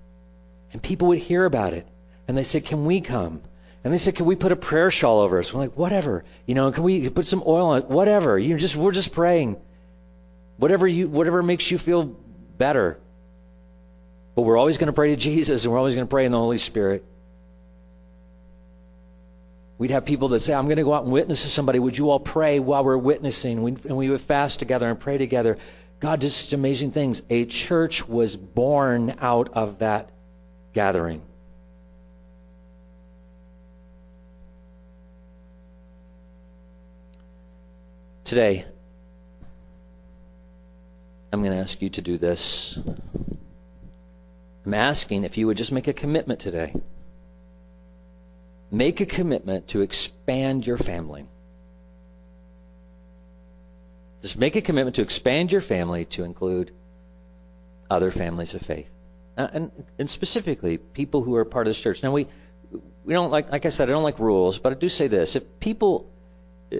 And 0.73 0.81
people 0.81 1.09
would 1.09 1.19
hear 1.19 1.45
about 1.45 1.73
it. 1.73 1.87
And 2.27 2.37
they 2.37 2.43
said, 2.43 2.65
Can 2.65 2.85
we 2.85 3.01
come? 3.01 3.41
And 3.83 3.93
they 3.93 3.97
said, 3.97 4.15
Can 4.15 4.25
we 4.25 4.35
put 4.35 4.51
a 4.51 4.55
prayer 4.55 4.91
shawl 4.91 5.19
over 5.19 5.39
us? 5.39 5.53
We're 5.53 5.61
like, 5.61 5.77
Whatever. 5.77 6.25
You 6.45 6.55
know, 6.55 6.71
can 6.71 6.83
we 6.83 7.09
put 7.09 7.25
some 7.25 7.43
oil 7.45 7.67
on 7.67 7.79
it? 7.79 7.85
Whatever. 7.85 8.37
You 8.37 8.57
just 8.57 8.75
we're 8.75 8.91
just 8.91 9.13
praying. 9.13 9.57
whatever 10.57 10.87
you 10.87 11.07
whatever 11.07 11.43
makes 11.43 11.69
you 11.69 11.77
feel 11.77 12.03
better. 12.57 12.97
But 14.35 14.41
we're 14.41 14.57
always 14.57 14.79
going 14.79 14.87
to 14.87 14.93
pray 14.93 15.09
to 15.09 15.15
Jesus 15.15 15.63
and 15.63 15.71
we're 15.71 15.77
always 15.77 15.95
going 15.95 16.07
to 16.07 16.09
pray 16.09 16.25
in 16.25 16.31
the 16.31 16.39
Holy 16.39 16.57
Spirit. 16.57 17.05
We'd 19.77 19.91
have 19.91 20.05
people 20.05 20.29
that 20.29 20.39
say, 20.39 20.53
I'm 20.53 20.65
going 20.65 20.77
to 20.77 20.83
go 20.83 20.93
out 20.93 21.03
and 21.03 21.11
witness 21.11 21.41
to 21.41 21.49
somebody. 21.49 21.77
Would 21.77 21.97
you 21.97 22.09
all 22.09 22.19
pray 22.19 22.59
while 22.59 22.83
we're 22.83 22.97
witnessing? 22.97 23.57
and 23.57 23.97
we 23.97 24.09
would 24.09 24.21
fast 24.21 24.59
together 24.59 24.87
and 24.87 24.99
pray 24.99 25.17
together. 25.17 25.57
God 25.99 26.19
did 26.21 26.31
such 26.31 26.53
amazing 26.53 26.91
things. 26.91 27.21
A 27.29 27.45
church 27.45 28.07
was 28.07 28.35
born 28.35 29.15
out 29.19 29.49
of 29.53 29.79
that 29.79 30.09
gathering. 30.73 31.21
Today, 38.23 38.65
I'm 41.31 41.41
going 41.41 41.51
to 41.53 41.59
ask 41.59 41.81
you 41.81 41.89
to 41.91 42.01
do 42.01 42.17
this. 42.17 42.79
I'm 44.65 44.73
asking 44.73 45.23
if 45.23 45.37
you 45.37 45.47
would 45.47 45.57
just 45.57 45.71
make 45.71 45.87
a 45.87 45.93
commitment 45.93 46.39
today. 46.39 46.73
Make 48.71 49.01
a 49.01 49.05
commitment 49.05 49.67
to 49.69 49.81
expand 49.81 50.65
your 50.65 50.77
family. 50.77 51.27
Just 54.21 54.37
make 54.37 54.55
a 54.55 54.61
commitment 54.61 54.95
to 54.95 55.01
expand 55.01 55.51
your 55.51 55.61
family 55.61 56.05
to 56.05 56.23
include 56.23 56.71
other 57.89 58.09
families 58.09 58.53
of 58.53 58.61
faith. 58.61 58.89
Uh, 59.35 59.47
and, 59.53 59.71
and 59.97 60.09
specifically, 60.09 60.77
people 60.77 61.21
who 61.21 61.35
are 61.35 61.45
part 61.45 61.67
of 61.67 61.71
this 61.71 61.79
church. 61.79 62.03
Now, 62.03 62.11
we, 62.11 62.27
we 63.03 63.13
don't 63.13 63.31
like, 63.31 63.51
like 63.51 63.65
I 63.65 63.69
said, 63.69 63.89
I 63.89 63.91
don't 63.91 64.03
like 64.03 64.19
rules, 64.19 64.59
but 64.59 64.71
I 64.71 64.75
do 64.75 64.89
say 64.89 65.07
this. 65.07 65.35
If 65.35 65.59
people, 65.59 66.11
uh, 66.71 66.77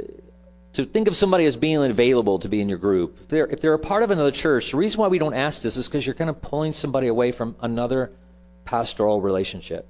to 0.73 0.85
think 0.85 1.07
of 1.07 1.15
somebody 1.15 1.45
as 1.45 1.55
being 1.55 1.83
available 1.83 2.39
to 2.39 2.49
be 2.49 2.61
in 2.61 2.69
your 2.69 2.77
group, 2.77 3.17
if 3.21 3.27
they're, 3.27 3.47
if 3.47 3.59
they're 3.61 3.73
a 3.73 3.79
part 3.79 4.03
of 4.03 4.11
another 4.11 4.31
church, 4.31 4.71
the 4.71 4.77
reason 4.77 4.99
why 4.99 5.07
we 5.07 5.17
don't 5.17 5.33
ask 5.33 5.61
this 5.61 5.77
is 5.77 5.87
because 5.87 6.05
you're 6.05 6.15
kind 6.15 6.29
of 6.29 6.41
pulling 6.41 6.73
somebody 6.73 7.07
away 7.07 7.31
from 7.31 7.55
another 7.61 8.11
pastoral 8.65 9.21
relationship. 9.21 9.87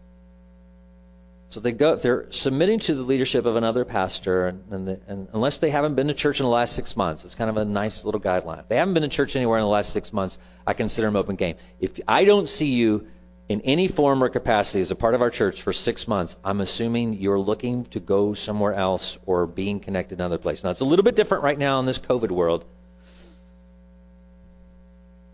So 1.54 1.60
they 1.60 1.72
go, 1.72 1.96
they're 1.96 2.32
submitting 2.32 2.80
to 2.80 2.96
the 2.96 3.04
leadership 3.04 3.46
of 3.46 3.56
another 3.56 3.86
pastor, 3.86 4.48
and, 4.48 4.64
and, 4.72 4.88
the, 4.88 5.00
and, 5.08 5.28
unless 5.34 5.60
they 5.60 5.70
haven't 5.70 5.94
been 5.94 6.08
to 6.08 6.16
church 6.16 6.40
in 6.40 6.46
the 6.46 6.52
last 6.52 6.74
six 6.74 6.98
months, 6.98 7.26
it's 7.26 7.36
kind 7.36 7.48
of 7.48 7.58
a 7.58 7.64
nice 7.64 8.06
little 8.06 8.20
guideline. 8.20 8.58
If 8.58 8.70
they 8.70 8.78
haven't 8.78 8.96
been 8.96 9.04
to 9.04 9.10
church 9.10 9.36
anywhere 9.36 9.60
in 9.60 9.62
the 9.62 9.70
last 9.70 9.94
six 9.94 10.12
months, 10.12 10.40
I 10.66 10.74
consider 10.74 11.06
them 11.06 11.16
open 11.16 11.36
game. 11.36 11.58
If 11.80 12.00
I 12.08 12.26
don't 12.26 12.50
see 12.50 12.74
you 12.74 13.06
in 13.50 13.62
any 13.62 13.88
form 13.88 14.24
or 14.24 14.30
capacity 14.30 14.82
as 14.82 14.90
a 14.90 14.96
part 14.96 15.14
of 15.14 15.22
our 15.22 15.30
church 15.30 15.62
for 15.62 15.74
six 15.74 16.08
months, 16.08 16.38
I'm 16.44 16.60
assuming 16.60 17.14
you're 17.14 17.40
looking 17.40 17.86
to 17.92 18.00
go 18.00 18.34
somewhere 18.34 18.74
else 18.74 19.20
or 19.28 19.46
being 19.46 19.80
connected 19.80 20.18
another 20.18 20.40
place. 20.40 20.64
Now 20.64 20.72
it's 20.72 20.82
a 20.82 20.86
little 20.86 21.04
bit 21.04 21.16
different 21.16 21.44
right 21.44 21.60
now 21.60 21.80
in 21.80 21.86
this 21.86 22.00
COVID 22.00 22.32
world, 22.32 22.66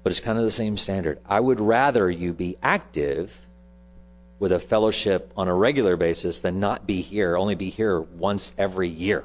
but 0.03 0.11
it's 0.11 0.19
kind 0.19 0.37
of 0.37 0.43
the 0.43 0.51
same 0.51 0.75
standard. 0.75 1.19
I 1.25 1.39
would 1.39 1.61
rather 1.61 2.11
you 2.11 2.33
be 2.33 2.57
active 2.61 3.33
with 4.39 4.51
a 4.53 4.59
fellowship 4.59 5.31
on 5.35 5.47
a 5.47 5.53
regular 5.53 5.97
basis 5.97 6.39
than 6.39 6.59
not 6.59 6.87
be 6.87 7.01
here, 7.01 7.35
only 7.35 7.55
be 7.55 7.69
here 7.69 7.99
once 7.99 8.53
every 8.57 8.87
year. 8.87 9.23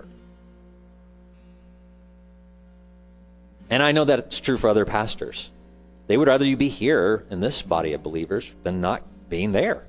And 3.70 3.82
I 3.82 3.92
know 3.92 4.04
that 4.04 4.18
it's 4.18 4.40
true 4.40 4.58
for 4.58 4.68
other 4.68 4.84
pastors. 4.84 5.50
They 6.06 6.16
would 6.16 6.28
rather 6.28 6.44
you 6.44 6.56
be 6.56 6.68
here 6.68 7.24
in 7.30 7.40
this 7.40 7.62
body 7.62 7.94
of 7.94 8.02
believers 8.02 8.52
than 8.62 8.80
not 8.80 9.02
being 9.30 9.52
there. 9.52 9.84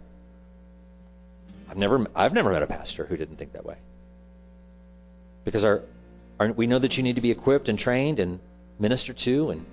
I've 1.69 1.77
never 1.77 2.07
I've 2.15 2.33
never 2.33 2.51
met 2.51 2.63
a 2.63 2.67
pastor 2.67 3.05
who 3.05 3.17
didn't 3.17 3.35
think 3.35 3.53
that 3.53 3.65
way. 3.65 3.75
Because 5.43 5.63
our, 5.63 5.81
our 6.39 6.51
we 6.51 6.67
know 6.67 6.79
that 6.79 6.97
you 6.97 7.03
need 7.03 7.15
to 7.15 7.21
be 7.21 7.31
equipped 7.31 7.67
and 7.67 7.77
trained 7.77 8.19
and 8.19 8.39
minister 8.79 9.13
to 9.13 9.49
and 9.49 9.65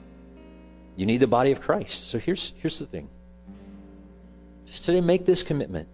you 0.97 1.07
need 1.07 1.19
the 1.19 1.27
body 1.27 1.53
of 1.53 1.61
Christ. 1.61 2.09
So 2.09 2.19
here's 2.19 2.53
here's 2.59 2.79
the 2.79 2.87
thing. 2.87 3.09
Just 4.73 4.87
today, 4.87 5.03
make 5.03 5.27
this 5.27 5.43
commitment. 5.43 5.87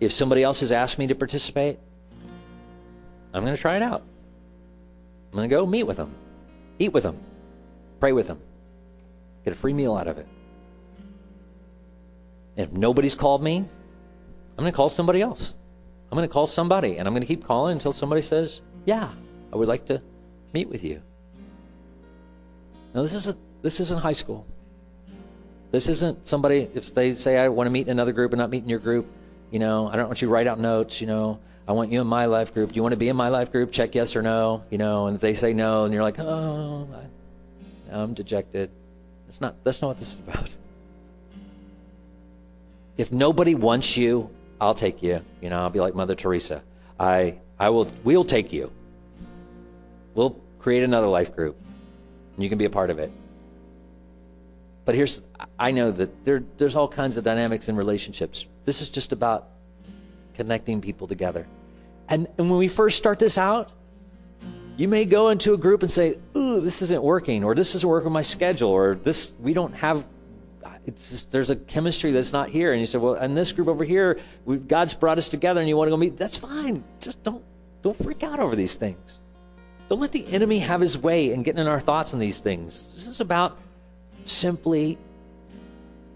If 0.00 0.10
somebody 0.10 0.42
else 0.42 0.60
has 0.60 0.72
asked 0.72 0.98
me 0.98 1.06
to 1.06 1.14
participate, 1.14 1.78
I'm 3.32 3.44
going 3.44 3.54
to 3.54 3.60
try 3.60 3.76
it 3.76 3.82
out. 3.82 4.02
I'm 5.30 5.36
going 5.36 5.48
to 5.48 5.54
go 5.54 5.64
meet 5.64 5.84
with 5.84 5.96
them, 5.96 6.12
eat 6.80 6.92
with 6.92 7.04
them, 7.04 7.20
pray 8.00 8.10
with 8.10 8.26
them, 8.26 8.40
get 9.44 9.52
a 9.52 9.56
free 9.56 9.72
meal 9.72 9.94
out 9.94 10.08
of 10.08 10.18
it. 10.18 10.26
And 12.56 12.66
if 12.66 12.72
nobody's 12.72 13.14
called 13.14 13.40
me, 13.40 13.58
I'm 13.58 14.56
going 14.56 14.72
to 14.72 14.76
call 14.76 14.88
somebody 14.88 15.22
else. 15.22 15.54
I'm 16.10 16.16
going 16.16 16.28
to 16.28 16.32
call 16.32 16.48
somebody, 16.48 16.96
and 16.96 17.06
I'm 17.06 17.14
going 17.14 17.22
to 17.22 17.28
keep 17.28 17.44
calling 17.44 17.74
until 17.74 17.92
somebody 17.92 18.22
says, 18.22 18.60
"Yeah, 18.86 19.08
I 19.52 19.56
would 19.56 19.68
like 19.68 19.86
to 19.86 20.02
meet 20.52 20.68
with 20.68 20.82
you." 20.82 21.00
Now, 22.92 23.02
this 23.02 23.12
isn't 23.12 23.38
this 23.62 23.78
isn't 23.78 24.00
high 24.00 24.14
school. 24.14 24.46
This 25.70 25.88
isn't 25.88 26.26
somebody, 26.26 26.68
if 26.74 26.94
they 26.94 27.14
say, 27.14 27.36
I 27.36 27.48
want 27.48 27.66
to 27.66 27.70
meet 27.70 27.86
in 27.86 27.92
another 27.92 28.12
group 28.12 28.32
and 28.32 28.38
not 28.38 28.50
meet 28.50 28.62
in 28.62 28.68
your 28.68 28.78
group, 28.78 29.06
you 29.50 29.58
know, 29.58 29.88
I 29.88 29.96
don't 29.96 30.06
want 30.06 30.22
you 30.22 30.28
to 30.28 30.32
write 30.32 30.46
out 30.46 30.58
notes, 30.58 31.00
you 31.00 31.06
know, 31.06 31.40
I 31.66 31.72
want 31.72 31.92
you 31.92 32.00
in 32.00 32.06
my 32.06 32.26
life 32.26 32.54
group. 32.54 32.70
Do 32.70 32.76
you 32.76 32.82
want 32.82 32.94
to 32.94 32.98
be 32.98 33.10
in 33.10 33.16
my 33.16 33.28
life 33.28 33.52
group? 33.52 33.72
Check 33.72 33.94
yes 33.94 34.16
or 34.16 34.22
no, 34.22 34.64
you 34.70 34.78
know, 34.78 35.06
and 35.06 35.16
if 35.16 35.20
they 35.20 35.34
say 35.34 35.52
no, 35.52 35.84
and 35.84 35.92
you're 35.92 36.02
like, 36.02 36.18
oh, 36.18 36.88
I'm 37.90 38.14
dejected. 38.14 38.70
That's 39.26 39.42
not, 39.42 39.62
that's 39.64 39.82
not 39.82 39.88
what 39.88 39.98
this 39.98 40.14
is 40.14 40.20
about. 40.20 40.56
If 42.96 43.12
nobody 43.12 43.54
wants 43.54 43.96
you, 43.96 44.30
I'll 44.58 44.74
take 44.74 45.02
you. 45.02 45.22
You 45.42 45.50
know, 45.50 45.60
I'll 45.60 45.70
be 45.70 45.80
like 45.80 45.94
Mother 45.94 46.14
Teresa. 46.14 46.62
I, 46.98 47.38
I 47.58 47.68
will, 47.68 47.86
we'll 48.02 48.24
take 48.24 48.52
you. 48.52 48.72
We'll 50.14 50.40
create 50.58 50.82
another 50.82 51.06
life 51.06 51.36
group, 51.36 51.56
and 52.34 52.42
you 52.42 52.48
can 52.48 52.58
be 52.58 52.64
a 52.64 52.70
part 52.70 52.90
of 52.90 52.98
it. 52.98 53.12
But 54.88 54.94
here's, 54.94 55.20
I 55.58 55.72
know 55.72 55.90
that 55.90 56.24
there, 56.24 56.42
there's 56.56 56.74
all 56.74 56.88
kinds 56.88 57.18
of 57.18 57.24
dynamics 57.24 57.68
in 57.68 57.76
relationships. 57.76 58.46
This 58.64 58.80
is 58.80 58.88
just 58.88 59.12
about 59.12 59.46
connecting 60.32 60.80
people 60.80 61.06
together. 61.06 61.46
And, 62.08 62.26
and 62.38 62.48
when 62.48 62.58
we 62.58 62.68
first 62.68 62.96
start 62.96 63.18
this 63.18 63.36
out, 63.36 63.70
you 64.78 64.88
may 64.88 65.04
go 65.04 65.28
into 65.28 65.52
a 65.52 65.58
group 65.58 65.82
and 65.82 65.90
say, 65.90 66.16
"Ooh, 66.34 66.62
this 66.62 66.80
isn't 66.80 67.02
working," 67.02 67.44
or 67.44 67.54
"This 67.54 67.74
doesn't 67.74 67.86
work 67.86 68.04
with 68.04 68.14
my 68.14 68.22
schedule," 68.22 68.70
or 68.70 68.94
"This 68.94 69.34
we 69.38 69.52
don't 69.52 69.74
have." 69.74 70.06
It's 70.86 71.10
just, 71.10 71.32
there's 71.32 71.50
a 71.50 71.56
chemistry 71.56 72.12
that's 72.12 72.32
not 72.32 72.48
here, 72.48 72.72
and 72.72 72.80
you 72.80 72.86
say, 72.86 72.96
"Well, 72.96 73.16
in 73.16 73.34
this 73.34 73.52
group 73.52 73.68
over 73.68 73.84
here, 73.84 74.18
God's 74.68 74.94
brought 74.94 75.18
us 75.18 75.28
together, 75.28 75.60
and 75.60 75.68
you 75.68 75.76
want 75.76 75.88
to 75.88 75.90
go 75.90 75.98
meet." 75.98 76.16
That's 76.16 76.38
fine. 76.38 76.82
Just 77.00 77.22
don't 77.22 77.44
don't 77.82 78.02
freak 78.02 78.22
out 78.22 78.40
over 78.40 78.56
these 78.56 78.76
things. 78.76 79.20
Don't 79.90 80.00
let 80.00 80.12
the 80.12 80.26
enemy 80.26 80.60
have 80.60 80.80
his 80.80 80.96
way 80.96 81.30
in 81.30 81.42
getting 81.42 81.60
in 81.60 81.66
our 81.66 81.80
thoughts 81.80 82.14
on 82.14 82.20
these 82.20 82.38
things. 82.38 82.94
This 82.94 83.06
is 83.06 83.20
about 83.20 83.58
simply 84.24 84.98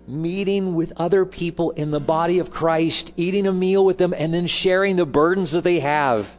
meeting 0.06 0.74
with 0.74 0.94
other 0.96 1.24
people 1.24 1.70
in 1.70 1.90
the 1.90 2.00
body 2.00 2.38
of 2.38 2.50
Christ, 2.50 3.12
eating 3.16 3.46
a 3.46 3.52
meal 3.52 3.84
with 3.84 3.98
them, 3.98 4.14
and 4.16 4.32
then 4.32 4.46
sharing 4.46 4.96
the 4.96 5.06
burdens 5.06 5.52
that 5.52 5.64
they 5.64 5.80
have. 5.80 6.30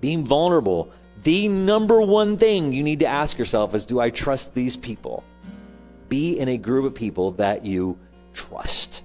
Being 0.00 0.24
vulnerable. 0.24 0.90
The 1.22 1.48
number 1.48 2.00
one 2.00 2.36
thing 2.36 2.72
you 2.72 2.82
need 2.82 3.00
to 3.00 3.06
ask 3.06 3.38
yourself 3.38 3.74
is 3.74 3.86
Do 3.86 4.00
I 4.00 4.10
trust 4.10 4.54
these 4.54 4.76
people? 4.76 5.22
Be 6.08 6.38
in 6.38 6.48
a 6.48 6.58
group 6.58 6.84
of 6.84 6.94
people 6.94 7.32
that 7.32 7.64
you 7.64 7.98
trust, 8.34 9.04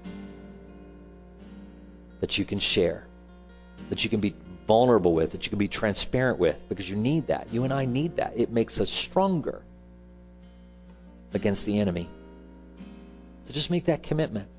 that 2.19 2.37
you 2.37 2.43
can 2.43 2.59
share, 2.59 3.05
that 3.89 4.03
you 4.03 4.09
can 4.09 4.19
be 4.19 4.33
vulnerable 4.65 5.13
with, 5.13 5.31
that 5.31 5.45
you 5.45 5.49
can 5.49 5.59
be 5.59 5.69
transparent 5.69 6.39
with, 6.39 6.57
because 6.67 6.89
you 6.89 6.97
need 6.97 7.27
that. 7.27 7.47
You 7.51 7.63
and 7.63 7.71
I 7.71 7.85
need 7.85 8.17
that. 8.17 8.33
It 8.35 8.49
makes 8.51 8.81
us 8.81 8.89
stronger 8.89 9.61
against 11.33 11.65
the 11.65 11.79
enemy. 11.79 12.09
So 13.45 13.53
just 13.53 13.71
make 13.71 13.85
that 13.85 14.03
commitment. 14.03 14.49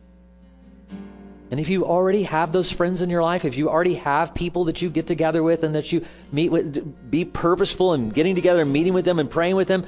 And 1.50 1.58
if 1.58 1.70
you 1.70 1.86
already 1.86 2.24
have 2.24 2.52
those 2.52 2.70
friends 2.70 3.00
in 3.00 3.08
your 3.08 3.22
life, 3.22 3.44
if 3.44 3.56
you 3.56 3.70
already 3.70 3.94
have 3.94 4.34
people 4.34 4.64
that 4.64 4.82
you 4.82 4.90
get 4.90 5.06
together 5.06 5.42
with 5.42 5.64
and 5.64 5.74
that 5.74 5.90
you 5.92 6.04
meet 6.30 6.50
with, 6.50 7.10
be 7.10 7.24
purposeful 7.24 7.94
in 7.94 8.10
getting 8.10 8.34
together 8.34 8.62
and 8.62 8.72
meeting 8.72 8.92
with 8.92 9.06
them 9.06 9.18
and 9.18 9.30
praying 9.30 9.56
with 9.56 9.68
them. 9.68 9.86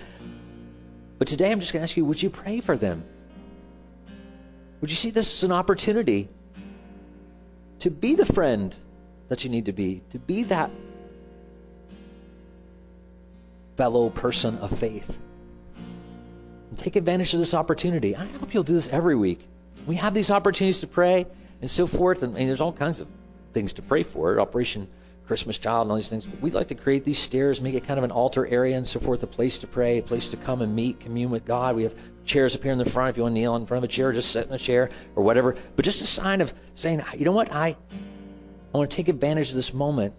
But 1.18 1.28
today 1.28 1.52
I'm 1.52 1.60
just 1.60 1.74
going 1.74 1.80
to 1.80 1.84
ask 1.84 1.96
you, 1.96 2.04
would 2.06 2.22
you 2.22 2.30
pray 2.30 2.60
for 2.60 2.76
them? 2.76 3.04
Would 4.80 4.88
you 4.88 4.96
see 4.96 5.10
this 5.10 5.34
as 5.34 5.44
an 5.44 5.52
opportunity 5.52 6.28
to 7.80 7.90
be 7.90 8.14
the 8.14 8.24
friend 8.24 8.74
that 9.28 9.44
you 9.44 9.50
need 9.50 9.66
to 9.66 9.72
be, 9.72 10.02
to 10.10 10.18
be 10.18 10.44
that 10.44 10.70
fellow 13.76 14.08
person 14.08 14.58
of 14.58 14.78
faith? 14.78 15.18
Take 16.76 16.96
advantage 16.96 17.34
of 17.34 17.40
this 17.40 17.54
opportunity. 17.54 18.16
I 18.16 18.26
hope 18.26 18.54
you'll 18.54 18.62
do 18.62 18.72
this 18.72 18.88
every 18.88 19.16
week. 19.16 19.40
We 19.86 19.96
have 19.96 20.14
these 20.14 20.30
opportunities 20.30 20.80
to 20.80 20.86
pray 20.86 21.26
and 21.60 21.70
so 21.70 21.86
forth, 21.86 22.22
and, 22.22 22.36
and 22.36 22.48
there's 22.48 22.60
all 22.60 22.72
kinds 22.72 23.00
of 23.00 23.08
things 23.52 23.74
to 23.74 23.82
pray 23.82 24.02
for. 24.02 24.38
Operation 24.40 24.88
Christmas 25.26 25.58
Child 25.58 25.82
and 25.82 25.90
all 25.92 25.96
these 25.96 26.08
things. 26.08 26.26
But 26.26 26.40
we'd 26.40 26.54
like 26.54 26.68
to 26.68 26.74
create 26.74 27.04
these 27.04 27.18
stairs, 27.18 27.60
make 27.60 27.74
it 27.74 27.84
kind 27.84 27.98
of 27.98 28.04
an 28.04 28.10
altar 28.10 28.46
area 28.46 28.76
and 28.76 28.86
so 28.86 29.00
forth, 29.00 29.22
a 29.22 29.26
place 29.26 29.60
to 29.60 29.66
pray, 29.66 29.98
a 29.98 30.02
place 30.02 30.30
to 30.30 30.36
come 30.36 30.60
and 30.62 30.74
meet, 30.74 31.00
commune 31.00 31.30
with 31.30 31.44
God. 31.44 31.76
We 31.76 31.84
have 31.84 31.94
chairs 32.24 32.56
up 32.56 32.62
here 32.62 32.72
in 32.72 32.78
the 32.78 32.84
front 32.84 33.10
if 33.10 33.16
you 33.16 33.22
want 33.22 33.34
to 33.34 33.40
kneel 33.40 33.56
in 33.56 33.66
front 33.66 33.84
of 33.84 33.90
a 33.90 33.92
chair, 33.92 34.12
just 34.12 34.30
sit 34.30 34.46
in 34.46 34.52
a 34.52 34.58
chair 34.58 34.90
or 35.14 35.22
whatever. 35.22 35.56
But 35.76 35.84
just 35.84 36.02
a 36.02 36.06
sign 36.06 36.40
of 36.40 36.52
saying, 36.74 37.02
you 37.16 37.24
know 37.24 37.32
what, 37.32 37.52
I 37.52 37.76
I 38.72 38.78
want 38.78 38.90
to 38.90 38.96
take 38.96 39.08
advantage 39.08 39.50
of 39.50 39.56
this 39.56 39.74
moment 39.74 40.14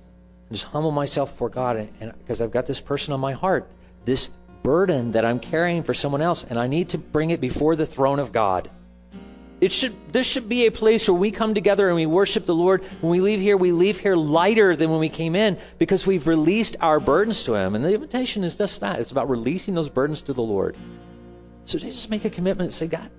just 0.51 0.65
humble 0.65 0.91
myself 0.91 1.31
before 1.31 1.49
God, 1.49 1.87
and 1.99 2.13
because 2.19 2.41
I've 2.41 2.51
got 2.51 2.65
this 2.65 2.81
person 2.81 3.13
on 3.13 3.19
my 3.19 3.31
heart, 3.31 3.71
this 4.03 4.29
burden 4.63 5.13
that 5.13 5.25
I'm 5.25 5.39
carrying 5.39 5.83
for 5.83 5.93
someone 5.93 6.21
else, 6.21 6.43
and 6.43 6.57
I 6.57 6.67
need 6.67 6.89
to 6.89 6.97
bring 6.97 7.29
it 7.29 7.41
before 7.41 7.75
the 7.75 7.85
throne 7.85 8.19
of 8.19 8.31
God. 8.31 8.69
It 9.61 9.71
should 9.71 9.95
this 10.11 10.25
should 10.25 10.49
be 10.49 10.65
a 10.65 10.71
place 10.71 11.07
where 11.07 11.15
we 11.15 11.29
come 11.29 11.53
together 11.53 11.87
and 11.87 11.95
we 11.95 12.07
worship 12.07 12.47
the 12.47 12.55
Lord. 12.55 12.83
When 12.99 13.11
we 13.11 13.21
leave 13.21 13.39
here, 13.39 13.55
we 13.55 13.71
leave 13.71 13.99
here 13.99 14.15
lighter 14.15 14.75
than 14.75 14.89
when 14.89 14.99
we 14.99 15.09
came 15.09 15.35
in 15.35 15.59
because 15.77 16.05
we've 16.07 16.25
released 16.25 16.77
our 16.81 16.99
burdens 16.99 17.43
to 17.43 17.53
him. 17.53 17.75
And 17.75 17.85
the 17.85 17.93
invitation 17.93 18.43
is 18.43 18.55
just 18.55 18.81
that. 18.81 18.99
It's 18.99 19.11
about 19.11 19.29
releasing 19.29 19.75
those 19.75 19.87
burdens 19.87 20.21
to 20.21 20.33
the 20.33 20.41
Lord. 20.41 20.75
So 21.65 21.77
just 21.77 22.09
make 22.09 22.25
a 22.25 22.31
commitment 22.31 22.69
and 22.69 22.73
say, 22.73 22.87
God, 22.87 23.11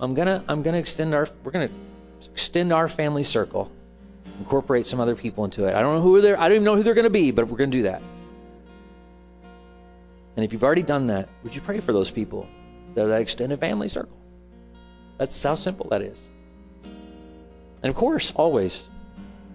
I'm 0.00 0.14
gonna 0.14 0.42
I'm 0.48 0.62
gonna 0.62 0.78
extend 0.78 1.14
our 1.14 1.28
we're 1.44 1.52
gonna 1.52 1.68
extend 2.32 2.72
our 2.72 2.88
family 2.88 3.24
circle. 3.24 3.70
Incorporate 4.38 4.86
some 4.86 4.98
other 4.98 5.14
people 5.14 5.44
into 5.44 5.66
it. 5.66 5.74
I 5.74 5.82
don't 5.82 5.96
know 5.96 6.02
who 6.02 6.22
they're 6.22 6.40
I 6.40 6.48
don't 6.48 6.56
even 6.56 6.64
know 6.64 6.76
who 6.76 6.82
they're 6.82 6.94
gonna 6.94 7.10
be, 7.10 7.32
but 7.32 7.48
we're 7.48 7.58
gonna 7.58 7.70
do 7.70 7.82
that. 7.82 8.00
And 10.40 10.46
if 10.46 10.54
you've 10.54 10.64
already 10.64 10.82
done 10.82 11.08
that, 11.08 11.28
would 11.42 11.54
you 11.54 11.60
pray 11.60 11.80
for 11.80 11.92
those 11.92 12.10
people 12.10 12.48
that 12.94 13.04
are 13.04 13.08
that 13.08 13.20
extended 13.20 13.60
family 13.60 13.90
circle? 13.90 14.16
That's 15.18 15.42
how 15.42 15.54
simple 15.54 15.90
that 15.90 16.00
is. 16.00 16.30
And 17.82 17.90
of 17.90 17.94
course, 17.94 18.32
always, 18.34 18.88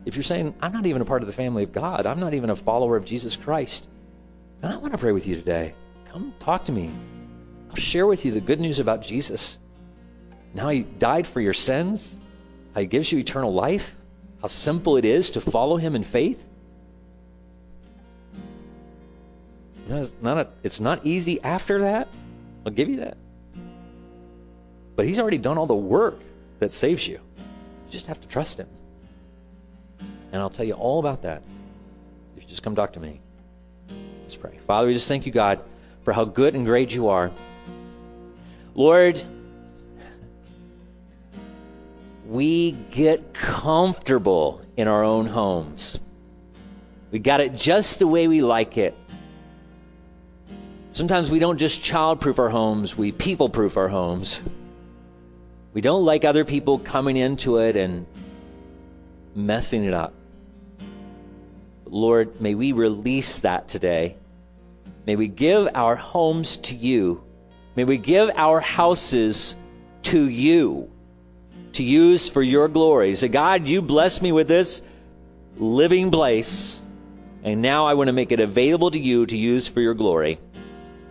if 0.05 0.15
you're 0.15 0.21
saying, 0.21 0.53
I'm 0.61 0.73
not 0.73 0.85
even 0.85 1.01
a 1.01 1.05
part 1.05 1.23
of 1.23 1.27
the 1.27 1.33
family 1.33 1.63
of 1.63 1.71
God, 1.71 2.05
I'm 2.05 2.19
not 2.19 2.35
even 2.35 2.51
a 2.51 2.55
follower 2.55 2.97
of 2.97 3.03
Jesus 3.03 3.35
Christ, 3.35 3.89
then 4.61 4.73
I 4.73 4.77
want 4.77 4.91
to 4.91 4.99
pray 4.99 5.11
with 5.11 5.25
you 5.25 5.35
today. 5.35 5.73
Come 6.11 6.35
talk 6.39 6.65
to 6.65 6.71
me. 6.71 6.91
I'll 7.71 7.75
share 7.75 8.05
with 8.05 8.23
you 8.23 8.31
the 8.31 8.39
good 8.39 8.59
news 8.59 8.77
about 8.77 9.01
Jesus. 9.01 9.57
And 10.51 10.59
how 10.59 10.69
he 10.69 10.83
died 10.83 11.25
for 11.25 11.41
your 11.41 11.53
sins, 11.53 12.15
how 12.75 12.81
he 12.81 12.85
gives 12.85 13.11
you 13.11 13.17
eternal 13.17 13.55
life, 13.55 13.95
how 14.39 14.49
simple 14.49 14.97
it 14.97 15.05
is 15.05 15.31
to 15.31 15.41
follow 15.41 15.77
him 15.77 15.95
in 15.95 16.03
faith. 16.03 16.45
It's 19.87 20.15
not, 20.21 20.37
a, 20.37 20.47
it's 20.63 20.79
not 20.79 21.05
easy 21.05 21.41
after 21.41 21.81
that. 21.81 22.07
I'll 22.65 22.71
give 22.71 22.89
you 22.89 22.97
that. 22.97 23.17
But 24.95 25.05
He's 25.05 25.19
already 25.19 25.37
done 25.37 25.57
all 25.57 25.67
the 25.67 25.75
work 25.75 26.19
that 26.59 26.73
saves 26.73 27.07
you. 27.07 27.15
You 27.15 27.91
just 27.91 28.07
have 28.07 28.19
to 28.21 28.27
trust 28.27 28.59
Him. 28.59 28.67
And 30.31 30.41
I'll 30.41 30.49
tell 30.49 30.65
you 30.65 30.73
all 30.73 30.99
about 30.99 31.21
that 31.21 31.43
if 32.35 32.43
you 32.43 32.49
just 32.49 32.63
come 32.63 32.75
talk 32.75 32.93
to 32.93 32.99
me. 32.99 33.19
Let's 34.21 34.35
pray. 34.35 34.57
Father, 34.65 34.87
we 34.87 34.93
just 34.93 35.07
thank 35.07 35.25
you, 35.25 35.31
God, 35.31 35.59
for 36.03 36.13
how 36.13 36.25
good 36.25 36.55
and 36.55 36.65
great 36.65 36.93
you 36.93 37.09
are. 37.09 37.31
Lord, 38.73 39.21
we 42.27 42.71
get 42.71 43.33
comfortable 43.33 44.61
in 44.75 44.87
our 44.87 45.03
own 45.03 45.27
homes. 45.27 45.99
We 47.11 47.19
got 47.19 47.39
it 47.39 47.55
just 47.55 47.99
the 47.99 48.07
way 48.07 48.27
we 48.27 48.41
like 48.41 48.77
it. 48.77 48.95
Sometimes 50.95 51.29
we 51.29 51.39
don't 51.39 51.57
just 51.57 51.81
childproof 51.81 52.39
our 52.39 52.47
homes, 52.47 52.97
we 52.97 53.11
people 53.11 53.49
proof 53.49 53.75
our 53.75 53.89
homes. 53.89 54.41
We 55.73 55.81
don't 55.81 56.05
like 56.05 56.23
other 56.23 56.45
people 56.45 56.79
coming 56.79 57.17
into 57.17 57.57
it 57.57 57.75
and 57.75 58.05
messing 59.35 59.83
it 59.83 59.93
up. 59.93 60.13
Lord, 61.83 62.39
may 62.39 62.55
we 62.55 62.71
release 62.71 63.39
that 63.39 63.67
today. 63.67 64.15
May 65.05 65.17
we 65.17 65.27
give 65.27 65.67
our 65.75 65.97
homes 65.97 66.55
to 66.69 66.75
you. 66.75 67.25
May 67.75 67.83
we 67.83 67.97
give 67.97 68.29
our 68.33 68.61
houses 68.61 69.57
to 70.03 70.23
you 70.23 70.89
to 71.73 71.83
use 71.83 72.29
for 72.29 72.41
your 72.41 72.69
glory. 72.69 73.15
Say, 73.15 73.27
God, 73.27 73.67
you 73.67 73.81
bless 73.81 74.21
me 74.21 74.31
with 74.31 74.47
this 74.47 74.81
living 75.57 76.09
place, 76.09 76.81
and 77.43 77.61
now 77.61 77.85
I 77.85 77.95
want 77.95 78.07
to 78.07 78.13
make 78.13 78.31
it 78.31 78.39
available 78.39 78.91
to 78.91 78.99
you 78.99 79.25
to 79.25 79.35
use 79.35 79.67
for 79.67 79.81
your 79.81 79.93
glory. 79.93 80.39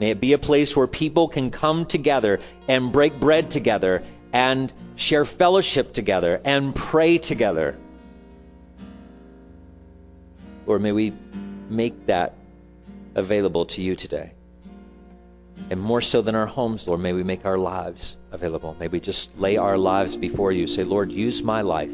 May 0.01 0.11
it 0.11 0.21
be 0.21 0.33
a 0.33 0.39
place 0.39 0.77
where 0.77 0.87
people 0.87 1.29
can 1.29 1.51
come 1.51 1.87
together 1.87 2.41
and 2.69 2.93
break 2.93 3.19
bread 3.19 3.51
together 3.51 4.03
and 4.33 4.73
share 4.97 5.25
fellowship 5.25 5.93
together 5.93 6.41
and 6.45 6.75
pray 6.75 7.19
together. 7.19 7.77
Or 10.67 10.79
may 10.79 10.93
we 10.93 11.13
make 11.71 12.07
that 12.07 12.35
available 13.15 13.67
to 13.67 13.83
you 13.83 13.95
today. 13.95 14.33
And 15.71 15.81
more 15.81 16.01
so 16.01 16.21
than 16.21 16.35
our 16.35 16.47
homes, 16.47 16.87
Lord, 16.89 17.01
may 17.01 17.13
we 17.13 17.23
make 17.23 17.47
our 17.47 17.57
lives 17.57 18.19
available. 18.33 18.77
May 18.79 18.89
we 18.89 19.01
just 19.01 19.39
lay 19.39 19.57
our 19.57 19.79
lives 19.79 20.17
before 20.17 20.51
you. 20.51 20.67
Say, 20.67 20.83
Lord, 20.85 21.13
use 21.13 21.43
my 21.43 21.63
life. 21.63 21.93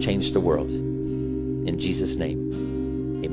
Change 0.00 0.32
the 0.32 0.40
world. 0.40 0.70
In 0.70 1.78
Jesus' 1.78 2.16
name, 2.16 2.63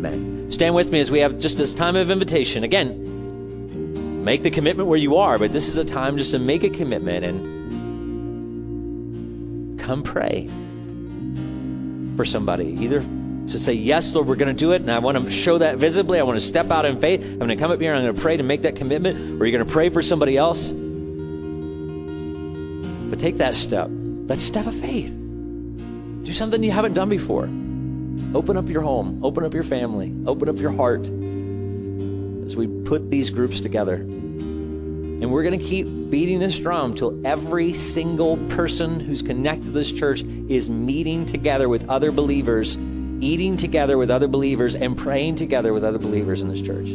amen. 0.06 0.52
Stand 0.52 0.76
with 0.76 0.92
me 0.92 1.00
as 1.00 1.10
we 1.12 1.20
have 1.20 1.40
just 1.40 1.58
this 1.58 1.74
time 1.74 1.96
of 1.96 2.12
invitation. 2.12 2.64
Again, 2.64 4.24
make 4.24 4.44
the 4.44 4.52
commitment 4.52 4.90
where 4.90 4.98
you 4.98 5.18
are, 5.18 5.38
but 5.40 5.54
this 5.54 5.68
is 5.68 5.78
a 5.78 5.86
time 5.86 6.18
just 6.18 6.32
to 6.32 6.40
make 6.40 6.64
a 6.64 6.70
commitment 6.70 7.26
and 7.26 7.62
come 9.80 10.04
pray 10.04 10.50
for 12.18 12.26
somebody. 12.26 12.78
Either 12.82 13.00
to 13.00 13.60
say, 13.60 13.74
Yes, 13.74 14.14
Lord, 14.16 14.28
we're 14.28 14.36
going 14.36 14.56
to 14.56 14.60
do 14.60 14.74
it, 14.74 14.82
and 14.82 14.92
I 14.92 15.00
want 15.00 15.18
to 15.24 15.32
show 15.32 15.58
that 15.60 15.78
visibly. 15.78 16.20
I 16.20 16.24
want 16.24 16.40
to 16.40 16.46
step 16.46 16.70
out 16.72 16.86
in 16.86 17.00
faith. 17.00 17.24
I'm 17.24 17.40
going 17.40 17.50
to 17.50 17.56
come 17.56 17.72
up 17.72 17.80
here 17.80 17.94
and 17.94 18.00
I'm 18.00 18.06
going 18.06 18.16
to 18.16 18.22
pray 18.22 18.38
to 18.38 18.44
make 18.44 18.64
that 18.64 18.76
commitment, 18.76 19.42
or 19.42 19.46
you're 19.46 19.58
going 19.58 19.68
to 19.68 19.74
pray 19.74 19.90
for 19.90 20.02
somebody 20.02 20.38
else. 20.38 20.72
But 23.12 23.20
take 23.20 23.38
that 23.38 23.56
step. 23.56 23.90
That 23.92 24.38
step 24.38 24.68
of 24.68 24.76
faith. 24.76 25.12
Do 25.12 26.34
something 26.34 26.64
you 26.64 26.72
haven't 26.72 26.94
done 26.94 27.10
before. 27.10 27.50
Open 28.34 28.58
up 28.58 28.70
your 28.70 28.82
home, 28.82 29.24
open 29.24 29.44
up 29.44 29.54
your 29.54 29.64
family, 29.64 30.14
open 30.26 30.50
up 30.50 30.58
your 30.58 30.72
heart 30.72 31.02
as 32.46 32.56
we 32.56 32.68
put 32.68 33.10
these 33.10 33.30
groups 33.30 33.62
together. 33.62 33.96
And 33.96 35.32
we're 35.32 35.44
going 35.44 35.60
to 35.60 35.66
keep 35.66 35.86
beating 36.10 36.40
this 36.40 36.58
drum 36.58 36.96
till 36.96 37.26
every 37.26 37.74
single 37.74 38.38
person 38.38 39.00
who's 39.00 39.22
connected 39.22 39.66
to 39.66 39.72
this 39.72 39.92
church 39.92 40.22
is 40.22 40.70
meeting 40.70 41.26
together 41.26 41.70
with 41.70 41.90
other 41.90 42.12
believers, 42.12 42.76
eating 42.78 43.56
together 43.58 43.98
with 43.98 44.10
other 44.10 44.28
believers, 44.28 44.76
and 44.76 44.98
praying 44.98 45.36
together 45.36 45.74
with 45.74 45.84
other 45.84 46.00
believers 46.00 46.42
in 46.42 46.50
this 46.50 46.62
church. 46.62 46.90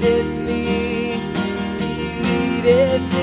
Leadeth 0.00 0.34
me, 0.46 1.16
leadeth 2.22 3.12
me 3.12 3.17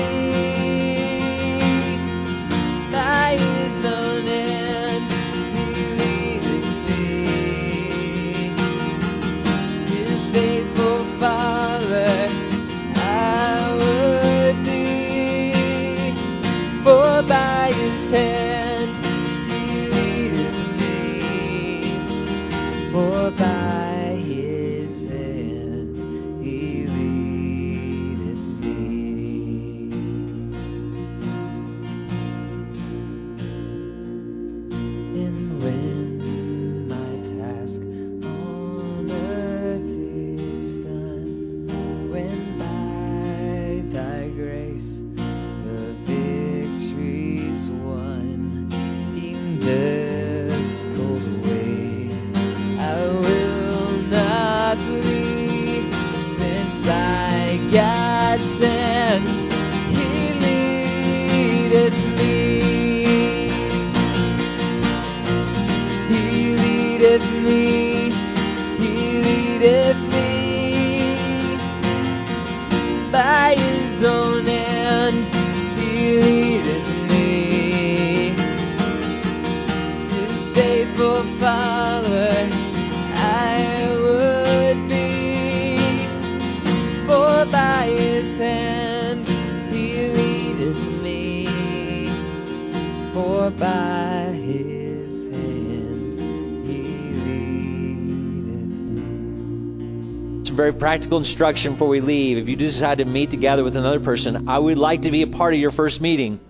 very 100.56 100.72
practical 100.72 101.18
instruction 101.18 101.72
before 101.72 101.88
we 101.88 102.00
leave. 102.00 102.38
If 102.38 102.48
you 102.48 102.56
decide 102.56 102.98
to 102.98 103.04
meet 103.04 103.30
together 103.30 103.62
with 103.62 103.76
another 103.76 104.00
person, 104.00 104.48
I 104.48 104.58
would 104.58 104.78
like 104.78 105.02
to 105.02 105.10
be 105.10 105.20
a 105.20 105.26
part 105.26 105.52
of 105.52 105.60
your 105.60 105.70
first 105.70 106.00
meeting. 106.00 106.40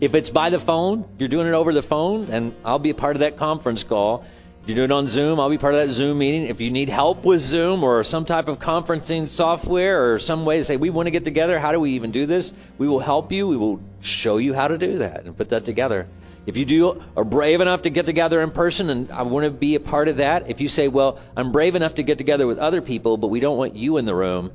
If 0.00 0.14
it's 0.14 0.30
by 0.30 0.50
the 0.50 0.60
phone, 0.60 1.04
you're 1.18 1.28
doing 1.28 1.48
it 1.48 1.52
over 1.52 1.74
the 1.74 1.82
phone, 1.82 2.28
and 2.30 2.54
I'll 2.64 2.78
be 2.78 2.90
a 2.90 2.94
part 2.94 3.16
of 3.16 3.20
that 3.20 3.36
conference 3.36 3.82
call. 3.82 4.24
If 4.62 4.68
you 4.68 4.76
do 4.76 4.84
it 4.84 4.92
on 4.92 5.08
Zoom, 5.08 5.40
I'll 5.40 5.50
be 5.50 5.58
part 5.58 5.74
of 5.74 5.80
that 5.80 5.92
Zoom 5.92 6.18
meeting. 6.18 6.46
If 6.46 6.60
you 6.60 6.70
need 6.70 6.88
help 6.88 7.24
with 7.24 7.40
Zoom 7.40 7.82
or 7.82 8.04
some 8.04 8.24
type 8.24 8.46
of 8.46 8.60
conferencing 8.60 9.26
software 9.26 10.12
or 10.12 10.20
some 10.20 10.44
way 10.44 10.58
to 10.58 10.64
say, 10.64 10.76
we 10.76 10.90
want 10.90 11.08
to 11.08 11.10
get 11.10 11.24
together, 11.24 11.58
how 11.58 11.72
do 11.72 11.80
we 11.80 11.92
even 11.92 12.12
do 12.12 12.26
this? 12.26 12.54
We 12.76 12.86
will 12.86 13.00
help 13.00 13.32
you. 13.32 13.48
We 13.48 13.56
will 13.56 13.80
show 14.00 14.36
you 14.36 14.54
how 14.54 14.68
to 14.68 14.78
do 14.78 14.98
that 14.98 15.24
and 15.24 15.36
put 15.36 15.48
that 15.48 15.64
together. 15.64 16.06
If 16.48 16.56
you 16.56 16.64
do 16.64 17.02
are 17.14 17.24
brave 17.24 17.60
enough 17.60 17.82
to 17.82 17.90
get 17.90 18.06
together 18.06 18.40
in 18.40 18.52
person 18.52 18.88
and 18.88 19.12
I 19.12 19.20
want 19.20 19.44
to 19.44 19.50
be 19.50 19.74
a 19.74 19.80
part 19.80 20.08
of 20.08 20.16
that, 20.16 20.48
if 20.48 20.62
you 20.62 20.68
say, 20.68 20.88
well, 20.88 21.18
I'm 21.36 21.52
brave 21.52 21.74
enough 21.74 21.96
to 21.96 22.02
get 22.02 22.16
together 22.16 22.46
with 22.46 22.56
other 22.56 22.80
people, 22.80 23.18
but 23.18 23.26
we 23.26 23.38
don't 23.38 23.58
want 23.58 23.74
you 23.74 23.98
in 23.98 24.06
the 24.06 24.14
room, 24.14 24.52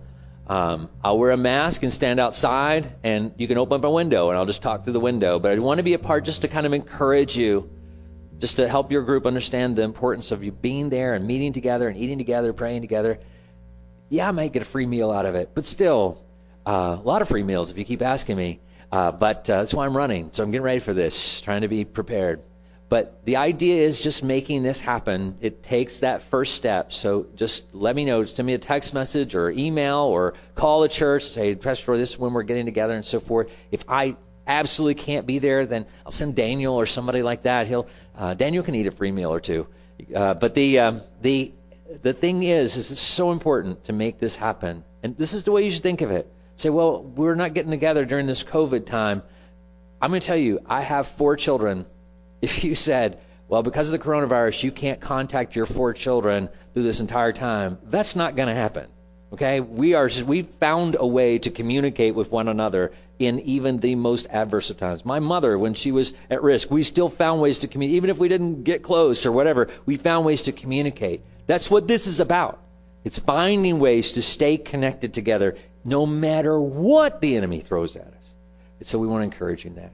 um, 0.48 0.89
I'll 1.04 1.20
wear 1.20 1.30
a 1.30 1.38
mask 1.38 1.84
and 1.84 1.94
stand 1.94 2.20
outside, 2.20 2.91
and 3.04 3.34
you 3.38 3.48
can 3.48 3.60
open 3.60 3.76
up 3.76 3.84
a 3.84 3.91
window, 3.91 4.30
and 4.30 4.39
I'll 4.39 4.48
just 4.48 4.64
talk 4.64 4.84
through 4.84 4.94
the 4.94 5.00
window. 5.00 5.38
But 5.38 5.52
I 5.52 5.60
want 5.60 5.78
to 5.78 5.84
be 5.84 5.94
a 5.94 6.00
part 6.00 6.26
just 6.26 6.41
to 6.41 6.48
kind 6.48 6.66
of 6.66 6.74
encourage 6.74 7.38
you, 7.38 7.70
just 8.39 8.56
to 8.56 8.68
help 8.68 8.91
your 8.91 9.04
group 9.04 9.28
understand 9.28 9.76
the 9.76 9.84
importance 9.84 10.32
of 10.32 10.44
you 10.44 10.52
being 10.52 10.89
there 10.89 11.14
and 11.14 11.28
meeting 11.28 11.54
together 11.54 11.88
and 11.88 11.96
eating 11.96 12.18
together, 12.18 12.54
praying 12.54 12.82
together. 12.82 13.20
Yeah, 14.10 14.28
I 14.28 14.32
might 14.32 14.52
get 14.52 14.64
a 14.64 14.66
free 14.66 14.88
meal 14.88 15.12
out 15.12 15.28
of 15.28 15.36
it, 15.36 15.52
but 15.54 15.68
still, 15.68 16.24
uh, 16.66 16.98
a 17.00 17.08
lot 17.08 17.22
of 17.22 17.30
free 17.30 17.44
meals 17.44 17.70
if 17.70 17.78
you 17.78 17.86
keep 17.86 18.02
asking 18.02 18.36
me. 18.36 18.62
Uh, 18.94 19.12
but 19.12 19.50
uh, 19.50 19.58
that's 19.58 19.74
why 19.74 19.88
I'm 19.88 19.98
running, 19.98 20.30
so 20.34 20.44
I'm 20.44 20.52
getting 20.52 20.62
ready 20.62 20.80
for 20.80 20.94
this, 20.94 21.41
trying 21.41 21.62
to 21.62 21.68
be 21.68 21.84
prepared. 21.84 22.44
But 22.89 23.26
the 23.26 23.38
idea 23.38 23.82
is 23.82 24.00
just 24.00 24.24
making 24.24 24.62
this 24.62 24.80
happen. 24.82 25.36
It 25.41 25.64
takes 25.64 26.02
that 26.02 26.22
first 26.22 26.54
step. 26.54 26.94
So 26.94 27.26
just 27.36 27.74
let 27.74 27.96
me 27.96 28.06
know. 28.06 28.24
Send 28.26 28.46
me 28.46 28.54
a 28.54 28.60
text 28.60 28.94
message 28.94 29.34
or 29.34 29.50
email 29.50 30.02
or 30.02 30.36
call 30.54 30.82
the 30.82 30.89
church. 30.89 31.24
Say, 31.24 31.56
Pastor, 31.56 31.98
this 31.98 32.12
is 32.12 32.20
when 32.20 32.34
we're 32.34 32.44
getting 32.44 32.68
together 32.68 32.94
and 32.94 33.04
so 33.04 33.20
forth. 33.20 33.52
If 33.72 33.84
I 33.89 34.16
absolutely 34.46 35.02
can't 35.02 35.26
be 35.26 35.39
there, 35.39 35.66
then 35.66 35.88
I'll 36.06 36.12
send 36.12 36.36
Daniel 36.36 36.76
or 36.76 36.86
somebody 36.86 37.24
like 37.24 37.44
that. 37.44 37.66
He'll 37.66 37.88
uh, 38.16 38.36
Daniel 38.36 38.64
can 38.64 38.76
eat 38.76 38.86
a 38.86 38.91
free 38.91 39.12
meal 39.12 39.34
or 39.34 39.39
two. 39.39 39.66
Uh, 40.16 40.36
but 40.36 40.54
the 40.54 40.78
um, 40.82 41.02
the 41.20 41.52
the 42.04 42.14
thing 42.14 42.44
is, 42.44 42.78
is 42.78 42.91
it's 42.91 43.02
so 43.02 43.32
important 43.32 43.86
to 43.86 43.94
make 43.94 44.20
this 44.20 44.36
happen. 44.36 44.84
And 45.02 45.18
this 45.18 45.34
is 45.34 45.46
the 45.46 45.52
way 45.52 45.66
you 45.66 45.72
should 45.72 45.82
think 45.82 46.02
of 46.02 46.12
it. 46.12 46.32
Say, 46.64 46.70
well, 46.70 47.03
we're 47.03 47.36
not 47.36 47.53
getting 47.53 47.72
together 47.72 48.05
during 48.05 48.26
this 48.26 48.45
COVID 48.45 48.86
time. 48.86 49.22
I'm 50.01 50.11
going 50.11 50.22
to 50.22 50.26
tell 50.26 50.38
you, 50.38 50.61
I 50.66 50.80
have 50.80 51.07
four 51.09 51.36
children 51.36 51.86
if 52.41 52.64
you 52.64 52.74
said, 52.74 53.20
well, 53.49 53.64
because 53.64 53.91
of 53.91 53.99
the 53.99 54.05
coronavirus, 54.05 54.64
you 54.64 54.72
can't 54.72 55.01
contact 55.01 55.57
your 55.57 55.66
four 55.66 55.91
children 55.91 56.47
through 56.74 56.84
this 56.84 57.01
entire 57.01 57.34
time, 57.34 57.80
that's 57.84 58.16
not 58.16 58.38
going 58.38 58.47
to 58.47 58.55
happen. 58.55 58.88
Okay? 59.34 59.59
We 59.59 59.95
are 59.95 60.09
we've 60.26 60.47
found 60.47 60.95
a 60.97 61.05
way 61.05 61.39
to 61.39 61.51
communicate 61.51 62.16
with 62.16 62.32
one 62.32 62.47
another 62.47 62.93
in 63.20 63.41
even 63.41 63.80
the 63.80 63.95
most 63.95 64.28
adverse 64.30 64.70
of 64.70 64.78
times. 64.78 65.03
My 65.03 65.20
mother, 65.20 65.59
when 65.59 65.74
she 65.74 65.91
was 65.91 66.14
at 66.30 66.43
risk, 66.43 66.72
we 66.72 66.84
still 66.84 67.09
found 67.09 67.41
ways 67.41 67.59
to 67.59 67.68
communicate. 67.68 67.97
Even 67.97 68.09
if 68.09 68.18
we 68.18 68.30
didn't 68.30 68.64
get 68.64 68.84
close 68.84 69.26
or 69.26 69.34
whatever, 69.34 69.70
we 69.86 69.97
found 69.97 70.26
ways 70.26 70.43
to 70.43 70.53
communicate. 70.53 71.24
That's 71.45 71.70
what 71.70 71.89
this 71.89 72.07
is 72.07 72.22
about. 72.22 72.61
It's 73.03 73.20
finding 73.20 73.80
ways 73.80 74.14
to 74.14 74.22
stay 74.22 74.57
connected 74.57 75.14
together 75.14 75.57
no 75.86 76.06
matter 76.06 76.60
what 76.60 77.22
the 77.22 77.38
enemy 77.38 77.60
throws 77.60 77.96
at 77.96 78.08
us. 78.08 78.36
And 78.80 78.88
so 78.88 79.00
we 79.00 79.08
want 79.08 79.22
to 79.22 79.26
encourage 79.26 79.66
you 79.66 79.72
in 79.72 79.76
that. 79.78 79.92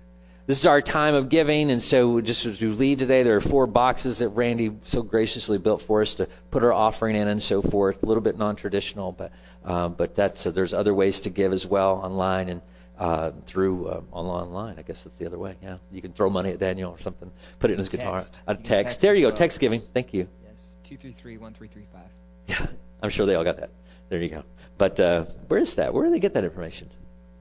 This 0.49 0.57
is 0.57 0.65
our 0.65 0.81
time 0.81 1.13
of 1.13 1.29
giving, 1.29 1.69
and 1.69 1.79
so 1.79 2.21
just 2.21 2.47
as 2.47 2.59
you 2.59 2.73
leave 2.73 2.97
today, 2.97 3.21
there 3.21 3.35
are 3.35 3.39
four 3.39 3.67
boxes 3.67 4.17
that 4.17 4.29
Randy 4.29 4.71
so 4.85 5.03
graciously 5.03 5.59
built 5.59 5.83
for 5.83 6.01
us 6.01 6.15
to 6.15 6.27
put 6.49 6.63
our 6.63 6.73
offering 6.73 7.15
in 7.15 7.27
and 7.27 7.39
so 7.39 7.61
forth. 7.61 8.01
A 8.01 8.07
little 8.07 8.23
bit 8.23 8.35
non-traditional, 8.35 9.11
but 9.11 9.31
um, 9.63 9.93
but 9.93 10.15
that's 10.15 10.47
uh, 10.47 10.49
there's 10.49 10.73
other 10.73 10.91
ways 10.91 11.19
to 11.21 11.29
give 11.29 11.53
as 11.53 11.67
well 11.67 11.97
online 11.97 12.49
and 12.49 12.61
uh, 12.97 13.31
through 13.45 13.89
uh, 13.89 14.01
online. 14.11 14.79
I 14.79 14.81
guess 14.81 15.03
that's 15.03 15.17
the 15.17 15.27
other 15.27 15.37
way. 15.37 15.55
Yeah, 15.61 15.77
you 15.91 16.01
can 16.01 16.13
throw 16.13 16.31
money 16.31 16.49
at 16.49 16.57
Daniel 16.57 16.89
or 16.93 16.99
something, 16.99 17.31
put 17.59 17.69
it 17.69 17.73
in 17.73 17.77
his 17.77 17.89
guitar. 17.89 18.17
Text. 18.17 18.41
A 18.47 18.55
text. 18.55 18.67
text 18.67 19.01
There 19.01 19.13
you 19.13 19.21
go. 19.21 19.27
well. 19.27 19.37
Text 19.37 19.59
giving. 19.59 19.81
Thank 19.81 20.15
you. 20.15 20.27
Yes, 20.49 20.77
two 20.83 20.97
three 20.97 21.11
three 21.11 21.37
one 21.37 21.53
three 21.53 21.67
three 21.67 21.85
five. 21.93 22.09
Yeah, 22.47 22.65
I'm 23.03 23.11
sure 23.11 23.27
they 23.27 23.35
all 23.35 23.43
got 23.43 23.57
that. 23.57 23.69
There 24.09 24.19
you 24.19 24.29
go. 24.29 24.43
But 24.79 24.99
uh, 24.99 25.25
where 25.49 25.59
is 25.59 25.75
that? 25.75 25.93
Where 25.93 26.05
do 26.05 26.09
they 26.09 26.19
get 26.19 26.33
that 26.35 26.45
information? 26.45 26.89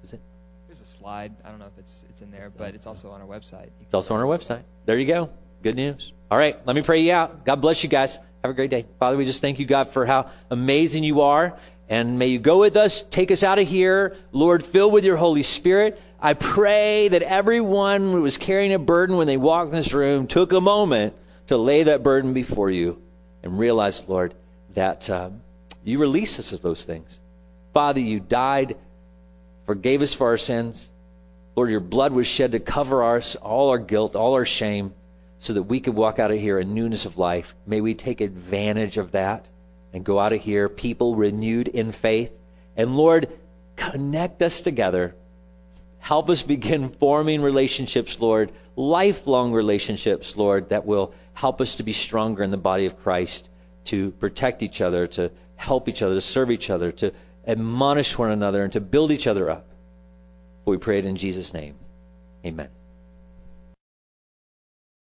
Is 0.02 0.12
it? 0.12 0.20
There's 0.66 0.80
a 0.80 0.84
slide. 0.84 1.32
I 1.44 1.50
don't 1.50 1.60
know 1.60 1.66
if 1.66 1.78
it's 1.78 2.04
it's 2.10 2.20
in 2.20 2.32
there, 2.32 2.50
but 2.50 2.74
it's 2.74 2.86
also 2.86 3.12
on 3.12 3.22
our 3.22 3.26
website. 3.26 3.70
It's 3.80 3.94
also 3.94 4.14
on 4.14 4.20
our 4.20 4.26
website. 4.26 4.62
There 4.86 4.98
you 4.98 5.06
go. 5.06 5.30
Good 5.62 5.76
news. 5.76 6.12
All 6.30 6.36
right, 6.36 6.58
let 6.66 6.74
me 6.74 6.82
pray 6.82 7.00
you 7.02 7.12
out. 7.12 7.46
God 7.46 7.60
bless 7.60 7.82
you 7.84 7.88
guys. 7.88 8.18
Have 8.42 8.50
a 8.50 8.54
great 8.54 8.70
day. 8.70 8.86
Father, 8.98 9.16
we 9.16 9.24
just 9.24 9.40
thank 9.40 9.60
you, 9.60 9.66
God, 9.66 9.90
for 9.90 10.04
how 10.04 10.30
amazing 10.50 11.04
you 11.04 11.22
are. 11.22 11.58
And 11.88 12.18
may 12.18 12.26
you 12.26 12.40
go 12.40 12.58
with 12.58 12.76
us, 12.76 13.02
take 13.02 13.30
us 13.30 13.42
out 13.44 13.58
of 13.58 13.66
here. 13.66 14.16
Lord, 14.32 14.64
fill 14.64 14.90
with 14.90 15.04
your 15.04 15.16
Holy 15.16 15.42
Spirit. 15.42 16.00
I 16.20 16.34
pray 16.34 17.06
that 17.08 17.22
everyone 17.22 18.10
who 18.10 18.22
was 18.22 18.36
carrying 18.36 18.72
a 18.74 18.78
burden 18.80 19.16
when 19.16 19.28
they 19.28 19.36
walked 19.36 19.70
in 19.70 19.76
this 19.76 19.94
room 19.94 20.26
took 20.26 20.52
a 20.52 20.60
moment 20.60 21.14
to 21.46 21.56
lay 21.56 21.84
that 21.84 22.02
burden 22.02 22.34
before 22.34 22.68
you 22.68 23.00
and 23.44 23.58
realize, 23.58 24.06
Lord, 24.08 24.34
that 24.74 25.08
um, 25.08 25.40
you 25.84 26.00
release 26.00 26.38
us 26.38 26.52
of 26.52 26.60
those 26.60 26.84
things. 26.84 27.18
Father, 27.78 28.00
you 28.00 28.18
died, 28.18 28.76
forgave 29.64 30.02
us 30.02 30.12
for 30.12 30.26
our 30.26 30.36
sins. 30.36 30.90
Lord, 31.54 31.70
your 31.70 31.78
blood 31.78 32.12
was 32.12 32.26
shed 32.26 32.50
to 32.50 32.58
cover 32.58 33.14
us, 33.14 33.36
all 33.36 33.70
our 33.70 33.78
guilt, 33.78 34.16
all 34.16 34.32
our 34.34 34.44
shame, 34.44 34.92
so 35.38 35.52
that 35.52 35.62
we 35.62 35.78
could 35.78 35.94
walk 35.94 36.18
out 36.18 36.32
of 36.32 36.40
here 36.40 36.58
in 36.58 36.74
newness 36.74 37.06
of 37.06 37.18
life. 37.18 37.54
May 37.68 37.80
we 37.80 37.94
take 37.94 38.20
advantage 38.20 38.98
of 38.98 39.12
that 39.12 39.48
and 39.92 40.04
go 40.04 40.18
out 40.18 40.32
of 40.32 40.40
here, 40.40 40.68
people 40.68 41.14
renewed 41.14 41.68
in 41.68 41.92
faith. 41.92 42.36
And 42.76 42.96
Lord, 42.96 43.28
connect 43.76 44.42
us 44.42 44.60
together. 44.60 45.14
Help 46.00 46.30
us 46.30 46.42
begin 46.42 46.88
forming 46.88 47.42
relationships, 47.42 48.18
Lord, 48.18 48.50
lifelong 48.74 49.52
relationships, 49.52 50.36
Lord, 50.36 50.70
that 50.70 50.84
will 50.84 51.14
help 51.32 51.60
us 51.60 51.76
to 51.76 51.84
be 51.84 51.92
stronger 51.92 52.42
in 52.42 52.50
the 52.50 52.56
body 52.56 52.86
of 52.86 52.98
Christ, 53.04 53.48
to 53.84 54.10
protect 54.10 54.64
each 54.64 54.80
other, 54.80 55.06
to 55.06 55.30
help 55.54 55.88
each 55.88 56.02
other, 56.02 56.14
to 56.14 56.20
serve 56.20 56.50
each 56.50 56.70
other, 56.70 56.90
to 56.90 57.12
admonish 57.48 58.18
one 58.18 58.30
another 58.30 58.62
and 58.62 58.72
to 58.74 58.80
build 58.80 59.10
each 59.10 59.26
other 59.26 59.50
up. 59.50 59.66
We 60.66 60.76
pray 60.76 60.98
it 60.98 61.06
in 61.06 61.16
Jesus' 61.16 61.54
name. 61.54 61.76
Amen. 62.44 62.68